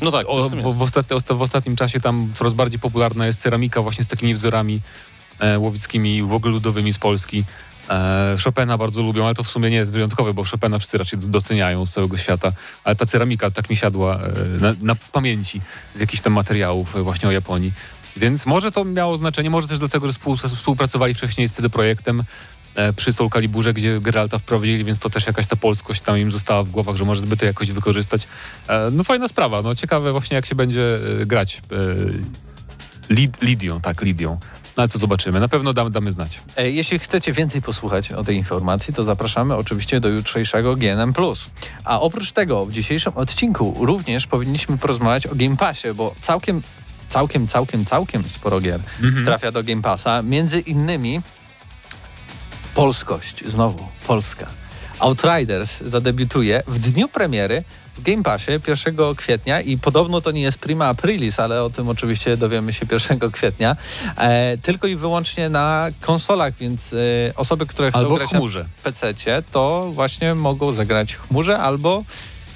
No 0.02 0.12
tak, 0.12 0.26
o, 0.30 0.50
w 0.50 0.78
w, 0.78 0.82
ostatni, 0.82 1.18
osta- 1.18 1.38
w 1.38 1.42
ostatnim 1.42 1.76
czasie 1.76 2.00
tam 2.00 2.32
coraz 2.36 2.54
bardziej 2.54 2.80
popularna 2.80 3.28
jest 3.28 3.42
ceramika 3.42 3.82
właśnie 3.82 4.04
z 4.04 4.08
takimi 4.08 4.34
wzorami 4.34 4.80
e, 5.40 5.60
łowickimi 5.60 6.16
i 6.16 6.24
w 6.24 6.34
ogóle 6.34 6.54
ludowymi 6.54 6.94
z 6.94 6.98
Polski. 6.98 7.44
E, 7.90 8.38
Chopina 8.44 8.78
bardzo 8.78 9.02
lubią, 9.02 9.26
ale 9.26 9.36
to 9.36 9.44
w 9.44 9.48
sumie 9.48 9.70
nie 9.70 9.76
jest 9.76 9.92
wyjątkowe, 9.92 10.34
bo 10.34 10.44
Chopina 10.46 10.80
wszyscy 10.80 10.98
raczej 10.98 11.20
doceniają 11.20 11.86
z 11.86 11.92
całego 11.92 12.18
świata, 12.18 12.52
ale 12.84 12.96
ta 12.96 13.06
ceramika 13.06 13.52
tak 13.52 13.70
mi 13.70 13.76
siadła 13.76 14.16
e, 14.16 14.20
na, 14.62 14.76
na, 14.82 14.96
w 14.96 15.10
pamięci 15.10 15.62
z 15.96 16.00
jakichś 16.00 16.24
tam 16.24 16.34
materiałów 16.34 16.96
e, 16.96 17.02
właśnie 17.02 17.30
o 17.30 17.32
Japonii. 17.32 17.72
Więc 18.18 18.46
może 18.46 18.72
to 18.72 18.86
miało 18.86 19.18
znaczenie, 19.18 19.50
może 19.50 19.68
też 19.68 19.80
dlatego, 19.80 20.08
że 20.08 20.14
współ, 20.14 20.38
współpracowali 20.38 21.14
wcześniej 21.14 21.48
z 21.50 21.52
CD 21.52 21.70
Projektem 21.70 22.20
e, 22.20 22.24
przy 22.96 23.14
Soul 23.14 23.30
Caliburze, 23.30 23.74
gdzie 23.74 24.02
Geralta 24.02 24.38
wprowadzili, 24.40 24.84
więc 24.84 25.00
to 25.00 25.10
też 25.10 25.28
jakaś 25.28 25.48
ta 25.48 25.56
polskość 25.56 26.02
tam 26.02 26.18
im 26.18 26.32
została 26.32 26.64
w 26.64 26.70
głowach, 26.70 26.96
że 26.96 27.06
może 27.06 27.22
by 27.22 27.38
to 27.38 27.46
jakoś 27.46 27.72
wykorzystać. 27.72 28.28
E, 28.68 28.90
No 28.92 29.04
fajna 29.04 29.28
sprawa, 29.28 29.62
no 29.62 29.76
ciekawe 29.76 30.12
właśnie 30.12 30.36
jak 30.36 30.46
się 30.46 30.56
będzie 30.56 30.98
e, 31.22 31.26
grać 31.26 31.62
e, 31.72 33.14
Lid, 33.14 33.42
Lidią, 33.42 33.82
tak, 33.82 34.02
Lidią. 34.02 34.38
No 34.78 34.84
ale 34.84 34.88
co 34.90 35.00
zobaczymy, 35.00 35.40
na 35.40 35.48
pewno 35.48 35.74
damy, 35.74 35.90
damy 35.90 36.12
znać. 36.12 36.42
E, 36.58 36.70
Jeśli 36.70 37.00
chcecie 37.00 37.34
więcej 37.34 37.62
posłuchać 37.62 38.12
o 38.12 38.24
tej 38.24 38.36
informacji, 38.38 38.94
to 38.94 39.04
zapraszamy 39.04 39.56
oczywiście 39.56 40.00
do 40.00 40.08
jutrzejszego 40.10 40.76
GNM+. 40.76 41.14
A 41.84 42.02
oprócz 42.02 42.32
tego 42.32 42.66
w 42.66 42.72
dzisiejszym 42.72 43.14
odcinku 43.16 43.76
również 43.80 44.28
powinniśmy 44.28 44.78
porozmawiać 44.78 45.28
o 45.28 45.36
Game 45.36 45.58
Passie, 45.58 45.88
bo 45.96 46.16
całkiem, 46.22 46.62
całkiem, 47.10 47.48
całkiem, 47.48 47.86
całkiem 47.86 48.30
sporo 48.30 48.60
gier 48.62 48.80
trafia 49.26 49.52
do 49.52 49.64
Game 49.64 49.82
Passa. 49.82 50.22
Między 50.22 50.60
innymi 50.60 51.22
polskość, 52.82 53.44
znowu 53.48 53.88
Polska. 54.08 54.48
Outriders 55.00 55.82
zadebiutuje 55.82 56.64
w 56.68 56.80
dniu 56.80 57.08
premiery 57.08 57.64
w 57.98 58.02
Game 58.02 58.24
Passie 58.24 58.52
1 58.68 59.16
kwietnia 59.16 59.62
i 59.62 59.78
podobno 59.78 60.22
to 60.22 60.32
nie 60.32 60.42
jest 60.42 60.58
prima 60.58 60.86
aprilis, 60.86 61.40
ale 61.40 61.64
o 61.64 61.70
tym 61.70 61.90
oczywiście 61.90 62.38
dowiemy 62.38 62.74
się 62.74 62.86
1 62.92 63.32
kwietnia. 63.32 63.76
E, 64.18 64.58
tylko 64.58 64.88
i 64.88 64.96
wyłącznie 64.96 65.50
na 65.50 65.88
konsolach, 66.02 66.54
więc 66.60 66.94
e, 66.94 66.98
osoby, 67.36 67.66
które 67.66 67.92
chcą 67.92 68.00
Albo 68.00 68.16
w 68.16 68.18
grać 68.18 68.30
chmurze. 68.30 68.60
na 68.60 68.92
PC, 68.92 69.44
to 69.52 69.92
właśnie 69.94 70.36
mogą 70.36 70.74
zagrać 70.74 71.14
w 71.14 71.28
chmurze 71.28 71.60
albo 71.60 72.04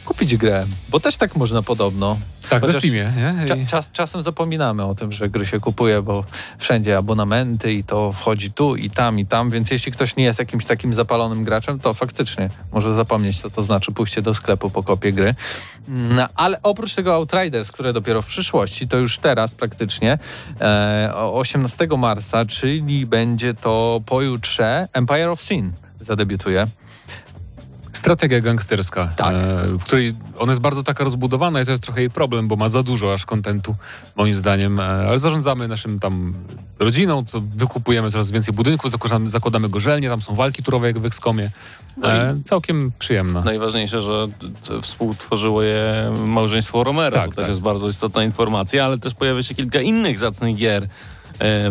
kupić 0.05 0.37
grę, 0.37 0.65
bo 0.89 0.99
też 0.99 1.17
tak 1.17 1.35
można 1.35 1.61
podobno. 1.61 2.17
Tak, 2.49 2.61
na 2.61 2.67
Chociaż 2.67 2.81
Steamie, 2.81 3.13
nie? 3.17 3.45
Cza, 3.47 3.55
czas, 3.67 3.91
czasem 3.91 4.21
zapominamy 4.21 4.85
o 4.85 4.95
tym, 4.95 5.11
że 5.11 5.29
gry 5.29 5.45
się 5.45 5.59
kupuje, 5.59 6.01
bo 6.01 6.23
wszędzie 6.57 6.97
abonamenty 6.97 7.73
i 7.73 7.83
to 7.83 8.11
wchodzi 8.11 8.51
tu 8.51 8.75
i 8.75 8.89
tam 8.89 9.19
i 9.19 9.25
tam, 9.25 9.49
więc 9.49 9.71
jeśli 9.71 9.91
ktoś 9.91 10.15
nie 10.15 10.23
jest 10.23 10.39
jakimś 10.39 10.65
takim 10.65 10.93
zapalonym 10.93 11.43
graczem, 11.43 11.79
to 11.79 11.93
faktycznie 11.93 12.49
może 12.71 12.93
zapomnieć, 12.93 13.41
co 13.41 13.49
to 13.49 13.63
znaczy 13.63 13.91
pójście 13.91 14.21
do 14.21 14.33
sklepu 14.33 14.69
po 14.69 14.83
kopię 14.83 15.13
gry. 15.13 15.35
No, 15.87 16.27
ale 16.35 16.61
oprócz 16.63 16.93
tego 16.93 17.13
Outriders, 17.13 17.71
które 17.71 17.93
dopiero 17.93 18.21
w 18.21 18.25
przyszłości, 18.25 18.87
to 18.87 18.97
już 18.97 19.17
teraz 19.17 19.55
praktycznie 19.55 20.19
e, 20.61 21.11
o 21.15 21.33
18 21.33 21.87
marca, 21.97 22.45
czyli 22.45 23.05
będzie 23.05 23.53
to 23.53 24.01
pojutrze 24.05 24.87
Empire 24.93 25.29
of 25.29 25.41
Sin 25.41 25.71
zadebiutuje. 25.99 26.67
Strategia 27.95 28.41
gangsterska, 28.41 29.09
Tak. 29.15 29.35
e, 29.35 29.67
w 29.67 29.83
której 29.83 30.13
ona 30.39 30.51
jest 30.51 30.61
bardzo 30.61 30.83
taka 30.83 31.03
rozbudowana 31.03 31.61
i 31.61 31.65
to 31.65 31.71
jest 31.71 31.83
trochę 31.83 31.99
jej 32.01 32.09
problem, 32.09 32.47
bo 32.47 32.55
ma 32.55 32.69
za 32.69 32.83
dużo 32.83 33.13
aż 33.13 33.25
kontentu, 33.25 33.75
moim 34.15 34.37
zdaniem, 34.37 34.79
e, 34.79 34.83
ale 34.83 35.19
zarządzamy 35.19 35.67
naszym 35.67 35.99
tam 35.99 36.33
rodziną, 36.79 37.25
to 37.25 37.41
wykupujemy 37.41 38.11
coraz 38.11 38.31
więcej 38.31 38.53
budynków, 38.53 38.91
zakładamy, 38.91 39.29
zakładamy 39.29 39.69
gorzelnie, 39.69 40.09
tam 40.09 40.21
są 40.21 40.35
walki 40.35 40.63
turowe 40.63 40.87
jak 40.87 40.99
w 40.99 41.05
Exkomie. 41.05 41.49
No 41.97 42.11
E, 42.11 42.35
całkiem 42.45 42.91
przyjemna. 42.99 43.41
Najważniejsze, 43.41 44.01
że 44.01 44.27
współtworzyło 44.81 45.61
je 45.63 46.11
małżeństwo 46.25 46.83
Romero. 46.83 47.15
Tak, 47.17 47.25
to 47.29 47.35
też 47.35 47.35
tak. 47.43 47.47
jest 47.47 47.61
bardzo 47.61 47.89
istotna 47.89 48.23
informacja, 48.23 48.85
ale 48.85 48.97
też 48.97 49.13
pojawia 49.13 49.43
się 49.43 49.55
kilka 49.55 49.81
innych 49.81 50.19
zacnych 50.19 50.55
gier 50.55 50.87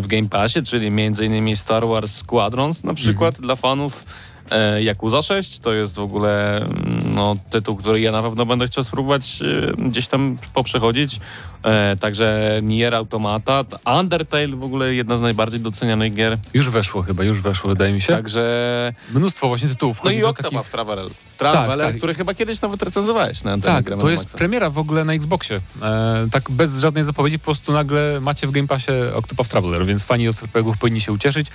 w 0.00 0.06
Game 0.06 0.28
Passie, 0.28 0.62
czyli 0.62 0.86
m.in. 0.86 1.56
Star 1.56 1.86
Wars 1.86 2.16
Squadrons 2.16 2.84
na 2.84 2.94
przykład 2.94 3.28
Mhm. 3.34 3.42
dla 3.44 3.56
fanów. 3.56 4.04
E, 4.50 4.82
Yakuza 4.82 5.22
6 5.22 5.58
to 5.58 5.72
jest 5.72 5.94
w 5.94 5.98
ogóle 5.98 6.56
mm, 6.56 7.14
no, 7.14 7.36
tytuł, 7.50 7.76
który 7.76 8.00
ja 8.00 8.12
na 8.12 8.22
pewno 8.22 8.46
będę 8.46 8.66
chciał 8.66 8.84
spróbować 8.84 9.42
e, 9.42 9.88
gdzieś 9.88 10.06
tam 10.06 10.38
poprzechodzić. 10.54 11.20
E, 11.64 11.96
także 11.96 12.60
Nier 12.62 12.94
Automata, 12.94 13.64
Undertale 13.98 14.48
w 14.48 14.64
ogóle 14.64 14.94
jedna 14.94 15.16
z 15.16 15.20
najbardziej 15.20 15.60
docenianych 15.60 16.14
gier. 16.14 16.38
Już 16.54 16.70
weszło 16.70 17.02
chyba, 17.02 17.24
już 17.24 17.40
weszło, 17.40 17.70
wydaje 17.70 17.92
mi 17.92 18.00
się. 18.00 18.12
Także... 18.12 18.94
Mnóstwo 19.14 19.48
właśnie 19.48 19.68
tytułów 19.68 20.00
No 20.04 20.10
i 20.10 20.24
Octopath 20.24 20.52
takich... 20.52 20.70
Traveler, 20.70 21.06
Traveler 21.38 21.86
tak. 21.86 21.96
który 21.96 22.14
chyba 22.14 22.34
kiedyś 22.34 22.60
nawet 22.60 22.82
recenzowałeś 22.82 23.44
na 23.44 23.52
antenie 23.52 23.82
Tak, 23.82 23.98
to 23.98 24.10
jest 24.10 24.30
premiera 24.30 24.70
w 24.70 24.78
ogóle 24.78 25.04
na 25.04 25.12
Xboxie. 25.12 25.60
E, 25.82 26.28
tak 26.32 26.50
bez 26.50 26.78
żadnej 26.78 27.04
zapowiedzi, 27.04 27.38
po 27.38 27.44
prostu 27.44 27.72
nagle 27.72 28.20
macie 28.20 28.46
w 28.46 28.50
Game 28.50 28.68
Passie 28.68 28.92
Octopath 29.14 29.50
Traveler, 29.50 29.86
więc 29.86 30.04
fani 30.04 30.28
od 30.28 30.42
RPGów 30.42 30.78
powinni 30.78 31.00
się 31.00 31.12
ucieszyć. 31.12 31.46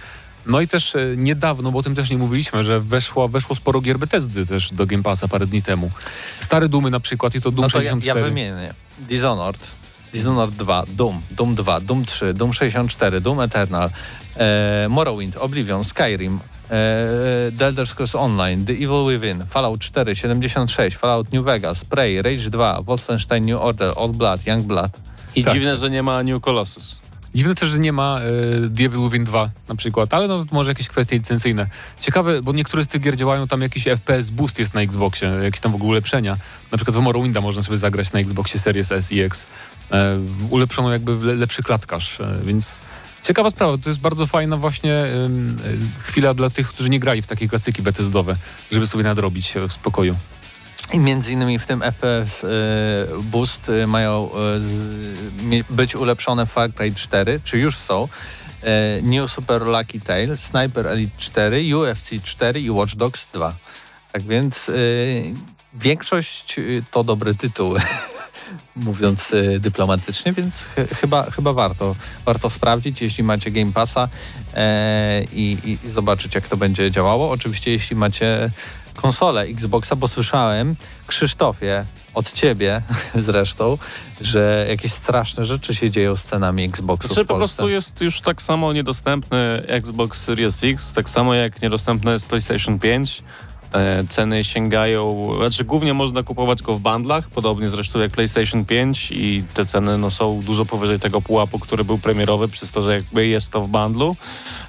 No 0.45 0.61
i 0.61 0.67
też 0.67 0.95
e, 0.95 0.99
niedawno, 1.17 1.71
bo 1.71 1.79
o 1.79 1.83
tym 1.83 1.95
też 1.95 2.09
nie 2.09 2.17
mówiliśmy, 2.17 2.63
że 2.63 2.79
weszło, 2.79 3.27
weszło 3.27 3.55
sporo 3.55 3.81
gier 3.81 3.97
Bethesdy 3.99 4.45
też 4.45 4.73
do 4.73 4.85
Game 4.85 5.03
Passa 5.03 5.27
parę 5.27 5.47
dni 5.47 5.61
temu. 5.61 5.91
Stare 6.39 6.69
Dumy 6.69 6.89
na 6.89 6.99
przykład 6.99 7.35
i 7.35 7.41
to 7.41 7.51
Doom 7.51 7.61
No 7.65 7.69
to 7.69 7.77
ja, 7.81 7.89
64. 7.89 8.19
ja 8.19 8.25
wymienię. 8.25 8.73
Dishonored, 8.99 9.71
Dishonored 10.13 10.55
2, 10.55 10.83
Doom, 10.87 11.21
Doom 11.31 11.55
2, 11.55 11.79
Doom 11.81 12.05
3, 12.05 12.33
Doom 12.33 12.53
64, 12.53 13.21
Doom 13.21 13.41
Eternal, 13.41 13.89
e, 14.37 14.87
Morrowind, 14.89 15.37
Oblivion, 15.37 15.83
Skyrim, 15.83 16.39
e, 16.69 17.51
The 17.57 17.65
Elder 17.65 17.87
Scrolls 17.87 18.15
Online, 18.15 18.65
The 18.65 18.73
Evil 18.73 19.05
Within, 19.07 19.45
Fallout 19.49 19.83
4, 19.83 20.15
76, 20.15 20.97
Fallout 20.97 21.31
New 21.33 21.45
Vegas, 21.45 21.85
Prey, 21.85 22.21
Rage 22.21 22.49
2, 22.49 22.81
Wolfenstein 22.81 23.45
New 23.45 23.61
Order, 23.61 23.91
Old 23.95 24.17
Blood, 24.17 24.47
Young 24.47 24.65
Blood. 24.65 24.91
I 25.35 25.43
Tak. 25.43 25.53
dziwne, 25.53 25.77
że 25.77 25.89
nie 25.89 26.03
ma 26.03 26.23
New 26.23 26.41
Colossus. 26.41 26.99
Dziwne 27.35 27.55
też, 27.55 27.69
że 27.69 27.79
nie 27.79 27.93
ma 27.93 28.19
e, 28.19 28.69
Devil 28.69 28.99
Within 28.99 29.23
2 29.23 29.49
na 29.67 29.75
przykład, 29.75 30.13
ale 30.13 30.27
no 30.27 30.45
może 30.51 30.71
jakieś 30.71 30.87
kwestie 30.87 31.15
licencyjne. 31.15 31.67
Ciekawe, 32.01 32.41
bo 32.41 32.53
niektóre 32.53 32.83
z 32.83 32.87
tych 32.87 33.01
gier 33.01 33.15
działają, 33.15 33.47
tam 33.47 33.61
jakiś 33.61 33.83
FPS 33.83 34.29
boost 34.29 34.59
jest 34.59 34.73
na 34.73 34.81
Xboxie, 34.81 35.27
jakieś 35.43 35.59
tam 35.59 35.71
w 35.71 35.75
ogóle 35.75 35.89
ulepszenia. 35.89 36.37
Na 36.71 36.77
przykład 36.77 36.97
w 36.97 36.99
Morrowinda 36.99 37.41
można 37.41 37.63
sobie 37.63 37.77
zagrać 37.77 38.13
na 38.13 38.19
Xboxie 38.19 38.59
Series 38.59 38.91
S 38.91 39.11
i 39.11 39.21
X. 39.21 39.45
E, 39.91 40.19
ulepszono 40.49 40.91
jakby 40.91 41.25
le, 41.25 41.35
lepszy 41.35 41.63
klatkarz, 41.63 42.21
e, 42.21 42.39
więc 42.45 42.81
ciekawa 43.23 43.49
sprawa. 43.49 43.77
To 43.77 43.89
jest 43.89 44.01
bardzo 44.01 44.27
fajna 44.27 44.57
właśnie 44.57 45.05
chwila 46.03 46.33
dla 46.33 46.49
tych, 46.49 46.69
którzy 46.69 46.89
nie 46.89 46.99
grali 46.99 47.21
w 47.21 47.27
takie 47.27 47.47
klasyki 47.47 47.81
Bethesdowe, 47.81 48.35
żeby 48.71 48.87
sobie 48.87 49.03
nadrobić 49.03 49.53
w 49.69 49.73
spokoju. 49.73 50.15
I 50.93 50.99
między 50.99 51.31
innymi 51.33 51.59
w 51.59 51.65
tym 51.65 51.81
FPS 51.81 52.43
e, 52.43 52.47
Boost 53.23 53.69
e, 53.69 53.87
mają 53.87 54.29
mie- 55.43 55.63
być 55.69 55.95
ulepszone 55.95 56.45
Far 56.45 56.73
Cry 56.73 56.93
4, 56.95 57.39
czy 57.43 57.57
już 57.57 57.77
są, 57.77 58.07
New 59.03 59.31
Super 59.31 59.61
Lucky 59.61 59.99
Tail, 59.99 60.37
Sniper 60.37 60.87
Elite 60.87 61.17
4, 61.17 61.75
UFC 61.75 62.09
4 62.23 62.61
i 62.61 62.71
Watch 62.71 62.95
Dogs 62.95 63.27
2. 63.33 63.55
Tak 64.11 64.21
więc 64.21 64.71
większość 65.73 66.55
to 66.91 67.03
dobre 67.03 67.33
tytuły, 67.33 67.79
mówiąc 68.75 69.31
dyplomatycznie, 69.59 70.33
więc 70.33 70.63
ch 70.63 70.99
chyba, 71.01 71.31
chyba 71.31 71.53
warto, 71.53 71.95
warto 72.25 72.49
sprawdzić, 72.49 73.01
jeśli 73.01 73.23
macie 73.23 73.51
Game 73.51 73.71
Passa 73.71 74.09
i, 75.33 75.57
i 75.85 75.91
zobaczyć, 75.91 76.35
jak 76.35 76.47
to 76.47 76.57
będzie 76.57 76.91
działało. 76.91 77.31
Oczywiście, 77.31 77.71
jeśli 77.71 77.95
macie 77.95 78.49
konsolę 79.01 79.41
Xboxa, 79.41 79.95
bo 79.95 80.07
słyszałem, 80.07 80.75
Krzysztofie, 81.07 81.85
od 82.13 82.31
ciebie 82.31 82.81
zresztą, 83.15 83.77
że 84.21 84.65
jakieś 84.69 84.91
straszne 84.91 85.45
rzeczy 85.45 85.75
się 85.75 85.91
dzieją 85.91 86.17
z 86.17 86.25
cenami 86.25 86.63
Xboxu 86.63 87.07
Znaczy 87.07 87.23
w 87.23 87.27
po 87.27 87.33
Polsce. 87.33 87.55
prostu 87.55 87.69
jest 87.69 88.01
już 88.01 88.21
tak 88.21 88.41
samo 88.41 88.73
niedostępny 88.73 89.37
Xbox 89.67 90.21
Series 90.23 90.63
X, 90.63 90.93
tak 90.93 91.09
samo 91.09 91.33
jak 91.33 91.61
niedostępny 91.61 92.11
jest 92.11 92.25
PlayStation 92.25 92.79
5. 92.79 93.23
E, 93.73 94.03
ceny 94.09 94.43
sięgają, 94.43 95.31
znaczy 95.37 95.63
głównie 95.63 95.93
można 95.93 96.23
kupować 96.23 96.61
go 96.61 96.73
w 96.73 96.79
bundlach, 96.79 97.29
podobnie 97.29 97.69
zresztą 97.69 97.99
jak 97.99 98.11
PlayStation 98.11 98.65
5 98.65 99.11
i 99.11 99.43
te 99.53 99.65
ceny 99.65 99.97
no, 99.97 100.11
są 100.11 100.41
dużo 100.45 100.65
powyżej 100.65 100.99
tego 100.99 101.21
pułapu, 101.21 101.59
który 101.59 101.83
był 101.83 101.97
premierowy, 101.97 102.47
przez 102.47 102.71
to, 102.71 102.81
że 102.81 102.93
jakby 102.93 103.27
jest 103.27 103.51
to 103.51 103.61
w 103.61 103.69
bundlu. 103.69 104.15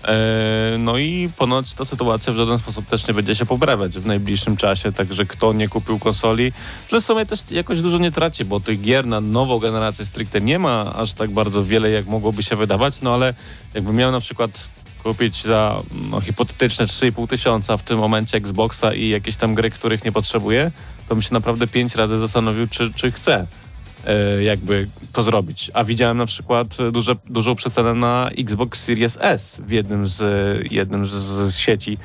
E, 0.04 0.76
no 0.78 0.98
i 0.98 1.30
ponoć 1.36 1.72
ta 1.74 1.84
sytuacja 1.84 2.32
w 2.32 2.36
żaden 2.36 2.58
sposób 2.58 2.86
też 2.86 3.08
nie 3.08 3.14
będzie 3.14 3.34
się 3.34 3.46
poprawiać 3.46 3.98
w 3.98 4.06
najbliższym 4.06 4.56
czasie, 4.56 4.92
także 4.92 5.26
kto 5.26 5.52
nie 5.52 5.68
kupił 5.68 5.98
konsoli, 5.98 6.52
tyle 6.88 7.00
w 7.00 7.04
sumie 7.04 7.26
też 7.26 7.50
jakoś 7.50 7.80
dużo 7.80 7.98
nie 7.98 8.12
traci, 8.12 8.44
bo 8.44 8.60
tych 8.60 8.80
gier 8.80 9.06
na 9.06 9.20
nową 9.20 9.58
generację 9.58 10.04
stricte 10.04 10.40
nie 10.40 10.58
ma 10.58 10.94
aż 10.94 11.12
tak 11.12 11.30
bardzo 11.30 11.64
wiele, 11.64 11.90
jak 11.90 12.06
mogłoby 12.06 12.42
się 12.42 12.56
wydawać, 12.56 13.02
no 13.02 13.14
ale 13.14 13.34
jakby 13.74 13.92
miał 13.92 14.12
na 14.12 14.20
przykład 14.20 14.68
kupić 15.02 15.42
za 15.42 15.82
no, 16.10 16.20
hipotetyczne 16.20 16.86
3,5 16.86 17.28
tysiąca 17.28 17.76
w 17.76 17.82
tym 17.82 17.98
momencie 17.98 18.36
Xboxa 18.36 18.94
i 18.94 19.08
jakieś 19.08 19.36
tam 19.36 19.54
gry, 19.54 19.70
których 19.70 20.04
nie 20.04 20.12
potrzebuje, 20.12 20.70
to 21.08 21.14
bym 21.14 21.22
się 21.22 21.34
naprawdę 21.34 21.66
pięć 21.66 21.94
razy 21.94 22.18
zastanowił, 22.18 22.68
czy, 22.68 22.92
czy 22.92 23.12
chce 23.12 23.46
e, 24.06 24.42
jakby 24.42 24.88
to 25.12 25.22
zrobić. 25.22 25.70
A 25.74 25.84
widziałem 25.84 26.18
na 26.18 26.26
przykład 26.26 26.76
duże, 26.92 27.14
dużą 27.26 27.54
przecenę 27.54 27.94
na 27.94 28.30
Xbox 28.38 28.82
Series 28.82 29.18
S 29.20 29.56
w 29.66 29.70
jednym 29.70 30.08
z, 30.08 30.22
jednym 30.72 31.04
z, 31.04 31.12
z 31.52 31.56
sieci 31.56 31.98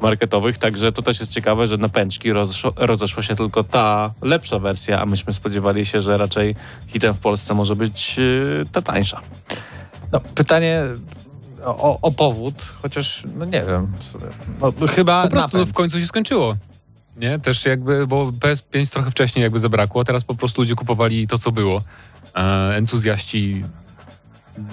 marketowych, 0.00 0.58
także 0.58 0.92
to 0.92 1.02
też 1.02 1.20
jest 1.20 1.32
ciekawe, 1.32 1.66
że 1.66 1.76
na 1.76 1.88
pęczki 1.88 2.32
rozeszło, 2.32 2.72
rozeszła 2.76 3.22
się 3.22 3.36
tylko 3.36 3.64
ta 3.64 4.10
lepsza 4.22 4.58
wersja, 4.58 5.00
a 5.00 5.06
myśmy 5.06 5.32
spodziewali 5.32 5.86
się, 5.86 6.00
że 6.00 6.18
raczej 6.18 6.54
hitem 6.86 7.14
w 7.14 7.18
Polsce 7.18 7.54
może 7.54 7.76
być 7.76 8.16
e, 8.18 8.66
ta 8.72 8.82
tańsza. 8.82 9.20
No, 10.12 10.20
pytanie 10.20 10.82
o, 11.64 11.98
o 12.02 12.10
powód, 12.10 12.54
chociaż 12.82 13.22
no 13.36 13.44
nie 13.44 13.64
wiem. 13.64 13.92
No, 14.60 14.72
chyba 14.88 15.22
Po 15.22 15.28
prostu 15.28 15.56
napęd. 15.56 15.70
w 15.70 15.72
końcu 15.72 16.00
się 16.00 16.06
skończyło. 16.06 16.56
Nie? 17.16 17.38
Też 17.38 17.64
jakby, 17.64 18.06
bo 18.06 18.26
PS5 18.26 18.88
trochę 18.92 19.10
wcześniej 19.10 19.42
jakby 19.42 19.60
zabrakło, 19.60 20.00
a 20.00 20.04
teraz 20.04 20.24
po 20.24 20.34
prostu 20.34 20.60
ludzie 20.60 20.74
kupowali 20.74 21.28
to, 21.28 21.38
co 21.38 21.52
było. 21.52 21.82
E, 22.36 22.40
entuzjaści 22.76 23.64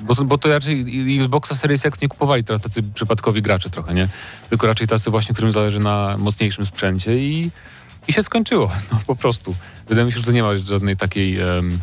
bo 0.03 0.15
to, 0.15 0.25
bo 0.25 0.37
to 0.37 0.49
raczej 0.49 0.85
Xboxa 1.19 1.55
Series 1.55 1.85
X 1.85 2.01
nie 2.01 2.07
kupowali 2.07 2.43
teraz 2.43 2.61
tacy 2.61 2.83
przypadkowi 2.83 3.41
gracze 3.41 3.69
trochę, 3.69 3.93
nie? 3.93 4.07
Tylko 4.49 4.67
raczej 4.67 4.87
tacy 4.87 5.11
właśnie, 5.11 5.33
którym 5.33 5.51
zależy 5.51 5.79
na 5.79 6.15
mocniejszym 6.17 6.65
sprzęcie 6.65 7.17
i, 7.17 7.51
i 8.07 8.13
się 8.13 8.23
skończyło, 8.23 8.71
no 8.91 8.99
po 9.07 9.15
prostu. 9.15 9.55
Wydaje 9.87 10.05
mi 10.05 10.11
się, 10.11 10.19
że 10.19 10.25
to 10.25 10.31
nie 10.31 10.43
ma 10.43 10.57
żadnej 10.57 10.97
takiej... 10.97 11.39
em, 11.41 11.79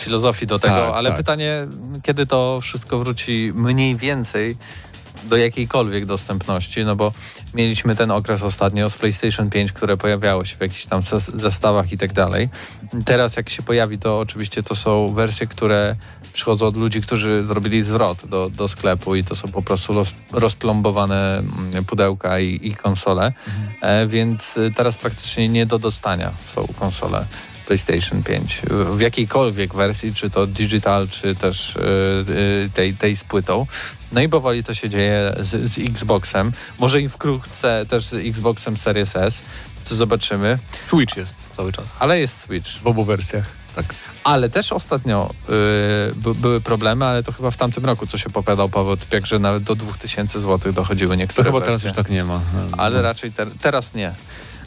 filozofii 0.00 0.46
do 0.46 0.58
tego, 0.58 0.74
Tak, 0.74 0.94
ale 0.94 1.08
tak. 1.08 1.18
pytanie, 1.18 1.66
kiedy 2.02 2.26
to 2.26 2.60
wszystko 2.60 2.98
wróci 2.98 3.52
mniej 3.54 3.96
więcej 3.96 4.56
do 5.24 5.36
jakiejkolwiek 5.36 6.06
dostępności, 6.06 6.84
no 6.84 6.96
bo 6.96 7.12
mieliśmy 7.54 7.96
ten 7.96 8.10
okres 8.10 8.42
ostatnio 8.42 8.90
z 8.90 8.96
PlayStation 8.96 9.50
5, 9.50 9.72
które 9.72 9.96
pojawiało 9.96 10.44
się 10.44 10.56
w 10.56 10.60
jakichś 10.60 10.84
tam 10.86 11.00
zes- 11.00 11.36
zestawach 11.38 11.92
i 11.92 11.98
tak 11.98 12.12
dalej. 12.12 12.48
Teraz 13.04 13.36
jak 13.36 13.48
się 13.48 13.62
pojawi, 13.62 13.98
to 13.98 14.18
oczywiście 14.18 14.62
to 14.62 14.74
są 14.74 15.12
wersje, 15.12 15.46
które 15.46 15.96
przychodzą 16.32 16.66
od 16.66 16.76
ludzi, 16.76 17.00
którzy 17.00 17.44
zrobili 17.46 17.82
zwrot 17.82 18.26
do, 18.26 18.50
do 18.50 18.68
sklepu 18.68 19.14
i 19.16 19.24
to 19.24 19.36
są 19.36 19.48
po 19.48 19.62
prostu 19.62 19.92
roz, 19.92 20.12
rozplombowane 20.32 21.38
mm, 21.38 21.84
pudełka 21.84 22.40
i, 22.40 22.60
i 22.62 22.74
konsole, 22.74 23.32
e, 23.82 24.06
więc 24.06 24.56
y, 24.56 24.72
teraz 24.76 24.96
praktycznie 24.96 25.48
nie 25.48 25.66
do 25.66 25.78
dostania 25.78 26.30
są 26.44 26.66
konsole. 26.78 27.24
PlayStation 27.70 28.22
5 28.22 28.62
w 28.96 29.00
jakiejkolwiek 29.00 29.74
wersji, 29.74 30.14
czy 30.14 30.30
to 30.30 30.46
digital, 30.46 31.08
czy 31.08 31.34
też 31.34 31.76
y, 31.76 31.80
y, 32.28 32.70
tej, 32.74 32.94
tej 32.94 33.16
z 33.16 33.24
płytą. 33.24 33.66
No 34.12 34.20
i 34.20 34.28
powoli 34.28 34.64
to 34.64 34.74
się 34.74 34.88
dzieje 34.88 35.34
z, 35.40 35.70
z 35.72 35.78
Xboxem. 35.78 36.52
Może 36.78 37.00
i 37.00 37.08
wkrótce 37.08 37.86
też 37.88 38.04
z 38.04 38.14
Xboxem 38.14 38.76
Series 38.76 39.16
S, 39.16 39.42
to 39.88 39.94
zobaczymy. 39.96 40.58
Switch 40.82 41.16
jest 41.16 41.36
cały 41.50 41.72
czas. 41.72 41.96
Ale 41.98 42.20
jest 42.20 42.38
Switch. 42.40 42.70
W 42.82 42.86
obu 42.86 43.04
wersjach. 43.04 43.44
Tak. 43.76 43.86
Ale 44.24 44.48
też 44.50 44.72
ostatnio 44.72 45.30
by, 46.16 46.34
były 46.34 46.60
problemy, 46.60 47.04
ale 47.04 47.22
to 47.22 47.32
chyba 47.32 47.50
w 47.50 47.56
tamtym 47.56 47.84
roku, 47.86 48.06
co 48.06 48.18
się 48.18 48.30
popadał 48.30 48.68
Paweł 48.68 48.96
Typiak, 48.96 49.26
że 49.26 49.38
nawet 49.38 49.62
do 49.62 49.74
2000 49.74 50.40
zł 50.40 50.72
dochodziły 50.72 51.10
To 51.10 51.14
niektóre 51.14 51.44
chyba 51.44 51.60
wersje. 51.60 51.66
teraz 51.78 51.84
już 51.84 52.04
tak 52.04 52.10
nie 52.12 52.24
ma. 52.24 52.40
Ale 52.78 53.02
raczej 53.02 53.32
ter- 53.32 53.50
teraz 53.60 53.94
nie. 53.94 54.14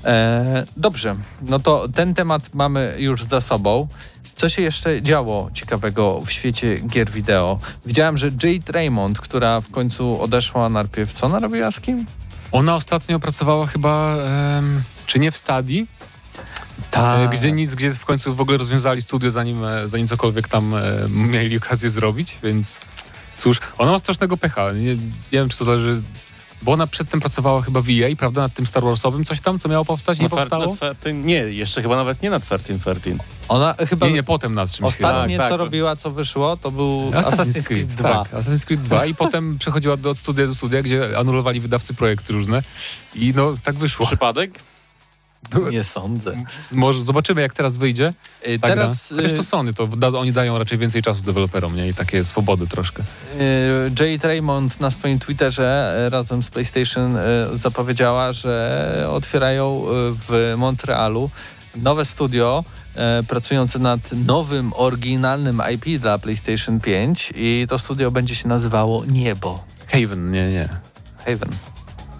E, 0.05 0.65
dobrze, 0.77 1.15
no 1.41 1.59
to 1.59 1.87
ten 1.95 2.13
temat 2.13 2.53
mamy 2.53 2.95
już 2.97 3.23
za 3.23 3.41
sobą. 3.41 3.87
Co 4.35 4.49
się 4.49 4.61
jeszcze 4.61 5.01
działo 5.01 5.49
ciekawego 5.53 6.21
w 6.25 6.31
świecie 6.31 6.77
gier 6.87 7.11
wideo? 7.11 7.59
Widziałem, 7.85 8.17
że 8.17 8.27
Jade 8.27 8.73
Raymond, 8.73 9.21
która 9.21 9.61
w 9.61 9.69
końcu 9.71 10.21
odeszła 10.21 10.69
najpierw, 10.69 11.13
co 11.13 11.25
ona 11.25 11.39
robiła 11.39 11.71
z 11.71 11.79
kim? 11.79 12.05
Ona 12.51 12.75
ostatnio 12.75 13.19
pracowała 13.19 13.67
chyba, 13.67 14.15
em, 14.57 14.81
czy 15.07 15.19
nie 15.19 15.31
w 15.31 15.37
Stadii, 15.37 15.87
Tak. 16.91 17.19
e, 17.33 17.37
gdzie 17.37 17.51
nic, 17.51 17.75
gdzie 17.75 17.93
w 17.93 18.05
końcu 18.05 18.33
w 18.35 18.41
ogóle 18.41 18.57
rozwiązali 18.57 19.01
studio, 19.01 19.31
zanim, 19.31 19.65
e, 19.65 19.87
zanim 19.89 20.07
cokolwiek 20.07 20.47
tam 20.47 20.75
e, 20.75 20.81
mieli 21.09 21.57
okazję 21.57 21.89
zrobić, 21.89 22.37
więc 22.43 22.77
cóż, 23.37 23.59
ona 23.77 23.91
ma 23.91 23.99
strasznego 23.99 24.37
pecha. 24.37 24.71
Nie, 24.71 24.95
nie 24.95 24.97
wiem, 25.31 25.49
czy 25.49 25.57
to 25.57 25.65
zależy, 25.65 26.01
bo 26.63 26.71
ona 26.71 26.87
przedtem 26.87 27.19
pracowała 27.19 27.61
chyba 27.61 27.81
w 27.81 27.89
EA, 27.89 28.15
prawda, 28.17 28.41
nad 28.41 28.53
tym 28.53 28.65
Star 28.65 28.83
Warsowym, 28.83 29.25
coś 29.25 29.39
tam, 29.39 29.59
co 29.59 29.69
miało 29.69 29.85
powstać, 29.85 30.19
nie 30.19 30.23
Na 30.23 30.29
powstało? 30.29 30.65
Fertin- 30.75 31.23
nie, 31.25 31.35
jeszcze 31.35 31.81
chyba 31.81 31.95
nawet 31.95 32.21
nie 32.21 32.29
nad 32.29 32.45
Fertin 32.45 32.79
Fertin. 32.79 33.17
Ona 33.47 33.75
chyba 33.89 34.07
Nie, 34.07 34.13
nie, 34.13 34.23
potem 34.23 34.53
nad 34.53 34.71
czymś 34.71 34.89
ostatnie, 34.89 35.37
Tak, 35.37 35.45
co 35.45 35.49
tak. 35.51 35.59
robiła, 35.59 35.95
co 35.95 36.11
wyszło, 36.11 36.57
to 36.57 36.71
był 36.71 37.05
chyba. 37.05 37.21
Assassin's 37.21 37.67
Creed 37.67 37.87
2. 37.87 38.23
Tak, 38.23 38.33
Assassin's 38.33 38.65
Creed 38.65 38.81
2 38.81 39.05
i 39.05 39.15
potem 39.15 39.57
przechodziła 39.59 39.97
do, 39.97 40.09
od 40.09 40.17
studia 40.17 40.47
do 40.47 40.55
studia, 40.55 40.81
gdzie 40.81 41.17
anulowali 41.19 41.59
wydawcy 41.59 41.93
projekty 41.93 42.33
różne 42.33 42.63
i 43.15 43.33
no 43.35 43.55
tak 43.63 43.75
wyszło. 43.75 44.05
Przypadek? 44.05 44.59
Nie 45.71 45.83
sądzę. 45.83 46.43
Może 46.71 47.01
zobaczymy, 47.01 47.41
jak 47.41 47.53
teraz 47.53 47.77
wyjdzie. 47.77 48.13
Y, 48.47 48.59
Tak 48.59 48.71
Teraz 48.71 48.83
Teraz, 49.07 49.13
Chociaż 49.15 49.31
y, 49.31 49.35
to 49.35 49.43
Sony, 49.43 49.73
to 49.73 49.87
da, 49.87 50.07
oni 50.07 50.33
dają 50.33 50.57
raczej 50.57 50.77
więcej 50.77 51.01
czasu 51.01 51.21
deweloperom, 51.21 51.75
nie? 51.75 51.87
I 51.87 51.93
takie 51.93 52.23
swobody 52.23 52.67
troszkę. 52.67 53.03
Y, 53.03 53.91
Jade 53.99 54.27
Raymond 54.27 54.79
na 54.79 54.91
swoim 54.91 55.19
Twitterze 55.19 56.03
y, 56.07 56.09
razem 56.09 56.43
z 56.43 56.49
PlayStation 56.49 57.17
y, 57.17 57.19
zapowiedziała, 57.57 58.33
że 58.33 59.07
otwierają 59.11 59.83
y, 59.83 59.85
w 60.27 60.53
Montrealu 60.57 61.29
nowe 61.75 62.05
studio 62.05 62.63
y, 63.21 63.23
pracujące 63.23 63.79
nad 63.79 64.11
nowym, 64.11 64.71
oryginalnym 64.75 65.61
IP 65.73 66.01
dla 66.01 66.17
PlayStation 66.17 66.79
5 66.79 67.33
i 67.35 67.65
to 67.69 67.77
studio 67.79 68.11
będzie 68.11 68.35
się 68.35 68.47
nazywało 68.47 69.05
Niebo. 69.05 69.63
Haven, 69.87 70.31
nie, 70.31 70.51
nie. 70.51 70.69
Haven. 71.25 71.49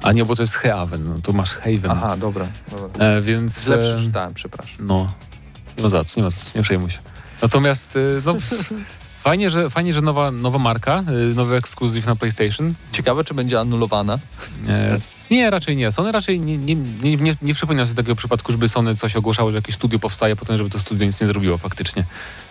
A 0.04 0.12
nie, 0.12 0.26
bo 0.26 0.36
to 0.36 0.43
jest 0.43 0.56
Heaven, 0.56 1.04
no 1.10 1.16
tu 1.24 1.34
masz 1.34 1.49
Haven. 1.49 1.91
Aha, 1.91 2.18
dobra. 2.18 2.47
dobra. 2.72 3.06
E, 3.06 3.22
więc... 3.22 3.64
Źle 3.64 3.76
e, 3.76 3.95
przeczytałem, 3.95 4.34
przepraszam. 4.34 4.86
No, 4.88 5.14
ma 5.84 5.89
za 5.89 6.04
co, 6.04 6.20
nie 6.20 6.24
ma 6.24 6.32
co, 6.32 6.45
nie 6.56 6.62
przejmuj 6.62 6.91
się. 6.91 6.99
Natomiast, 7.41 7.95
y, 7.95 8.22
no, 8.26 8.36
fajnie, 9.24 9.49
że, 9.49 9.70
fajnie, 9.70 9.93
że 9.93 10.01
nowa, 10.01 10.32
nowa 10.32 10.60
marka, 10.60 11.04
y, 11.32 11.36
nowy 11.36 11.56
ekskluzyw 11.56 12.06
na 12.06 12.16
PlayStation. 12.16 12.74
Ciekawe, 12.91 13.24
czy 13.24 13.34
będzie 13.34 13.60
anulowana. 13.60 14.20
E, 14.68 14.99
nie, 15.32 15.49
raczej 15.49 15.78
nie. 15.78 15.91
Sony 15.91 16.12
raczej 16.12 16.39
nie, 16.39 16.58
nie, 16.58 16.76
nie, 16.76 17.18
nie, 17.18 17.36
nie 17.41 17.54
przypominam 17.54 17.86
sobie 17.86 17.97
takiego 17.97 18.16
przypadku, 18.16 18.51
żeby 18.51 18.70
Sony 18.70 18.95
coś 18.95 19.16
ogłaszało, 19.16 19.51
że 19.51 19.58
jakieś 19.58 19.76
studio 19.76 19.99
powstaje, 19.99 20.36
potem 20.36 20.58
żeby 20.58 20.70
to 20.70 20.80
studio 20.80 21.06
nic 21.06 21.22
nie 21.22 21.28
zrobiło 21.28 21.58
faktycznie. 21.58 22.06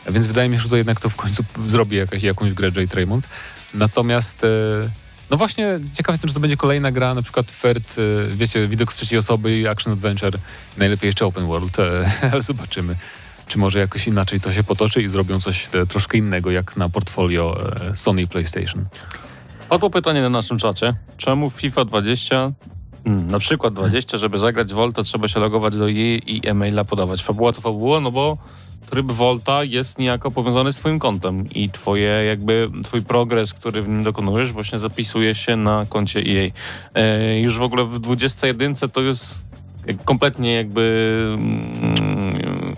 E, 0.06 0.12
Więc 0.12 0.26
wydaje 0.26 0.48
mi 0.48 0.56
się, 0.56 0.62
że 0.62 0.68
to 0.68 0.76
jednak 0.76 1.00
to 1.00 1.08
w 1.08 1.16
końcu 1.16 1.44
zrobi 1.66 1.96
jakaś, 1.96 2.22
jakąś 2.22 2.52
grę 2.52 2.70
Jade 2.76 2.96
Raymond. 2.96 3.28
Natomiast, 3.74 4.44
e, 4.44 4.48
no 5.32 5.38
właśnie, 5.38 5.80
ciekaw 5.92 6.14
jestem, 6.14 6.28
czy 6.28 6.34
to 6.34 6.40
będzie 6.40 6.56
kolejna 6.56 6.92
gra, 6.92 7.14
na 7.14 7.22
przykład 7.22 7.50
Fert, 7.50 7.96
e, 7.98 8.36
wiecie, 8.36 8.68
widok 8.68 8.92
z 8.92 8.96
trzeciej 8.96 9.18
osoby 9.18 9.58
i 9.58 9.68
action 9.68 9.92
adventure, 9.92 10.38
najlepiej 10.76 11.08
jeszcze 11.08 11.26
open 11.26 11.46
world, 11.46 11.78
e, 11.78 12.10
ale 12.32 12.42
zobaczymy. 12.42 12.96
Czy 13.46 13.58
może 13.58 13.78
jakoś 13.78 14.06
inaczej 14.06 14.40
to 14.40 14.52
się 14.52 14.64
potoczy 14.64 15.02
i 15.02 15.08
zrobią 15.08 15.40
coś 15.40 15.68
e, 15.72 15.86
troszkę 15.86 16.18
innego, 16.18 16.50
jak 16.50 16.76
na 16.76 16.88
portfolio 16.88 17.56
e, 17.90 17.96
Sony 17.96 18.22
i 18.22 18.26
PlayStation. 18.28 18.84
Padło 19.68 19.90
pytanie 19.90 20.22
na 20.22 20.30
naszym 20.30 20.58
czacie. 20.58 20.94
Czemu 21.16 21.50
w 21.50 21.54
FIFA 21.54 21.84
20, 21.84 22.52
mm, 23.04 23.30
na 23.30 23.38
przykład 23.38 23.74
20, 23.74 24.18
żeby 24.18 24.38
zagrać 24.38 24.72
Volta, 24.72 25.02
trzeba 25.02 25.28
się 25.28 25.40
logować 25.40 25.76
do 25.76 25.88
jej 25.88 26.36
i 26.36 26.48
e-maila 26.48 26.84
podawać? 26.84 27.22
Fabuła 27.22 27.52
to 27.52 27.60
fabuła, 27.60 28.00
no 28.00 28.12
bo 28.12 28.38
tryb 28.92 29.12
Volta 29.12 29.64
jest 29.64 29.98
niejako 29.98 30.30
powiązany 30.30 30.72
z 30.72 30.76
twoim 30.76 30.98
kontem 30.98 31.44
i 31.54 31.70
twoje 31.70 32.24
jakby, 32.24 32.70
twój 32.84 33.02
progres, 33.02 33.54
który 33.54 33.82
w 33.82 33.88
nim 33.88 34.02
dokonujesz, 34.02 34.52
właśnie 34.52 34.78
zapisuje 34.78 35.34
się 35.34 35.56
na 35.56 35.86
koncie 35.88 36.20
EA. 36.20 36.50
E, 36.94 37.40
już 37.40 37.58
w 37.58 37.62
ogóle 37.62 37.84
w 37.84 37.98
21 37.98 38.74
to 38.92 39.00
jest 39.00 39.44
kompletnie 40.04 40.54
jakby 40.54 41.16
mm, 41.34 42.76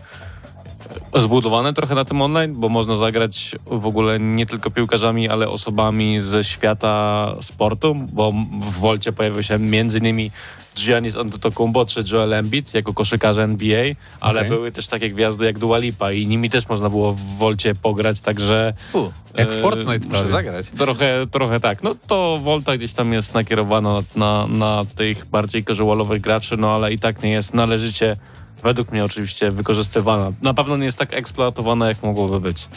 zbudowane 1.16 1.74
trochę 1.74 1.94
na 1.94 2.04
tym 2.04 2.22
online, 2.22 2.54
bo 2.54 2.68
można 2.68 2.96
zagrać 2.96 3.56
w 3.66 3.86
ogóle 3.86 4.20
nie 4.20 4.46
tylko 4.46 4.70
piłkarzami, 4.70 5.28
ale 5.28 5.48
osobami 5.48 6.20
ze 6.20 6.44
świata 6.44 7.32
sportu, 7.40 7.94
bo 7.94 8.32
w 8.60 8.78
Wolcie 8.80 9.12
pojawił 9.12 9.42
się 9.42 9.58
między 9.58 9.98
innymi 9.98 10.30
Giannis 10.76 11.16
Antetokounmpo 11.16 11.86
czy 11.86 12.04
Joel 12.12 12.34
Embiid 12.34 12.74
jako 12.74 12.94
koszykarze 12.94 13.42
NBA, 13.42 13.84
ale 14.20 14.40
Okej. 14.40 14.50
były 14.50 14.72
też 14.72 14.88
takie 14.88 15.10
gwiazdy 15.10 15.44
jak 15.44 15.58
Dua 15.58 15.78
Lipa 15.78 16.12
i 16.12 16.26
nimi 16.26 16.50
też 16.50 16.68
można 16.68 16.88
było 16.90 17.12
w 17.12 17.20
Volcie 17.20 17.74
pograć, 17.74 18.20
także 18.20 18.72
U, 18.92 19.10
Jak 19.38 19.48
e, 19.48 19.60
Fortnite 19.62 20.08
muszę 20.08 20.28
zagrać. 20.28 20.70
trochę, 20.78 21.26
trochę 21.30 21.60
tak. 21.60 21.82
No 21.82 21.94
to 22.06 22.38
Volta 22.42 22.76
gdzieś 22.76 22.92
tam 22.92 23.12
jest 23.12 23.34
nakierowana 23.34 24.02
na, 24.16 24.46
na 24.46 24.84
tych 24.96 25.26
bardziej 25.26 25.64
casualowych 25.64 26.20
graczy, 26.20 26.56
no 26.56 26.74
ale 26.74 26.92
i 26.92 26.98
tak 26.98 27.22
nie 27.22 27.30
jest 27.30 27.54
należycie 27.54 28.16
według 28.62 28.92
mnie 28.92 29.04
oczywiście 29.04 29.50
wykorzystywana. 29.50 30.32
Na 30.42 30.54
pewno 30.54 30.76
nie 30.76 30.84
jest 30.84 30.98
tak 30.98 31.14
eksploatowana, 31.14 31.88
jak 31.88 32.02
mogłoby 32.02 32.40
być. 32.40 32.68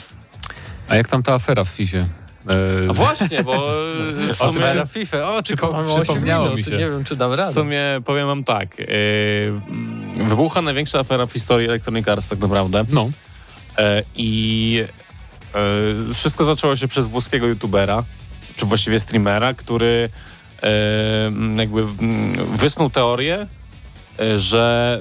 A 0.89 0.95
jak 0.95 1.07
tam 1.07 1.23
ta 1.23 1.33
afera 1.33 1.63
w 1.63 1.69
FIFA? 1.69 1.97
A 2.89 2.93
właśnie, 2.93 3.43
bo 3.43 3.53
e, 4.29 4.33
w 4.33 4.37
sumie, 4.37 4.65
Afera 4.65 4.85
FIFA. 4.85 5.29
O, 5.35 5.41
tylko 5.43 5.67
Przypo- 5.67 5.71
mamy 5.73 5.91
8 5.91 6.03
przypomniało 6.03 6.55
mi 6.55 6.63
się. 6.63 6.71
Nie 6.71 6.77
wiem, 6.77 7.03
czy 7.05 7.15
dam 7.15 7.31
w 7.31 7.33
radę. 7.33 7.53
sumie 7.53 7.81
powiem 8.05 8.27
wam 8.27 8.43
tak. 8.43 8.79
Yy, 8.79 8.87
wybucha 10.27 10.61
największa 10.61 10.99
afera 10.99 11.25
w 11.25 11.31
historii 11.33 11.67
Electronic 11.67 12.07
Arts 12.07 12.27
tak 12.27 12.39
naprawdę. 12.39 12.85
No, 12.89 13.09
E, 13.77 14.03
I 14.15 14.83
e, 16.09 16.13
wszystko 16.13 16.45
zaczęło 16.45 16.75
się 16.75 16.87
przez 16.87 17.05
włoskiego 17.05 17.47
youtubera, 17.47 18.03
czy 18.55 18.65
właściwie 18.65 18.99
streamera, 18.99 19.53
który 19.53 20.09
e, 20.63 20.69
jakby 21.57 21.83
wysnuł 22.55 22.89
teorię, 22.89 23.47
e, 24.19 24.39
że 24.39 24.99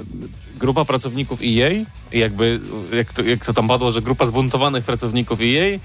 grupa 0.59 0.85
pracowników 0.85 1.41
EA, 1.43 1.71
jakby 2.13 2.61
jak 2.93 3.13
to, 3.13 3.23
jak 3.23 3.45
to 3.47 3.53
tam 3.55 3.69
padło, 3.69 3.91
że 3.93 4.03
grupa 4.03 4.27
zbuntowanych 4.27 4.85
pracowników 4.85 5.39
EA 5.41 5.79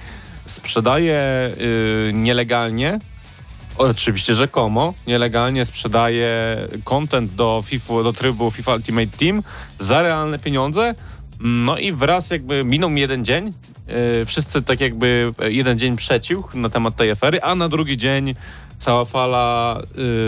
sprzedaje 0.46 1.50
y, 2.10 2.12
nielegalnie, 2.14 3.00
oczywiście 3.78 4.36
rzekomo, 4.36 4.94
nielegalnie 5.08 5.66
sprzedaje 5.66 6.58
content 6.84 7.34
do, 7.34 7.64
FIFA, 7.66 8.04
do 8.04 8.14
trybu 8.14 8.52
FIFA 8.52 8.76
Ultimate 8.76 9.18
Team 9.18 9.44
za 9.80 10.02
realne 10.02 10.40
pieniądze. 10.40 10.96
No 11.40 11.78
i 11.78 11.92
wraz 11.92 12.30
jakby 12.30 12.64
minął 12.64 12.90
mi 12.90 13.02
jeden 13.02 13.26
dzień, 13.26 13.54
y, 14.22 14.26
wszyscy 14.26 14.62
tak 14.62 14.80
jakby 14.80 15.34
jeden 15.50 15.80
dzień 15.80 15.96
przecił 15.96 16.44
na 16.54 16.70
temat 16.70 16.96
tej 16.96 17.12
afery, 17.12 17.42
a 17.42 17.56
na 17.56 17.70
drugi 17.70 17.98
dzień 17.98 18.36
cała 18.78 19.06
fala 19.06 19.82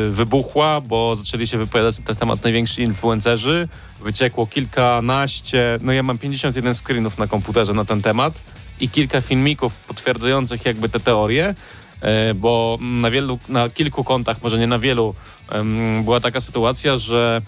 y, 0.07 0.11
wybuchła, 0.11 0.81
bo 0.81 1.15
zaczęli 1.15 1.47
się 1.47 1.57
wypowiadać 1.57 1.99
na 1.99 2.05
ten 2.05 2.15
temat 2.15 2.43
najwięksi 2.43 2.81
influencerzy. 2.81 3.67
Wyciekło 4.03 4.47
kilkanaście, 4.47 5.79
no 5.81 5.91
ja 5.91 6.03
mam 6.03 6.17
51 6.17 6.75
screenów 6.75 7.17
na 7.17 7.27
komputerze 7.27 7.73
na 7.73 7.85
ten 7.85 8.01
temat 8.01 8.33
i 8.83 8.89
kilka 8.89 9.21
filmików 9.21 9.75
potwierdzających 9.75 10.65
jakby 10.65 10.89
te 10.89 10.99
teorie, 10.99 11.55
e, 12.01 12.33
bo 12.33 12.77
na 12.81 13.11
wielu, 13.11 13.39
na 13.49 13.69
kilku 13.69 14.03
kontach, 14.03 14.37
może 14.43 14.59
nie 14.59 14.67
na 14.67 14.79
wielu, 14.79 15.15
była 16.03 16.19
taka 16.19 16.41
sytuacja, 16.41 16.97
że 16.97 17.41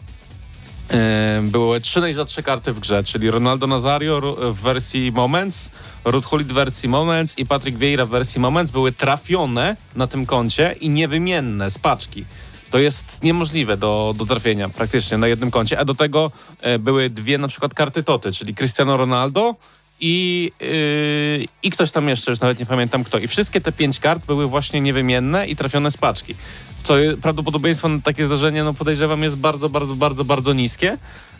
e, 0.89 1.41
były 1.43 1.81
trzy 1.81 2.01
najrzadsze 2.01 2.43
karty 2.43 2.73
w 2.73 2.79
grze, 2.79 3.03
czyli 3.03 3.31
Ronaldo 3.31 3.67
Nazario 3.67 4.37
w 4.53 4.61
wersji 4.61 5.11
Moments, 5.11 5.69
Ruth 6.05 6.27
Hullit 6.27 6.47
w 6.47 6.53
wersji 6.53 6.89
Moments 6.89 7.37
i 7.37 7.45
Patrick 7.45 7.77
Vieira 7.77 8.05
w 8.05 8.09
wersji 8.09 8.41
Moments 8.41 8.71
były 8.71 8.91
trafione 8.91 9.75
na 9.95 10.07
tym 10.07 10.25
koncie 10.25 10.75
i 10.81 10.89
niewymienne 10.89 11.71
z 11.71 11.77
paczki. 11.77 12.25
To 12.71 12.79
jest 12.79 13.23
niemożliwe 13.23 13.77
do, 13.77 14.15
do 14.17 14.25
trafienia 14.25 14.69
praktycznie 14.69 15.17
na 15.17 15.27
jednym 15.27 15.51
koncie, 15.51 15.79
a 15.79 15.85
do 15.85 15.95
tego 15.95 16.31
e, 16.61 16.79
były 16.79 17.09
dwie 17.09 17.37
na 17.37 17.47
przykład 17.47 17.73
karty 17.73 18.03
Toty, 18.03 18.31
czyli 18.31 18.55
Cristiano 18.55 18.97
Ronaldo 18.97 19.55
i, 19.99 20.51
yy, 20.59 21.45
i 21.63 21.69
ktoś 21.71 21.91
tam 21.91 22.09
jeszcze, 22.09 22.31
już 22.31 22.39
nawet 22.39 22.59
nie 22.59 22.65
pamiętam 22.65 23.03
kto. 23.03 23.19
I 23.19 23.27
wszystkie 23.27 23.61
te 23.61 23.71
pięć 23.71 23.99
kart 23.99 24.25
były 24.25 24.47
właśnie 24.47 24.81
niewymienne 24.81 25.47
i 25.47 25.55
trafione 25.55 25.91
z 25.91 25.97
paczki. 25.97 26.35
Co 26.83 26.95
prawdopodobieństwo 27.21 27.89
na 27.89 28.01
takie 28.01 28.25
zdarzenie, 28.25 28.63
no 28.63 28.73
podejrzewam, 28.73 29.23
jest 29.23 29.37
bardzo, 29.37 29.69
bardzo, 29.69 29.95
bardzo, 29.95 30.25
bardzo 30.25 30.53
niskie. 30.53 30.97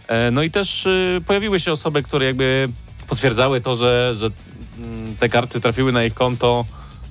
E, 0.07 0.31
no 0.31 0.43
i 0.43 0.51
też 0.51 0.85
y, 0.85 1.21
pojawiły 1.27 1.59
się 1.59 1.71
osoby, 1.71 2.03
które 2.03 2.25
jakby 2.25 2.69
potwierdzały 3.07 3.61
to, 3.61 3.75
że, 3.75 4.15
że 4.17 4.29
mm, 4.77 5.15
te 5.17 5.29
karty 5.29 5.61
trafiły 5.61 5.91
na 5.91 6.03
ich 6.03 6.13
konto 6.13 6.65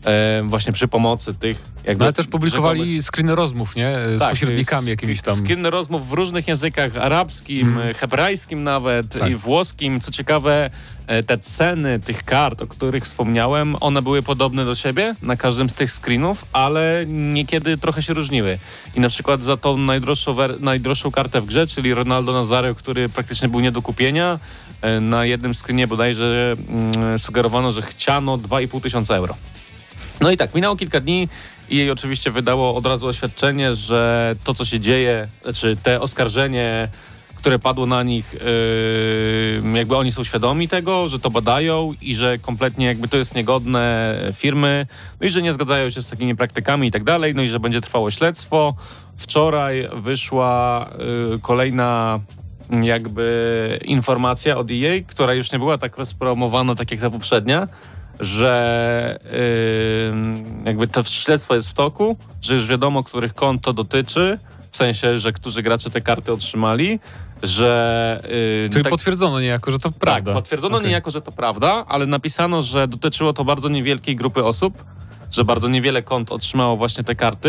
e, 0.04 0.42
właśnie 0.44 0.72
przy 0.72 0.88
pomocy 0.88 1.34
tych 1.34 1.62
jakby 1.84 1.98
no 1.98 2.04
ale 2.04 2.12
też 2.12 2.26
publikowali 2.26 3.02
screeny 3.02 3.34
rozmów, 3.34 3.76
nie? 3.76 3.96
Z 4.16 4.20
tak, 4.20 4.30
pośrednikami 4.30 4.86
sk- 4.86 4.90
jakimiś 4.90 5.22
tam. 5.22 5.38
Skin 5.38 5.66
rozmów 5.66 6.08
w 6.08 6.12
różnych 6.12 6.48
językach, 6.48 6.96
arabskim, 6.96 7.68
Mm. 7.78 7.94
hebrajskim 7.94 8.62
nawet 8.62 9.18
Tak. 9.18 9.30
i 9.30 9.34
włoskim. 9.34 10.00
Co 10.00 10.10
ciekawe, 10.12 10.70
e, 11.06 11.22
te 11.22 11.38
ceny 11.38 12.00
tych 12.00 12.24
kart, 12.24 12.62
o 12.62 12.66
których 12.66 13.04
wspomniałem, 13.04 13.76
one 13.80 14.02
były 14.02 14.22
podobne 14.22 14.64
do 14.64 14.74
siebie 14.74 15.14
na 15.22 15.36
każdym 15.36 15.70
z 15.70 15.74
tych 15.74 15.90
screenów, 15.92 16.44
ale 16.52 17.04
niekiedy 17.08 17.78
trochę 17.78 18.02
się 18.02 18.14
różniły. 18.14 18.58
I 18.96 19.00
na 19.00 19.08
przykład 19.08 19.42
za 19.42 19.56
tą 19.56 19.76
najdroższą, 19.76 20.36
najdroższą 20.60 21.10
kartę 21.10 21.40
w 21.40 21.46
grze, 21.46 21.66
czyli 21.66 21.94
Ronaldo 21.94 22.32
Nazario, 22.32 22.74
który 22.74 23.08
praktycznie 23.08 23.48
był 23.48 23.60
nie 23.60 23.72
do 23.72 23.82
kupienia, 23.82 24.38
e, 24.82 25.00
na 25.00 25.24
jednym 25.24 25.54
screenie 25.54 25.86
bodajże 25.86 26.52
mm, 26.68 27.18
sugerowano, 27.18 27.72
że 27.72 27.82
chciano 27.82 28.38
2,5 28.38 28.80
tysiąca 28.80 29.16
euro. 29.16 29.36
No 30.20 30.30
i 30.30 30.36
tak, 30.36 30.54
minęło 30.54 30.76
kilka 30.76 31.00
dni 31.00 31.28
i 31.70 31.76
jej 31.76 31.90
oczywiście 31.90 32.30
wydało 32.30 32.74
od 32.74 32.86
razu 32.86 33.06
oświadczenie, 33.06 33.74
że 33.74 34.34
to, 34.44 34.54
co 34.54 34.64
się 34.64 34.80
dzieje, 34.80 35.28
czy 35.54 35.76
te 35.76 36.00
oskarżenie, 36.00 36.88
które 37.34 37.58
padło 37.58 37.86
na 37.86 38.02
nich, 38.02 38.34
yy, 39.64 39.78
jakby 39.78 39.96
oni 39.96 40.12
są 40.12 40.24
świadomi 40.24 40.68
tego, 40.68 41.08
że 41.08 41.18
to 41.18 41.30
badają 41.30 41.94
i 42.02 42.14
że 42.14 42.38
kompletnie 42.38 42.86
jakby 42.86 43.08
to 43.08 43.16
jest 43.16 43.34
niegodne 43.34 44.14
firmy, 44.32 44.86
no 45.20 45.26
i 45.26 45.30
że 45.30 45.42
nie 45.42 45.52
zgadzają 45.52 45.90
się 45.90 46.02
z 46.02 46.06
takimi 46.06 46.36
praktykami 46.36 46.88
i 46.88 46.90
tak 46.90 47.04
dalej, 47.04 47.34
no 47.34 47.42
i 47.42 47.48
że 47.48 47.60
będzie 47.60 47.80
trwało 47.80 48.10
śledztwo. 48.10 48.74
Wczoraj 49.16 49.88
wyszła 49.96 50.86
yy, 51.30 51.38
kolejna 51.38 52.20
jakby 52.82 53.78
informacja 53.84 54.56
od 54.56 54.70
EA, 54.70 55.02
która 55.06 55.34
już 55.34 55.52
nie 55.52 55.58
była 55.58 55.78
tak 55.78 55.96
rozpromowana 55.98 56.74
tak 56.74 56.90
jak 56.90 57.00
ta 57.00 57.10
poprzednia, 57.10 57.68
że 58.20 59.18
yy, 59.32 60.64
jakby 60.64 60.88
to 60.88 61.02
śledztwo 61.02 61.54
jest 61.54 61.68
w 61.68 61.74
toku, 61.74 62.16
że 62.42 62.54
już 62.54 62.66
wiadomo, 62.66 63.02
których 63.04 63.34
kont 63.34 63.62
to 63.62 63.72
dotyczy, 63.72 64.38
w 64.70 64.76
sensie, 64.76 65.18
że 65.18 65.32
którzy 65.32 65.62
gracze 65.62 65.90
te 65.90 66.00
karty 66.00 66.32
otrzymali, 66.32 67.00
że... 67.42 68.20
Yy, 68.64 68.70
Czyli 68.72 68.84
tak- 68.84 68.90
potwierdzono 68.90 69.40
niejako, 69.40 69.70
że 69.70 69.78
to 69.78 69.90
prawda. 69.92 70.32
tak, 70.32 70.42
potwierdzono 70.42 70.76
Okej. 70.76 70.88
niejako, 70.88 71.10
że 71.10 71.20
to 71.20 71.32
prawda, 71.32 71.84
ale 71.88 72.06
napisano, 72.06 72.62
że 72.62 72.88
dotyczyło 72.88 73.32
to 73.32 73.44
bardzo 73.44 73.68
niewielkiej 73.68 74.16
grupy 74.16 74.44
osób, 74.44 74.84
że 75.32 75.44
bardzo 75.44 75.68
niewiele 75.68 76.02
kont 76.02 76.32
otrzymało 76.32 76.76
właśnie 76.76 77.04
te 77.04 77.14
karty. 77.14 77.48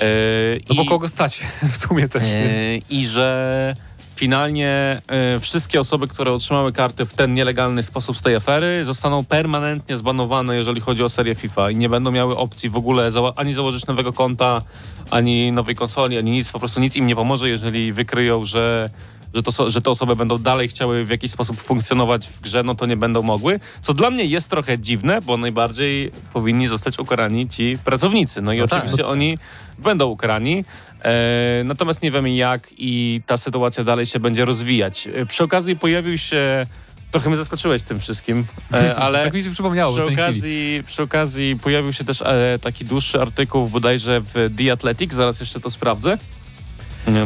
Yy, 0.00 0.60
No 0.68 0.74
bo 0.74 0.82
i- 0.82 0.86
kogo 0.86 1.08
stać 1.08 1.46
w 1.72 1.76
sumie 1.86 2.08
też. 2.08 2.22
E, 2.22 2.76
I 2.90 3.06
że 3.06 3.76
finalnie 4.20 5.02
e, 5.08 5.40
wszystkie 5.40 5.80
osoby, 5.80 6.08
które 6.08 6.32
otrzymały 6.32 6.72
karty 6.72 7.06
w 7.06 7.14
ten 7.14 7.34
nielegalny 7.34 7.82
sposób 7.82 8.16
z 8.16 8.22
tej 8.22 8.36
afery, 8.36 8.84
zostaną 8.84 9.24
permanentnie 9.24 9.96
zbanowane, 9.96 10.56
jeżeli 10.56 10.80
chodzi 10.80 11.02
o 11.02 11.08
serię 11.08 11.34
FIFA 11.34 11.70
i 11.70 11.76
nie 11.76 11.88
będą 11.88 12.10
miały 12.10 12.36
opcji 12.36 12.70
w 12.70 12.76
ogóle 12.76 13.10
ani 13.36 13.54
założyć 13.54 13.86
nowego 13.86 14.12
konta, 14.12 14.62
ani 15.10 15.52
nowej 15.52 15.74
konsoli, 15.74 16.18
ani 16.18 16.30
nic. 16.30 16.52
Po 16.52 16.58
prostu 16.58 16.80
nic 16.80 16.96
im 16.96 17.06
nie 17.06 17.16
pomoże, 17.16 17.48
jeżeli 17.48 17.92
wykryją, 17.92 18.44
że 18.44 18.90
że, 19.34 19.42
to, 19.42 19.70
że 19.70 19.82
te 19.82 19.90
osoby 19.90 20.16
będą 20.16 20.38
dalej 20.38 20.68
chciały 20.68 21.04
w 21.04 21.10
jakiś 21.10 21.30
sposób 21.30 21.60
funkcjonować 21.60 22.26
w 22.28 22.40
grze, 22.40 22.62
no 22.62 22.74
to 22.74 22.86
nie 22.86 22.96
będą 22.96 23.22
mogły. 23.22 23.60
Co 23.82 23.94
dla 23.94 24.10
mnie 24.10 24.24
jest 24.24 24.50
trochę 24.50 24.78
dziwne, 24.78 25.22
bo 25.22 25.36
najbardziej 25.36 26.10
powinni 26.32 26.68
zostać 26.68 26.98
ukarani 26.98 27.48
ci 27.48 27.78
pracownicy. 27.84 28.42
No 28.42 28.52
i 28.52 28.58
No 28.58 28.68
tak. 28.68 28.78
oczywiście 28.78 29.06
oni 29.06 29.38
będą 29.78 30.06
ukarani. 30.06 30.64
E, 31.04 31.62
natomiast 31.64 32.02
nie 32.02 32.10
wiemy 32.10 32.30
jak 32.34 32.68
i 32.78 33.20
ta 33.26 33.36
sytuacja 33.36 33.84
dalej 33.84 34.06
się 34.06 34.20
będzie 34.20 34.44
rozwijać. 34.44 35.08
E, 35.14 35.26
przy 35.26 35.44
okazji 35.44 35.76
pojawił 35.76 36.18
się. 36.18 36.66
Trochę 37.10 37.28
mnie 37.28 37.38
zaskoczyłeś 37.38 37.82
tym 37.82 38.00
wszystkim, 38.00 38.44
e, 38.72 38.96
ale 39.04 39.24
Tak 39.24 39.34
mi 39.34 39.42
się 39.42 39.50
przypomniało 39.50 39.92
przy 39.96 40.04
okazji, 40.04 40.82
przy 40.86 41.02
okazji 41.02 41.58
pojawił 41.62 41.92
się 41.92 42.04
też 42.04 42.22
taki 42.62 42.84
dłuższy 42.84 43.20
artykuł 43.20 43.68
bodajże 43.68 44.20
w 44.20 44.50
The 44.58 44.72
Athletic, 44.72 45.12
zaraz 45.12 45.40
jeszcze 45.40 45.60
to 45.60 45.70
sprawdzę. 45.70 46.18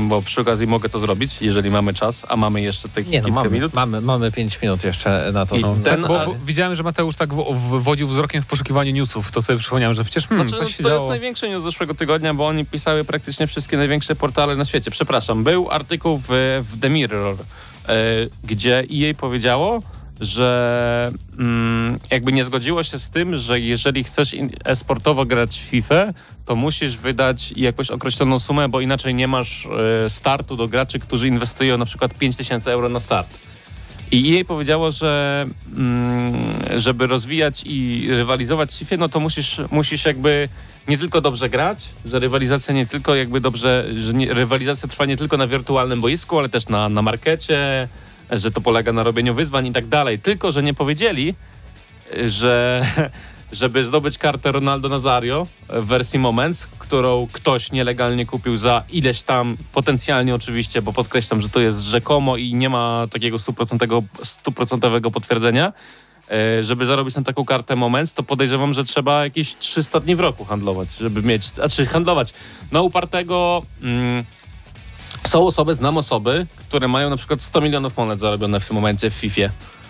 Bo 0.08 0.22
przy 0.22 0.40
okazji 0.40 0.66
mogę 0.66 0.88
to 0.88 0.98
zrobić, 0.98 1.36
jeżeli 1.42 1.70
mamy 1.70 1.94
czas, 1.94 2.26
a 2.28 2.36
mamy 2.36 2.62
jeszcze 2.62 2.88
tych 2.88 3.08
Nie 3.08 3.18
no, 3.20 3.24
kilka 3.24 3.40
mamy, 3.40 3.50
minut. 3.50 3.74
mamy, 3.74 4.00
mamy 4.00 4.32
5 4.32 4.62
minut 4.62 4.84
jeszcze 4.84 5.30
na 5.32 5.46
to. 5.46 5.56
I 5.56 5.60
No, 5.60 5.74
ten- 5.74 5.82
Tak, 5.82 6.00
bo, 6.08 6.26
bo 6.26 6.34
widziałem, 6.46 6.74
że 6.76 6.82
Mateusz 6.82 7.14
tak 7.16 7.34
w, 7.34 7.36
w, 7.54 7.82
wodził 7.82 8.08
wzrokiem 8.08 8.42
w 8.42 8.46
poszukiwaniu 8.46 8.92
newsów. 8.92 9.30
To 9.30 9.42
sobie 9.42 9.58
przypomniałem, 9.58 9.94
że 9.94 10.04
przecież 10.04 10.26
hmm, 10.26 10.48
Znaczy, 10.48 10.64
coś 10.64 10.76
się 10.76 10.82
to 10.82 10.88
jest 10.88 11.00
działo. 11.00 11.10
największy 11.10 11.48
news 11.48 11.62
zeszłego 11.62 11.94
tygodnia, 11.94 12.34
bo 12.34 12.46
oni 12.46 12.64
pisały 12.64 13.04
praktycznie 13.04 13.46
wszystkie 13.46 13.76
największe 13.76 14.14
portale 14.16 14.56
na 14.56 14.64
świecie. 14.64 14.90
Przepraszam, 14.90 15.44
był 15.44 15.70
artykuł 15.70 16.18
w, 16.18 16.26
w 16.72 16.80
The 16.80 16.90
Mirror, 16.90 17.36
e, 17.88 17.94
gdzie 18.44 18.78
EA 18.92 19.14
powiedziało, 19.14 19.82
że 20.20 21.12
mm, 21.38 21.98
jakby 22.10 22.32
nie 22.32 22.44
zgodziło 22.44 22.82
się 22.82 22.98
z 22.98 23.08
tym, 23.08 23.36
że 23.36 23.60
jeżeli 23.60 24.04
chcesz 24.04 24.36
e-sportowo 24.64 25.24
grać 25.24 25.58
w 25.58 25.62
FIFA, 25.62 26.12
to 26.46 26.56
musisz 26.56 26.96
wydać 26.96 27.52
jakąś 27.56 27.90
określoną 27.90 28.38
sumę, 28.38 28.68
bo 28.68 28.80
inaczej 28.80 29.14
nie 29.14 29.28
masz 29.28 29.66
e, 29.66 30.10
startu 30.10 30.56
do 30.56 30.68
graczy, 30.68 30.98
którzy 30.98 31.28
inwestują 31.28 31.78
na 31.78 31.84
przykład 31.84 32.14
5000 32.14 32.72
euro 32.72 32.88
na 32.88 33.00
start. 33.00 33.28
I 34.10 34.22
jej 34.22 34.44
powiedziało, 34.44 34.92
że 34.92 35.46
mm, 35.76 36.34
żeby 36.76 37.06
rozwijać 37.06 37.62
i 37.66 38.06
rywalizować 38.10 38.72
w 38.72 38.76
FIFA, 38.76 38.96
no 38.96 39.08
to 39.08 39.20
musisz, 39.20 39.60
musisz 39.70 40.04
jakby 40.04 40.48
nie 40.88 40.98
tylko 40.98 41.20
dobrze 41.20 41.48
grać, 41.48 41.88
że 42.06 42.18
rywalizacja 42.18 42.74
nie 42.74 42.86
tylko 42.86 43.14
jakby 43.14 43.40
dobrze, 43.40 43.86
że 43.98 44.14
nie, 44.14 44.34
rywalizacja 44.34 44.88
trwa 44.88 45.06
nie 45.06 45.16
tylko 45.16 45.36
na 45.36 45.46
wirtualnym 45.46 46.00
boisku, 46.00 46.38
ale 46.38 46.48
też 46.48 46.68
na, 46.68 46.88
na 46.88 47.02
markecie, 47.02 47.88
że 48.38 48.50
to 48.50 48.60
polega 48.60 48.92
na 48.92 49.02
robieniu 49.02 49.34
wyzwań 49.34 49.66
i 49.66 49.72
tak 49.72 49.86
dalej. 49.86 50.18
Tylko, 50.18 50.52
że 50.52 50.62
nie 50.62 50.74
powiedzieli, 50.74 51.34
że 52.26 52.82
żeby 53.54 53.84
zdobyć 53.84 54.18
kartę 54.18 54.52
Ronaldo 54.52 54.88
Nazario 54.88 55.46
w 55.68 55.86
wersji 55.86 56.18
Moments, 56.18 56.66
którą 56.78 57.28
ktoś 57.32 57.72
nielegalnie 57.72 58.26
kupił 58.26 58.56
za 58.56 58.84
ileś 58.90 59.22
tam, 59.22 59.56
potencjalnie 59.72 60.34
oczywiście, 60.34 60.82
bo 60.82 60.92
podkreślam, 60.92 61.40
że 61.40 61.48
to 61.48 61.60
jest 61.60 61.80
rzekomo 61.80 62.36
i 62.36 62.54
nie 62.54 62.68
ma 62.68 63.06
takiego 63.10 63.36
stuprocentowego 64.22 65.10
potwierdzenia, 65.10 65.72
e, 66.30 66.62
żeby 66.62 66.86
zarobić 66.86 67.14
na 67.14 67.22
taką 67.22 67.44
kartę 67.44 67.76
Moments, 67.76 68.12
to 68.12 68.22
podejrzewam, 68.22 68.72
że 68.72 68.84
trzeba 68.84 69.24
jakieś 69.24 69.56
300 69.56 70.00
dni 70.00 70.16
w 70.16 70.20
roku 70.20 70.44
handlować, 70.44 70.88
żeby 71.00 71.22
mieć, 71.22 71.52
a 71.62 71.68
czy 71.68 71.86
handlować. 71.86 72.34
No 72.72 72.82
upartego... 72.82 73.62
Mm, 73.82 74.24
są 75.26 75.46
osoby, 75.46 75.74
znam 75.74 75.98
osoby, 75.98 76.46
które 76.68 76.88
mają 76.88 77.10
na 77.10 77.16
przykład 77.16 77.42
100 77.42 77.60
milionów 77.60 77.96
monet 77.96 78.20
zarobione 78.20 78.60
w 78.60 78.66
tym 78.66 78.74
momencie 78.74 79.10
w 79.10 79.14
FIFA 79.14 79.48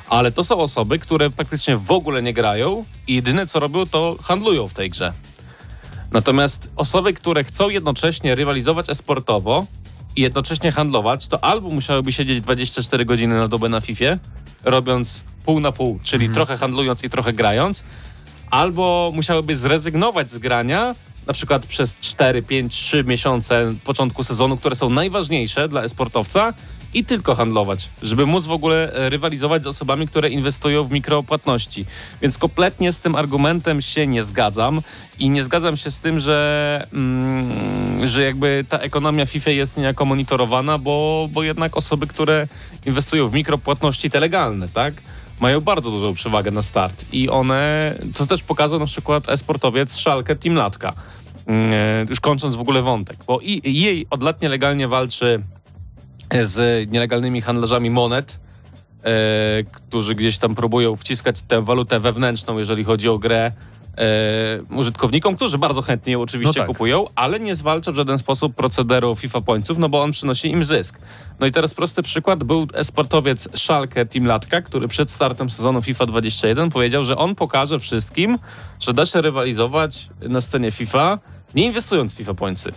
ale 0.08 0.32
to 0.32 0.44
są 0.44 0.56
osoby, 0.58 0.98
które 0.98 1.30
praktycznie 1.30 1.76
w 1.76 1.90
ogóle 1.90 2.22
nie 2.22 2.32
grają 2.32 2.84
i 3.06 3.14
jedyne 3.14 3.46
co 3.46 3.60
robią, 3.60 3.86
to 3.86 4.16
handlują 4.22 4.68
w 4.68 4.74
tej 4.74 4.90
grze. 4.90 5.12
Natomiast 6.12 6.70
osoby, 6.76 7.12
które 7.12 7.44
chcą 7.44 7.68
jednocześnie 7.68 8.34
rywalizować 8.34 8.88
esportowo 8.90 9.66
i 10.16 10.20
jednocześnie 10.20 10.72
handlować, 10.72 11.28
to 11.28 11.44
albo 11.44 11.70
musiałyby 11.70 12.12
siedzieć 12.12 12.40
24 12.40 13.04
godziny 13.04 13.34
na 13.34 13.48
dobę 13.48 13.68
na 13.68 13.80
FIFA, 13.80 14.04
robiąc 14.64 15.20
pół 15.44 15.60
na 15.60 15.72
pół, 15.72 15.98
czyli 16.02 16.24
Mhm. 16.24 16.34
trochę 16.34 16.56
handlując 16.56 17.04
i 17.04 17.10
trochę 17.10 17.32
grając, 17.32 17.84
albo 18.50 19.12
musiałyby 19.14 19.56
zrezygnować 19.56 20.30
z 20.30 20.38
grania, 20.38 20.94
na 21.26 21.32
przykład 21.32 21.66
przez 21.66 21.96
4, 22.00 22.42
5, 22.42 22.74
3 22.74 23.04
miesiące 23.04 23.74
początku 23.84 24.24
sezonu, 24.24 24.56
które 24.56 24.76
są 24.76 24.90
najważniejsze 24.90 25.68
dla 25.68 25.82
esportowca 25.82 26.52
i 26.94 27.04
tylko 27.04 27.34
handlować, 27.34 27.88
żeby 28.02 28.26
móc 28.26 28.46
w 28.46 28.52
ogóle 28.52 28.92
e, 28.92 29.10
rywalizować 29.10 29.62
z 29.62 29.66
osobami, 29.66 30.08
które 30.08 30.30
inwestują 30.30 30.84
w 30.84 30.90
mikropłatności. 30.90 31.86
Więc 32.22 32.38
kompletnie 32.38 32.92
z 32.92 33.00
tym 33.00 33.14
argumentem 33.14 33.82
się 33.82 34.06
nie 34.06 34.24
zgadzam 34.24 34.80
i 35.18 35.30
nie 35.30 35.42
zgadzam 35.44 35.76
się 35.76 35.90
z 35.90 35.98
tym, 35.98 36.20
że, 36.20 36.86
mm, 36.92 38.08
że 38.08 38.22
jakby 38.22 38.64
ta 38.68 38.78
ekonomia 38.78 39.26
FIFA 39.26 39.50
jest 39.50 39.76
niejako 39.76 40.04
monitorowana, 40.04 40.78
bo, 40.78 41.28
bo 41.32 41.42
jednak 41.42 41.76
osoby, 41.76 42.06
które 42.06 42.46
inwestują 42.86 43.28
w 43.28 43.34
mikropłatności 43.34 44.10
te 44.10 44.20
legalne, 44.20 44.68
tak? 44.68 44.94
mają 45.40 45.60
bardzo 45.60 45.90
dużą 45.90 46.14
przewagę 46.14 46.50
na 46.50 46.62
start 46.62 47.04
i 47.12 47.28
one, 47.28 47.94
co 48.14 48.26
też 48.26 48.42
pokazał 48.42 48.78
na 48.78 48.86
przykład 48.86 49.28
e-sportowiec 49.28 49.96
Szalkę 49.96 50.36
Team 50.36 50.54
Latka, 50.54 50.92
już 52.10 52.20
kończąc 52.20 52.54
w 52.54 52.60
ogóle 52.60 52.82
wątek, 52.82 53.16
bo 53.26 53.40
i, 53.42 53.80
jej 53.82 54.06
od 54.10 54.22
lat 54.22 54.42
nielegalnie 54.42 54.88
walczy 54.88 55.42
z 56.42 56.90
nielegalnymi 56.90 57.40
handlarzami 57.40 57.90
monet, 57.90 58.38
e, 59.04 59.10
którzy 59.72 60.14
gdzieś 60.14 60.38
tam 60.38 60.54
próbują 60.54 60.96
wciskać 60.96 61.42
tę 61.48 61.62
walutę 61.62 62.00
wewnętrzną, 62.00 62.58
jeżeli 62.58 62.84
chodzi 62.84 63.08
o 63.08 63.18
grę 63.18 63.52
e, 63.98 64.74
użytkownikom, 64.76 65.36
którzy 65.36 65.58
bardzo 65.58 65.82
chętnie 65.82 66.12
ją 66.12 66.22
oczywiście 66.22 66.60
No 66.60 66.66
tak. 66.66 66.66
kupują, 66.66 67.04
ale 67.14 67.40
nie 67.40 67.54
zwalcza 67.56 67.92
w 67.92 67.96
żaden 67.96 68.18
sposób 68.18 68.54
procederu 68.54 69.14
FIFA 69.16 69.40
Pointsów, 69.40 69.78
no 69.78 69.88
bo 69.88 70.02
on 70.02 70.12
przynosi 70.12 70.48
im 70.48 70.64
zysk. 70.64 70.98
No 71.40 71.46
i 71.46 71.52
teraz 71.52 71.74
prosty 71.74 72.02
przykład, 72.02 72.44
był 72.44 72.66
esportowiec 72.74 73.48
Schalke 73.56 74.06
Team 74.06 74.26
Latka, 74.26 74.62
który 74.62 74.88
przed 74.88 75.10
startem 75.10 75.50
sezonu 75.50 75.82
FIFA 75.82 76.06
21 76.06 76.70
powiedział, 76.70 77.04
że 77.04 77.16
on 77.16 77.34
pokaże 77.34 77.78
wszystkim, 77.78 78.38
że 78.80 78.94
da 78.94 79.06
się 79.06 79.20
rywalizować 79.20 80.08
na 80.28 80.40
scenie 80.40 80.70
FIFA, 80.70 81.18
nie 81.54 81.64
inwestując 81.64 82.14
w 82.14 82.16
FIFA 82.16 82.34
Pointsy, 82.34 82.72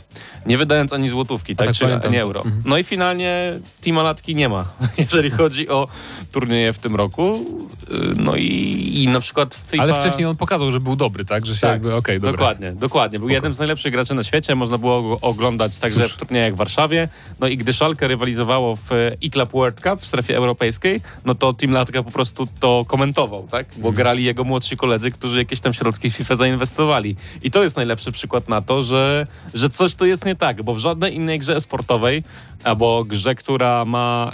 nie 0.45 0.57
wydając 0.57 0.93
ani 0.93 1.09
złotówki, 1.09 1.55
tak, 1.55 1.67
tak 1.67 1.75
czy 1.75 1.85
pamiętam 1.85 2.11
nie 2.11 2.19
to. 2.19 2.23
euro. 2.23 2.41
Mhm. 2.41 2.63
No 2.65 2.77
i 2.77 2.83
finalnie 2.83 3.59
Teama 3.81 4.03
Latki 4.03 4.35
nie 4.35 4.49
ma, 4.49 4.65
jeżeli 4.97 5.31
chodzi 5.31 5.69
o 5.69 5.87
turnieje 6.31 6.73
w 6.73 6.79
tym 6.79 6.95
roku. 6.95 7.45
Yy, 7.89 7.97
No 8.15 8.35
i, 8.35 8.91
i 9.03 9.07
na 9.07 9.19
przykład 9.19 9.55
FIFA... 9.67 9.83
Ale 9.83 9.93
wcześniej 9.93 10.25
on 10.25 10.37
pokazał, 10.37 10.71
że 10.71 10.79
był 10.79 10.95
dobry, 10.95 11.25
tak? 11.25 11.45
Że 11.45 11.55
się 11.55 11.61
Tak, 11.61 11.83
jakby, 11.83 12.13
dobra. 12.13 12.31
Dokładnie, 12.31 12.71
dokładnie. 12.71 13.19
Był 13.19 13.29
jednym 13.29 13.53
z 13.53 13.57
najlepszych 13.59 13.91
graczy 13.91 14.13
na 14.13 14.23
świecie, 14.23 14.55
można 14.55 14.77
było 14.77 15.01
go 15.01 15.19
oglądać 15.21 15.77
także 15.77 16.03
Cóż. 16.03 16.13
w 16.13 16.17
turniejach 16.17 16.53
w 16.53 16.57
Warszawie. 16.57 17.07
No 17.39 17.47
i 17.47 17.57
gdy 17.57 17.73
Schalke 17.73 18.07
rywalizowało 18.07 18.75
w 18.75 18.91
e-Club 18.91 19.51
World 19.51 19.81
Cup 19.81 20.01
w 20.01 20.05
strefie 20.05 20.37
europejskiej, 20.37 21.01
no 21.25 21.35
to 21.35 21.53
Team 21.53 21.73
Latka 21.73 22.03
po 22.03 22.11
prostu 22.11 22.47
to 22.59 22.85
komentował, 22.87 23.47
tak? 23.51 23.65
Bo 23.77 23.91
grali 23.91 24.23
jego 24.23 24.43
młodsi 24.43 24.77
koledzy, 24.77 25.11
którzy 25.11 25.37
jakieś 25.37 25.59
tam 25.59 25.73
środki 25.73 26.09
w 26.11 26.15
FIFA 26.15 26.35
zainwestowali. 26.35 27.15
I 27.43 27.51
to 27.51 27.63
jest 27.63 27.75
najlepszy 27.75 28.11
przykład 28.11 28.49
na 28.49 28.61
to, 28.67 28.81
że, 28.81 29.27
że 29.53 29.69
coś 29.69 29.95
tu 29.95 30.05
jest 30.05 30.25
nie 30.25 30.35
tak, 30.35 30.63
bo 30.63 30.75
w 30.75 30.79
żadnej 30.79 31.15
innej 31.15 31.39
grze 31.39 31.55
esportowej 31.55 32.23
albo 32.63 33.03
grze, 33.03 33.35
która 33.35 33.85
ma 33.85 34.31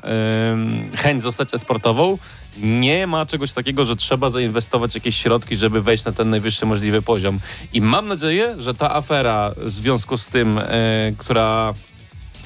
ym, 0.51 0.91
chęć 0.95 1.23
zostać 1.23 1.53
esportową, 1.53 2.17
nie 2.57 3.07
ma 3.07 3.25
czegoś 3.25 3.51
takiego, 3.51 3.85
że 3.85 3.95
trzeba 3.95 4.29
zainwestować 4.29 4.95
jakieś 4.95 5.17
środki, 5.17 5.55
żeby 5.55 5.81
wejść 5.81 6.05
na 6.05 6.11
ten 6.11 6.29
najwyższy 6.29 6.65
możliwy 6.65 7.01
poziom. 7.01 7.39
I 7.73 7.81
mam 7.81 8.07
nadzieję, 8.07 8.55
że 8.59 8.73
ta 8.73 8.95
afera 8.95 9.51
w 9.57 9.69
związku 9.69 10.17
z 10.17 10.27
tym, 10.27 10.57
e, 10.57 10.63
która 11.17 11.73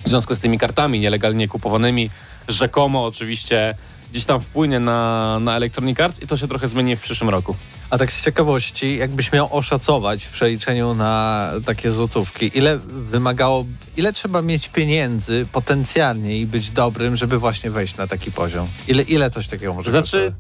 w 0.06 0.10
związku 0.10 0.36
z 0.36 0.40
tymi 0.40 0.58
kartami 0.58 1.00
nielegalnie 1.00 1.48
kupowanymi, 1.48 2.10
rzekomo 2.48 3.06
oczywiście 3.06 3.76
gdzieś 4.12 4.26
tam 4.26 4.42
wpłynie 4.42 4.80
na, 4.80 5.40
na 5.40 5.56
Electronic 5.56 6.00
Arts 6.00 6.22
i 6.22 6.28
to 6.28 6.38
się 6.38 6.48
trochę 6.48 6.68
zmieni 6.68 6.96
w 6.96 7.02
przyszłym 7.02 7.30
roku. 7.30 7.56
A 7.90 7.98
tak 7.98 8.14
z 8.14 8.24
ciekawości, 8.24 8.98
jakbyś 8.98 9.32
miał 9.32 9.56
oszacować 9.58 10.24
w 10.24 10.30
przeliczeniu 10.30 10.94
na 10.94 11.52
takie 11.66 11.92
złotówki, 11.92 12.58
ile 12.58 12.78
wymagało, 12.88 13.66
ile 13.98 14.14
trzeba 14.14 14.42
mieć 14.42 14.70
pieniędzy 14.70 15.46
potencjalnie 15.52 16.38
i 16.38 16.46
być 16.46 16.72
dobrym, 16.72 17.18
żeby 17.18 17.40
właśnie 17.40 17.72
wejść 17.72 17.98
na 17.98 18.08
taki 18.08 18.32
poziom? 18.32 18.68
Ile, 18.88 19.04
ile 19.04 19.32
coś 19.32 19.48
takiego 19.48 19.74
może 19.74 19.90
Znaczy, 19.90 20.34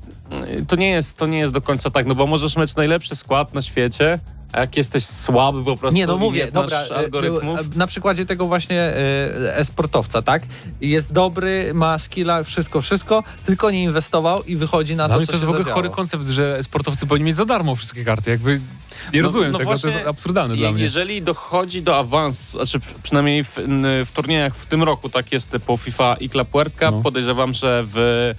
to 0.67 0.75
nie, 0.75 0.89
jest, 0.89 1.17
to 1.17 1.27
nie 1.27 1.39
jest 1.39 1.53
do 1.53 1.61
końca 1.61 1.89
tak, 1.89 2.05
no 2.05 2.15
bo 2.15 2.27
możesz 2.27 2.57
mieć 2.57 2.75
najlepszy 2.75 3.15
skład 3.15 3.53
na 3.53 3.61
świecie, 3.61 4.19
a 4.51 4.59
jak 4.59 4.77
jesteś 4.77 5.05
słaby 5.05 5.63
po 5.63 5.77
prostu 5.77 5.97
Nie, 5.97 6.07
no 6.07 6.17
mówię, 6.17 6.45
nie 6.45 6.51
dobra, 6.51 6.81
e, 6.81 6.95
algorytmów... 6.97 7.59
e, 7.59 7.63
na 7.75 7.87
przykładzie 7.87 8.25
tego 8.25 8.47
właśnie 8.47 8.79
e, 8.81 9.57
e-sportowca, 9.57 10.21
tak? 10.21 10.43
Jest 10.81 11.13
dobry, 11.13 11.71
ma 11.73 11.99
skilla, 11.99 12.43
wszystko, 12.43 12.81
wszystko, 12.81 13.23
tylko 13.45 13.71
nie 13.71 13.83
inwestował 13.83 14.43
i 14.43 14.55
wychodzi 14.55 14.95
na 14.95 15.07
Dla 15.07 15.15
to, 15.15 15.19
mnie 15.19 15.25
co 15.25 15.31
to 15.31 15.35
jest 15.35 15.41
się 15.41 15.45
w 15.45 15.49
ogóle 15.49 15.63
zadziało. 15.63 15.75
chory 15.75 15.89
koncept, 15.89 16.25
że 16.27 16.63
sportowcy 16.63 17.07
powinni 17.07 17.25
mieć 17.25 17.35
za 17.35 17.45
darmo 17.45 17.75
wszystkie 17.75 18.05
karty. 18.05 18.29
Jakby 18.31 18.61
nie 19.13 19.21
No- 19.21 19.27
rozumiem 19.27 19.51
no 19.51 19.57
tego, 19.57 19.71
to 19.71 19.77
właśnie, 19.77 19.91
jest 19.97 20.07
absurdalne 20.07 20.53
je- 20.55 20.59
dla 20.61 20.71
mnie. 20.71 20.83
Jeżeli 20.83 21.21
dochodzi 21.21 21.81
do 21.81 21.97
awansu, 21.97 22.57
znaczy 22.57 22.79
przynajmniej 23.03 23.43
w, 23.43 23.51
w 24.05 24.11
turniejach 24.13 24.55
w 24.55 24.65
tym 24.65 24.83
roku, 24.83 25.09
tak 25.09 25.31
jest 25.31 25.49
po 25.65 25.77
FIFA 25.77 26.15
i 26.19 26.29
Cup, 26.29 26.81
No. 26.81 27.01
podejrzewam, 27.03 27.53
że 27.53 27.83
w 27.85 28.33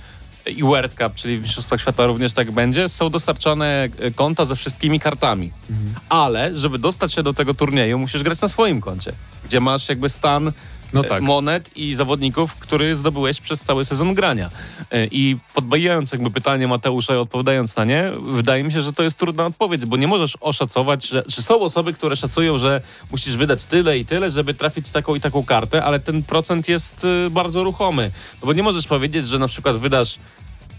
i 0.50 0.62
World 0.62 0.94
Cup, 0.94 1.14
czyli 1.14 1.38
w 1.38 1.42
Mistrzostwach 1.42 1.80
Świata 1.80 2.06
również 2.06 2.32
tak 2.32 2.50
będzie, 2.50 2.88
są 2.88 3.10
dostarczane 3.10 3.88
e, 3.98 4.10
konta 4.10 4.44
ze 4.44 4.56
wszystkimi 4.56 5.00
kartami. 5.00 5.50
Mhm. 5.70 5.94
Ale 6.08 6.56
żeby 6.56 6.78
dostać 6.78 7.12
się 7.14 7.22
do 7.22 7.34
tego 7.34 7.54
turnieju, 7.54 7.98
musisz 7.98 8.22
grać 8.22 8.40
na 8.40 8.48
swoim 8.48 8.80
koncie, 8.80 9.12
gdzie 9.44 9.60
masz 9.60 9.88
jakby 9.88 10.08
stan 10.08 10.52
No 10.92 11.00
e, 11.00 11.04
tak. 11.04 11.22
monet 11.22 11.76
i 11.76 11.94
zawodników, 11.94 12.54
który 12.54 12.94
zdobyłeś 12.94 13.40
przez 13.40 13.60
cały 13.60 13.84
sezon 13.84 14.14
grania. 14.14 14.50
E, 14.90 15.06
I 15.06 15.36
podbijając 15.54 16.12
jakby 16.12 16.30
pytanie 16.30 16.68
Mateusza 16.68 17.14
i 17.14 17.16
odpowiadając 17.16 17.76
na 17.76 17.84
nie, 17.84 18.12
wydaje 18.22 18.64
mi 18.64 18.72
się, 18.72 18.82
że 18.82 18.92
to 18.92 19.02
jest 19.02 19.18
trudna 19.18 19.46
odpowiedź, 19.46 19.84
bo 19.86 19.96
nie 19.96 20.08
możesz 20.08 20.36
oszacować, 20.40 21.08
że 21.08 21.22
czy 21.22 21.42
są 21.42 21.60
osoby, 21.60 21.92
które 21.92 22.16
szacują, 22.16 22.58
że 22.58 22.80
musisz 23.10 23.36
wydać 23.36 23.64
tyle 23.64 23.98
i 23.98 24.04
tyle, 24.04 24.30
żeby 24.30 24.54
trafić 24.54 24.90
taką 24.90 25.14
i 25.14 25.20
taką 25.20 25.44
kartę, 25.44 25.84
ale 25.84 26.00
ten 26.00 26.22
procent 26.22 26.68
jest 26.68 27.06
bardzo 27.30 27.64
ruchomy. 27.64 28.10
No 28.42 28.46
bo 28.46 28.52
nie 28.52 28.62
możesz 28.62 28.86
powiedzieć, 28.86 29.26
że 29.26 29.38
na 29.38 29.48
przykład 29.48 29.76
wydasz 29.76 30.18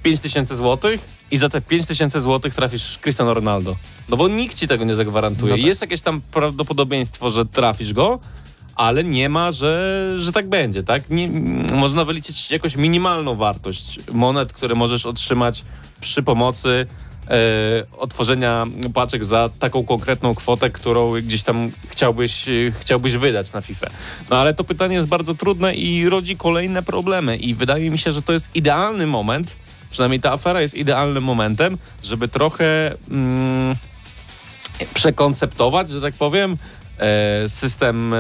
5 0.04 0.20
tysięcy 0.20 0.56
złotych 0.56 1.02
i 1.32 1.38
za 1.38 1.50
te 1.50 1.62
5 1.62 1.88
tysięcy 1.88 2.20
złotych 2.20 2.56
trafisz 2.56 3.00
Cristiano 3.02 3.34
Ronaldo. 3.34 3.76
No 4.10 4.18
bo 4.18 4.28
nikt 4.28 4.58
ci 4.58 4.68
tego 4.68 4.86
nie 4.86 4.96
zagwarantuje. 4.96 5.52
No 5.52 5.58
tak. 5.58 5.66
Jest 5.66 5.82
jakieś 5.82 6.02
tam 6.02 6.22
prawdopodobieństwo, 6.32 7.30
że 7.30 7.46
trafisz 7.46 7.94
go, 7.94 8.20
ale 8.76 9.04
nie 9.04 9.30
ma, 9.30 9.52
że, 9.52 10.06
że 10.20 10.32
tak 10.32 10.50
będzie, 10.50 10.84
tak? 10.84 11.10
Nie, 11.10 11.30
można 11.74 12.06
wyliczyć 12.06 12.52
jakąś 12.52 12.76
minimalną 12.76 13.36
wartość 13.36 14.00
monet, 14.12 14.54
które 14.54 14.76
możesz 14.76 15.06
otrzymać 15.06 15.64
przy 16.02 16.24
pomocy 16.24 16.86
e, 17.28 17.38
otworzenia 17.98 18.68
paczek 18.94 19.26
za 19.26 19.50
taką 19.60 19.86
konkretną 19.86 20.36
kwotę, 20.36 20.70
którą 20.70 21.14
gdzieś 21.22 21.44
tam 21.44 21.72
chciałbyś, 21.88 22.50
e, 22.50 22.52
chciałbyś 22.80 23.14
wydać 23.14 23.54
na 23.54 23.62
FIFA. 23.62 23.88
No 24.30 24.38
ale 24.38 24.54
to 24.54 24.64
pytanie 24.64 24.96
jest 24.96 25.08
bardzo 25.08 25.36
trudne 25.36 25.76
i 25.76 26.10
rodzi 26.10 26.38
kolejne 26.38 26.84
problemy 26.84 27.38
i 27.38 27.56
wydaje 27.56 27.92
mi 27.92 27.98
się, 27.98 28.12
że 28.12 28.22
to 28.22 28.34
jest 28.34 28.50
idealny 28.56 29.08
moment, 29.08 29.56
przynajmniej 29.92 30.22
ta 30.22 30.32
afera 30.32 30.62
jest 30.62 30.76
idealnym 30.76 31.24
momentem, 31.24 31.78
żeby 32.04 32.28
trochę 32.28 32.96
mm, 33.12 33.76
przekonceptować, 34.94 35.90
że 35.90 36.02
tak 36.02 36.14
powiem, 36.14 36.58
e, 37.00 37.50
system 37.50 38.14
e, 38.14 38.18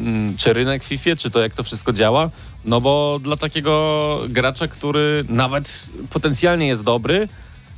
mm, 0.00 0.36
czy 0.36 0.52
rynek 0.52 0.84
FIFA, 0.84 1.16
czy 1.16 1.30
to 1.30 1.40
jak 1.40 1.54
to 1.54 1.62
wszystko 1.62 1.92
działa. 1.92 2.30
No 2.64 2.80
bo 2.80 3.20
dla 3.22 3.36
takiego 3.36 4.20
gracza, 4.28 4.68
który 4.68 5.24
nawet 5.28 5.86
potencjalnie 6.10 6.66
jest 6.66 6.82
dobry, 6.82 7.28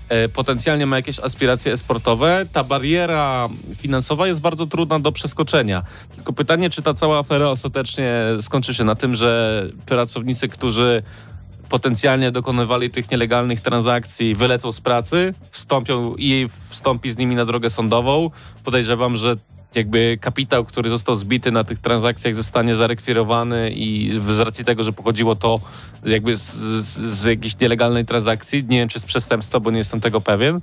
e, 0.08 0.28
potencjalnie 0.28 0.86
ma 0.86 0.96
jakieś 0.96 1.20
aspiracje 1.20 1.76
sportowe, 1.76 2.46
ta 2.52 2.64
bariera 2.64 3.48
finansowa 3.76 4.26
jest 4.26 4.40
bardzo 4.40 4.66
trudna 4.66 4.98
do 4.98 5.12
przeskoczenia. 5.12 5.82
Tylko 6.16 6.32
pytanie, 6.32 6.70
czy 6.70 6.82
ta 6.82 6.94
cała 6.94 7.18
afera 7.18 7.48
ostatecznie 7.48 8.14
skończy 8.40 8.74
się 8.74 8.84
na 8.84 8.94
tym, 8.94 9.14
że 9.14 9.62
pracownicy, 9.86 10.48
którzy 10.48 11.02
potencjalnie 11.68 12.32
dokonywali 12.32 12.90
tych 12.90 13.10
nielegalnych 13.10 13.60
transakcji, 13.60 14.34
wylecą 14.34 14.72
z 14.72 14.80
pracy, 14.80 15.34
wstąpią 15.50 16.14
i 16.18 16.48
wstąpi 16.68 17.10
z 17.10 17.16
nimi 17.16 17.36
na 17.36 17.44
drogę 17.44 17.70
sądową. 17.70 18.30
Podejrzewam, 18.64 19.16
że 19.16 19.36
jakby 19.74 20.18
kapitał, 20.20 20.64
który 20.64 20.90
został 20.90 21.14
zbity 21.14 21.52
na 21.52 21.64
tych 21.64 21.78
transakcjach 21.78 22.34
zostanie 22.34 22.76
zarekwirowany 22.76 23.70
i 23.70 24.20
z 24.34 24.38
racji 24.38 24.64
tego, 24.64 24.82
że 24.82 24.92
pochodziło 24.92 25.36
to 25.36 25.60
jakby 26.04 26.36
z, 26.36 26.52
z, 26.52 27.16
z 27.16 27.24
jakiejś 27.24 27.60
nielegalnej 27.60 28.06
transakcji, 28.06 28.64
nie 28.68 28.78
wiem 28.78 28.88
czy 28.88 29.00
z 29.00 29.04
przestępstwa, 29.04 29.60
bo 29.60 29.70
nie 29.70 29.78
jestem 29.78 30.00
tego 30.00 30.20
pewien, 30.20 30.60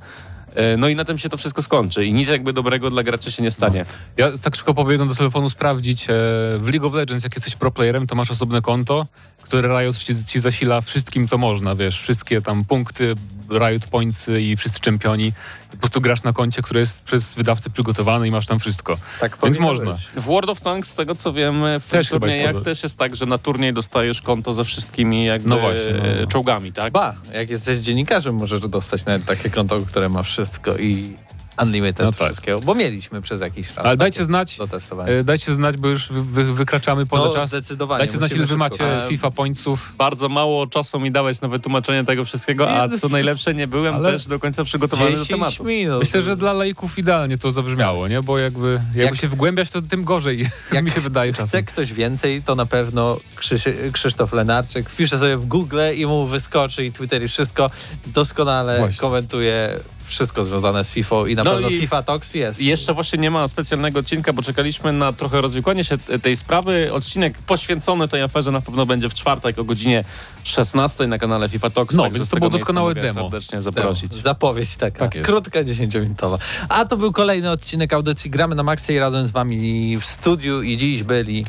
e, 0.56 0.78
no 0.78 0.88
i 0.88 0.96
na 0.96 1.06
tym 1.06 1.18
się 1.18 1.30
to 1.30 1.38
wszystko 1.38 1.62
skończy 1.62 2.06
i 2.06 2.14
nic 2.14 2.30
jakby 2.30 2.54
dobrego 2.54 2.90
dla 2.90 3.04
graczy 3.04 3.32
się 3.32 3.44
nie 3.44 3.52
stanie. 3.52 3.86
Ja 4.18 4.32
tak 4.38 4.56
szybko 4.56 4.74
pobiegłem 4.74 5.10
do 5.10 5.16
telefonu 5.16 5.50
sprawdzić. 5.50 6.04
E, 6.04 6.14
w 6.60 6.68
League 6.68 6.88
of 6.88 6.94
Legends, 6.94 7.24
jak 7.24 7.36
jesteś 7.36 7.56
pro 7.56 7.72
playerem, 7.72 8.08
to 8.08 8.16
masz 8.16 8.32
osobne 8.32 8.62
konto, 8.62 9.06
które 9.44 9.70
Riot 9.82 9.98
ci, 9.98 10.26
ci 10.26 10.40
zasila 10.40 10.82
wszystkim, 10.82 11.28
co 11.28 11.38
można, 11.38 11.76
wiesz, 11.76 12.02
wszystkie 12.02 12.42
tam 12.42 12.66
punkty, 12.66 13.16
Riot 13.52 13.88
Points 13.88 14.30
i 14.40 14.58
wszyscy 14.58 14.80
czempioni. 14.80 15.34
Po 15.72 15.78
prostu 15.78 16.02
grasz 16.02 16.24
na 16.24 16.34
koncie, 16.34 16.62
które 16.62 16.80
jest 16.80 17.04
przez 17.04 17.34
wydawcę 17.34 17.70
przygotowane 17.70 18.28
i 18.28 18.32
masz 18.32 18.46
tam 18.46 18.60
wszystko. 18.60 18.98
Tak 19.20 19.38
Więc 19.44 19.60
można. 19.60 19.92
być. 19.92 20.02
W 20.16 20.22
World 20.24 20.50
of 20.50 20.62
Tanks, 20.62 20.90
z 20.90 20.94
tego 20.94 21.16
co 21.16 21.34
wiem, 21.34 21.64
w 21.80 21.88
Też 21.90 22.10
turniejach 22.10 22.56
też 22.64 22.84
jest 22.84 22.98
tak, 22.98 23.16
że 23.16 23.26
na 23.26 23.38
turniej 23.38 23.74
dostajesz 23.74 24.22
konto 24.22 24.54
ze 24.54 24.66
wszystkimi 24.66 25.26
jakby 25.26 25.50
No 25.50 25.60
właśnie, 25.60 25.94
no, 25.98 26.04
no. 26.22 26.28
czołgami, 26.28 26.74
tak? 26.74 26.94
Ba, 26.94 27.16
jak 27.34 27.50
jesteś 27.50 27.80
dziennikarzem, 27.80 28.36
możesz 28.36 28.62
dostać 28.68 29.06
nawet 29.06 29.26
takie 29.26 29.50
konto, 29.50 29.80
które 29.80 30.10
ma 30.10 30.24
wszystko 30.24 30.78
i 30.78 31.14
unlimited 31.62 32.06
No 32.06 32.12
tak. 32.12 32.28
wszystkiego, 32.28 32.62
bo 32.62 32.76
mieliśmy 32.76 33.22
przez 33.22 33.42
jakiś 33.42 33.68
czas. 33.74 33.86
Ale 33.86 33.98
dajcie 33.98 34.26
znać, 34.26 34.58
e, 35.06 35.24
dajcie 35.24 35.54
znać, 35.54 35.78
bo 35.78 35.88
już 35.88 36.10
wy, 36.10 36.24
wy, 36.24 36.54
wykraczamy 36.54 37.06
poza 37.06 37.26
No, 37.26 37.34
czas. 37.34 37.50
zdecydowanie. 37.50 37.98
Dajcie 38.00 38.18
znać, 38.18 38.32
ile 38.32 38.46
wy 38.46 38.58
macie 38.58 39.04
E, 39.06 39.08
FIFA 39.10 39.32
pointsów. 39.32 39.94
Bardzo 39.98 40.30
mało 40.30 40.68
czasu 40.68 41.00
mi 41.00 41.12
dałeś 41.12 41.42
na 41.42 41.48
wytłumaczenie 41.48 42.04
tego 42.04 42.26
wszystkiego, 42.26 42.72
a 42.72 42.90
co 42.90 43.10
najlepsze, 43.10 43.54
nie 43.54 43.68
byłem 43.68 43.96
ale 43.96 44.12
też 44.12 44.28
do 44.28 44.40
końca 44.40 44.64
przygotowany 44.64 45.10
do 45.12 45.18
10 45.18 45.30
tematu. 45.30 45.64
minut. 45.64 46.00
Myślę, 46.00 46.22
że 46.22 46.36
dla 46.38 46.54
laików 46.54 46.98
idealnie 46.98 47.38
to 47.38 47.52
zabrzmiało, 47.52 48.08
nie? 48.08 48.22
Bo 48.22 48.38
jakby, 48.40 48.72
jakby 48.86 49.02
Jak- 49.04 49.16
się 49.16 49.28
wgłębiać, 49.28 49.70
to 49.70 49.82
tym 49.82 50.04
gorzej, 50.04 50.50
mi 50.84 50.92
się 50.92 51.02
wydaje 51.02 51.34
chce 51.34 51.42
czasem. 51.42 51.66
ktoś 51.66 51.94
więcej, 51.94 52.42
to 52.44 52.56
na 52.56 52.66
pewno 52.66 53.18
Krzyś- 53.36 53.92
Krzysztof 53.92 54.34
Lenarczyk 54.34 54.90
wpisze 54.90 55.18
sobie 55.20 55.38
w 55.38 55.46
Google 55.46 55.80
i 55.96 56.06
mu 56.06 56.28
wyskoczy 56.28 56.86
i 56.86 56.92
Twitter 56.92 57.24
i 57.24 57.28
wszystko. 57.28 57.70
Doskonale 58.08 58.78
Właśnie. 58.80 58.98
komentuje 58.98 59.70
wszystko 60.14 60.44
związane 60.44 60.84
z 60.84 60.92
FIFA 60.92 61.16
i 61.28 61.36
na 61.36 61.44
No 61.44 61.52
pewno 61.52 61.70
i- 61.70 61.80
FIFA 61.80 62.04
Tox 62.04 62.34
jest. 62.34 62.62
Jeszcze 62.62 62.94
właśnie 62.94 63.20
nie 63.20 63.32
ma 63.32 63.48
specjalnego 63.48 64.00
odcinka, 64.00 64.34
bo 64.34 64.42
czekaliśmy 64.42 64.94
na 64.94 65.14
trochę 65.14 65.42
rozwikłanie 65.42 65.84
się 65.84 65.98
tej 65.98 66.36
sprawy. 66.36 66.94
Odcinek 66.94 67.38
poświęcony 67.38 68.08
tej 68.08 68.22
aferze 68.22 68.52
na 68.52 68.62
pewno 68.62 68.86
będzie 68.86 69.10
w 69.10 69.14
czwartek 69.14 69.60
o 69.60 69.64
godzinie 69.64 70.04
16 70.44 71.08
na 71.08 71.18
kanale 71.20 71.50
FIFA 71.50 71.70
Talks. 71.70 71.96
No, 71.96 72.04
także 72.04 72.20
więc 72.20 72.30
to 72.30 72.38
było 72.38 72.50
doskonałe 72.50 72.96
demo. 72.96 73.22
serdecznie 73.22 73.62
zaprosić. 73.62 74.14
Zapowiedź 74.14 74.76
taka, 74.78 75.00
Tak 75.00 75.16
jest. 75.16 75.28
krótka, 75.28 75.64
10-minutowa. 75.64 76.38
A 76.70 76.86
to 76.86 76.98
był 76.98 77.12
kolejny 77.14 77.52
odcinek 77.52 77.94
audycji 77.94 78.32
Gramy 78.32 78.56
na 78.56 78.64
Maxie 78.64 78.96
i 78.96 79.00
razem 79.00 79.28
z 79.28 79.32
wami 79.32 79.98
w 79.98 80.06
studiu 80.06 80.62
i 80.62 80.78
dziś 80.78 81.04
byli 81.04 81.46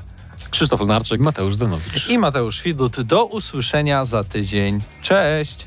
Krzysztof 0.50 0.80
Lenarczyk. 0.80 1.20
Mateusz 1.20 1.54
Zdanowicz. 1.54 2.08
i 2.08 2.18
Mateusz 2.18 2.62
Widut. 2.62 3.00
Do 3.00 3.24
usłyszenia 3.24 4.04
za 4.04 4.24
tydzień. 4.24 4.80
Cześć! 5.02 5.66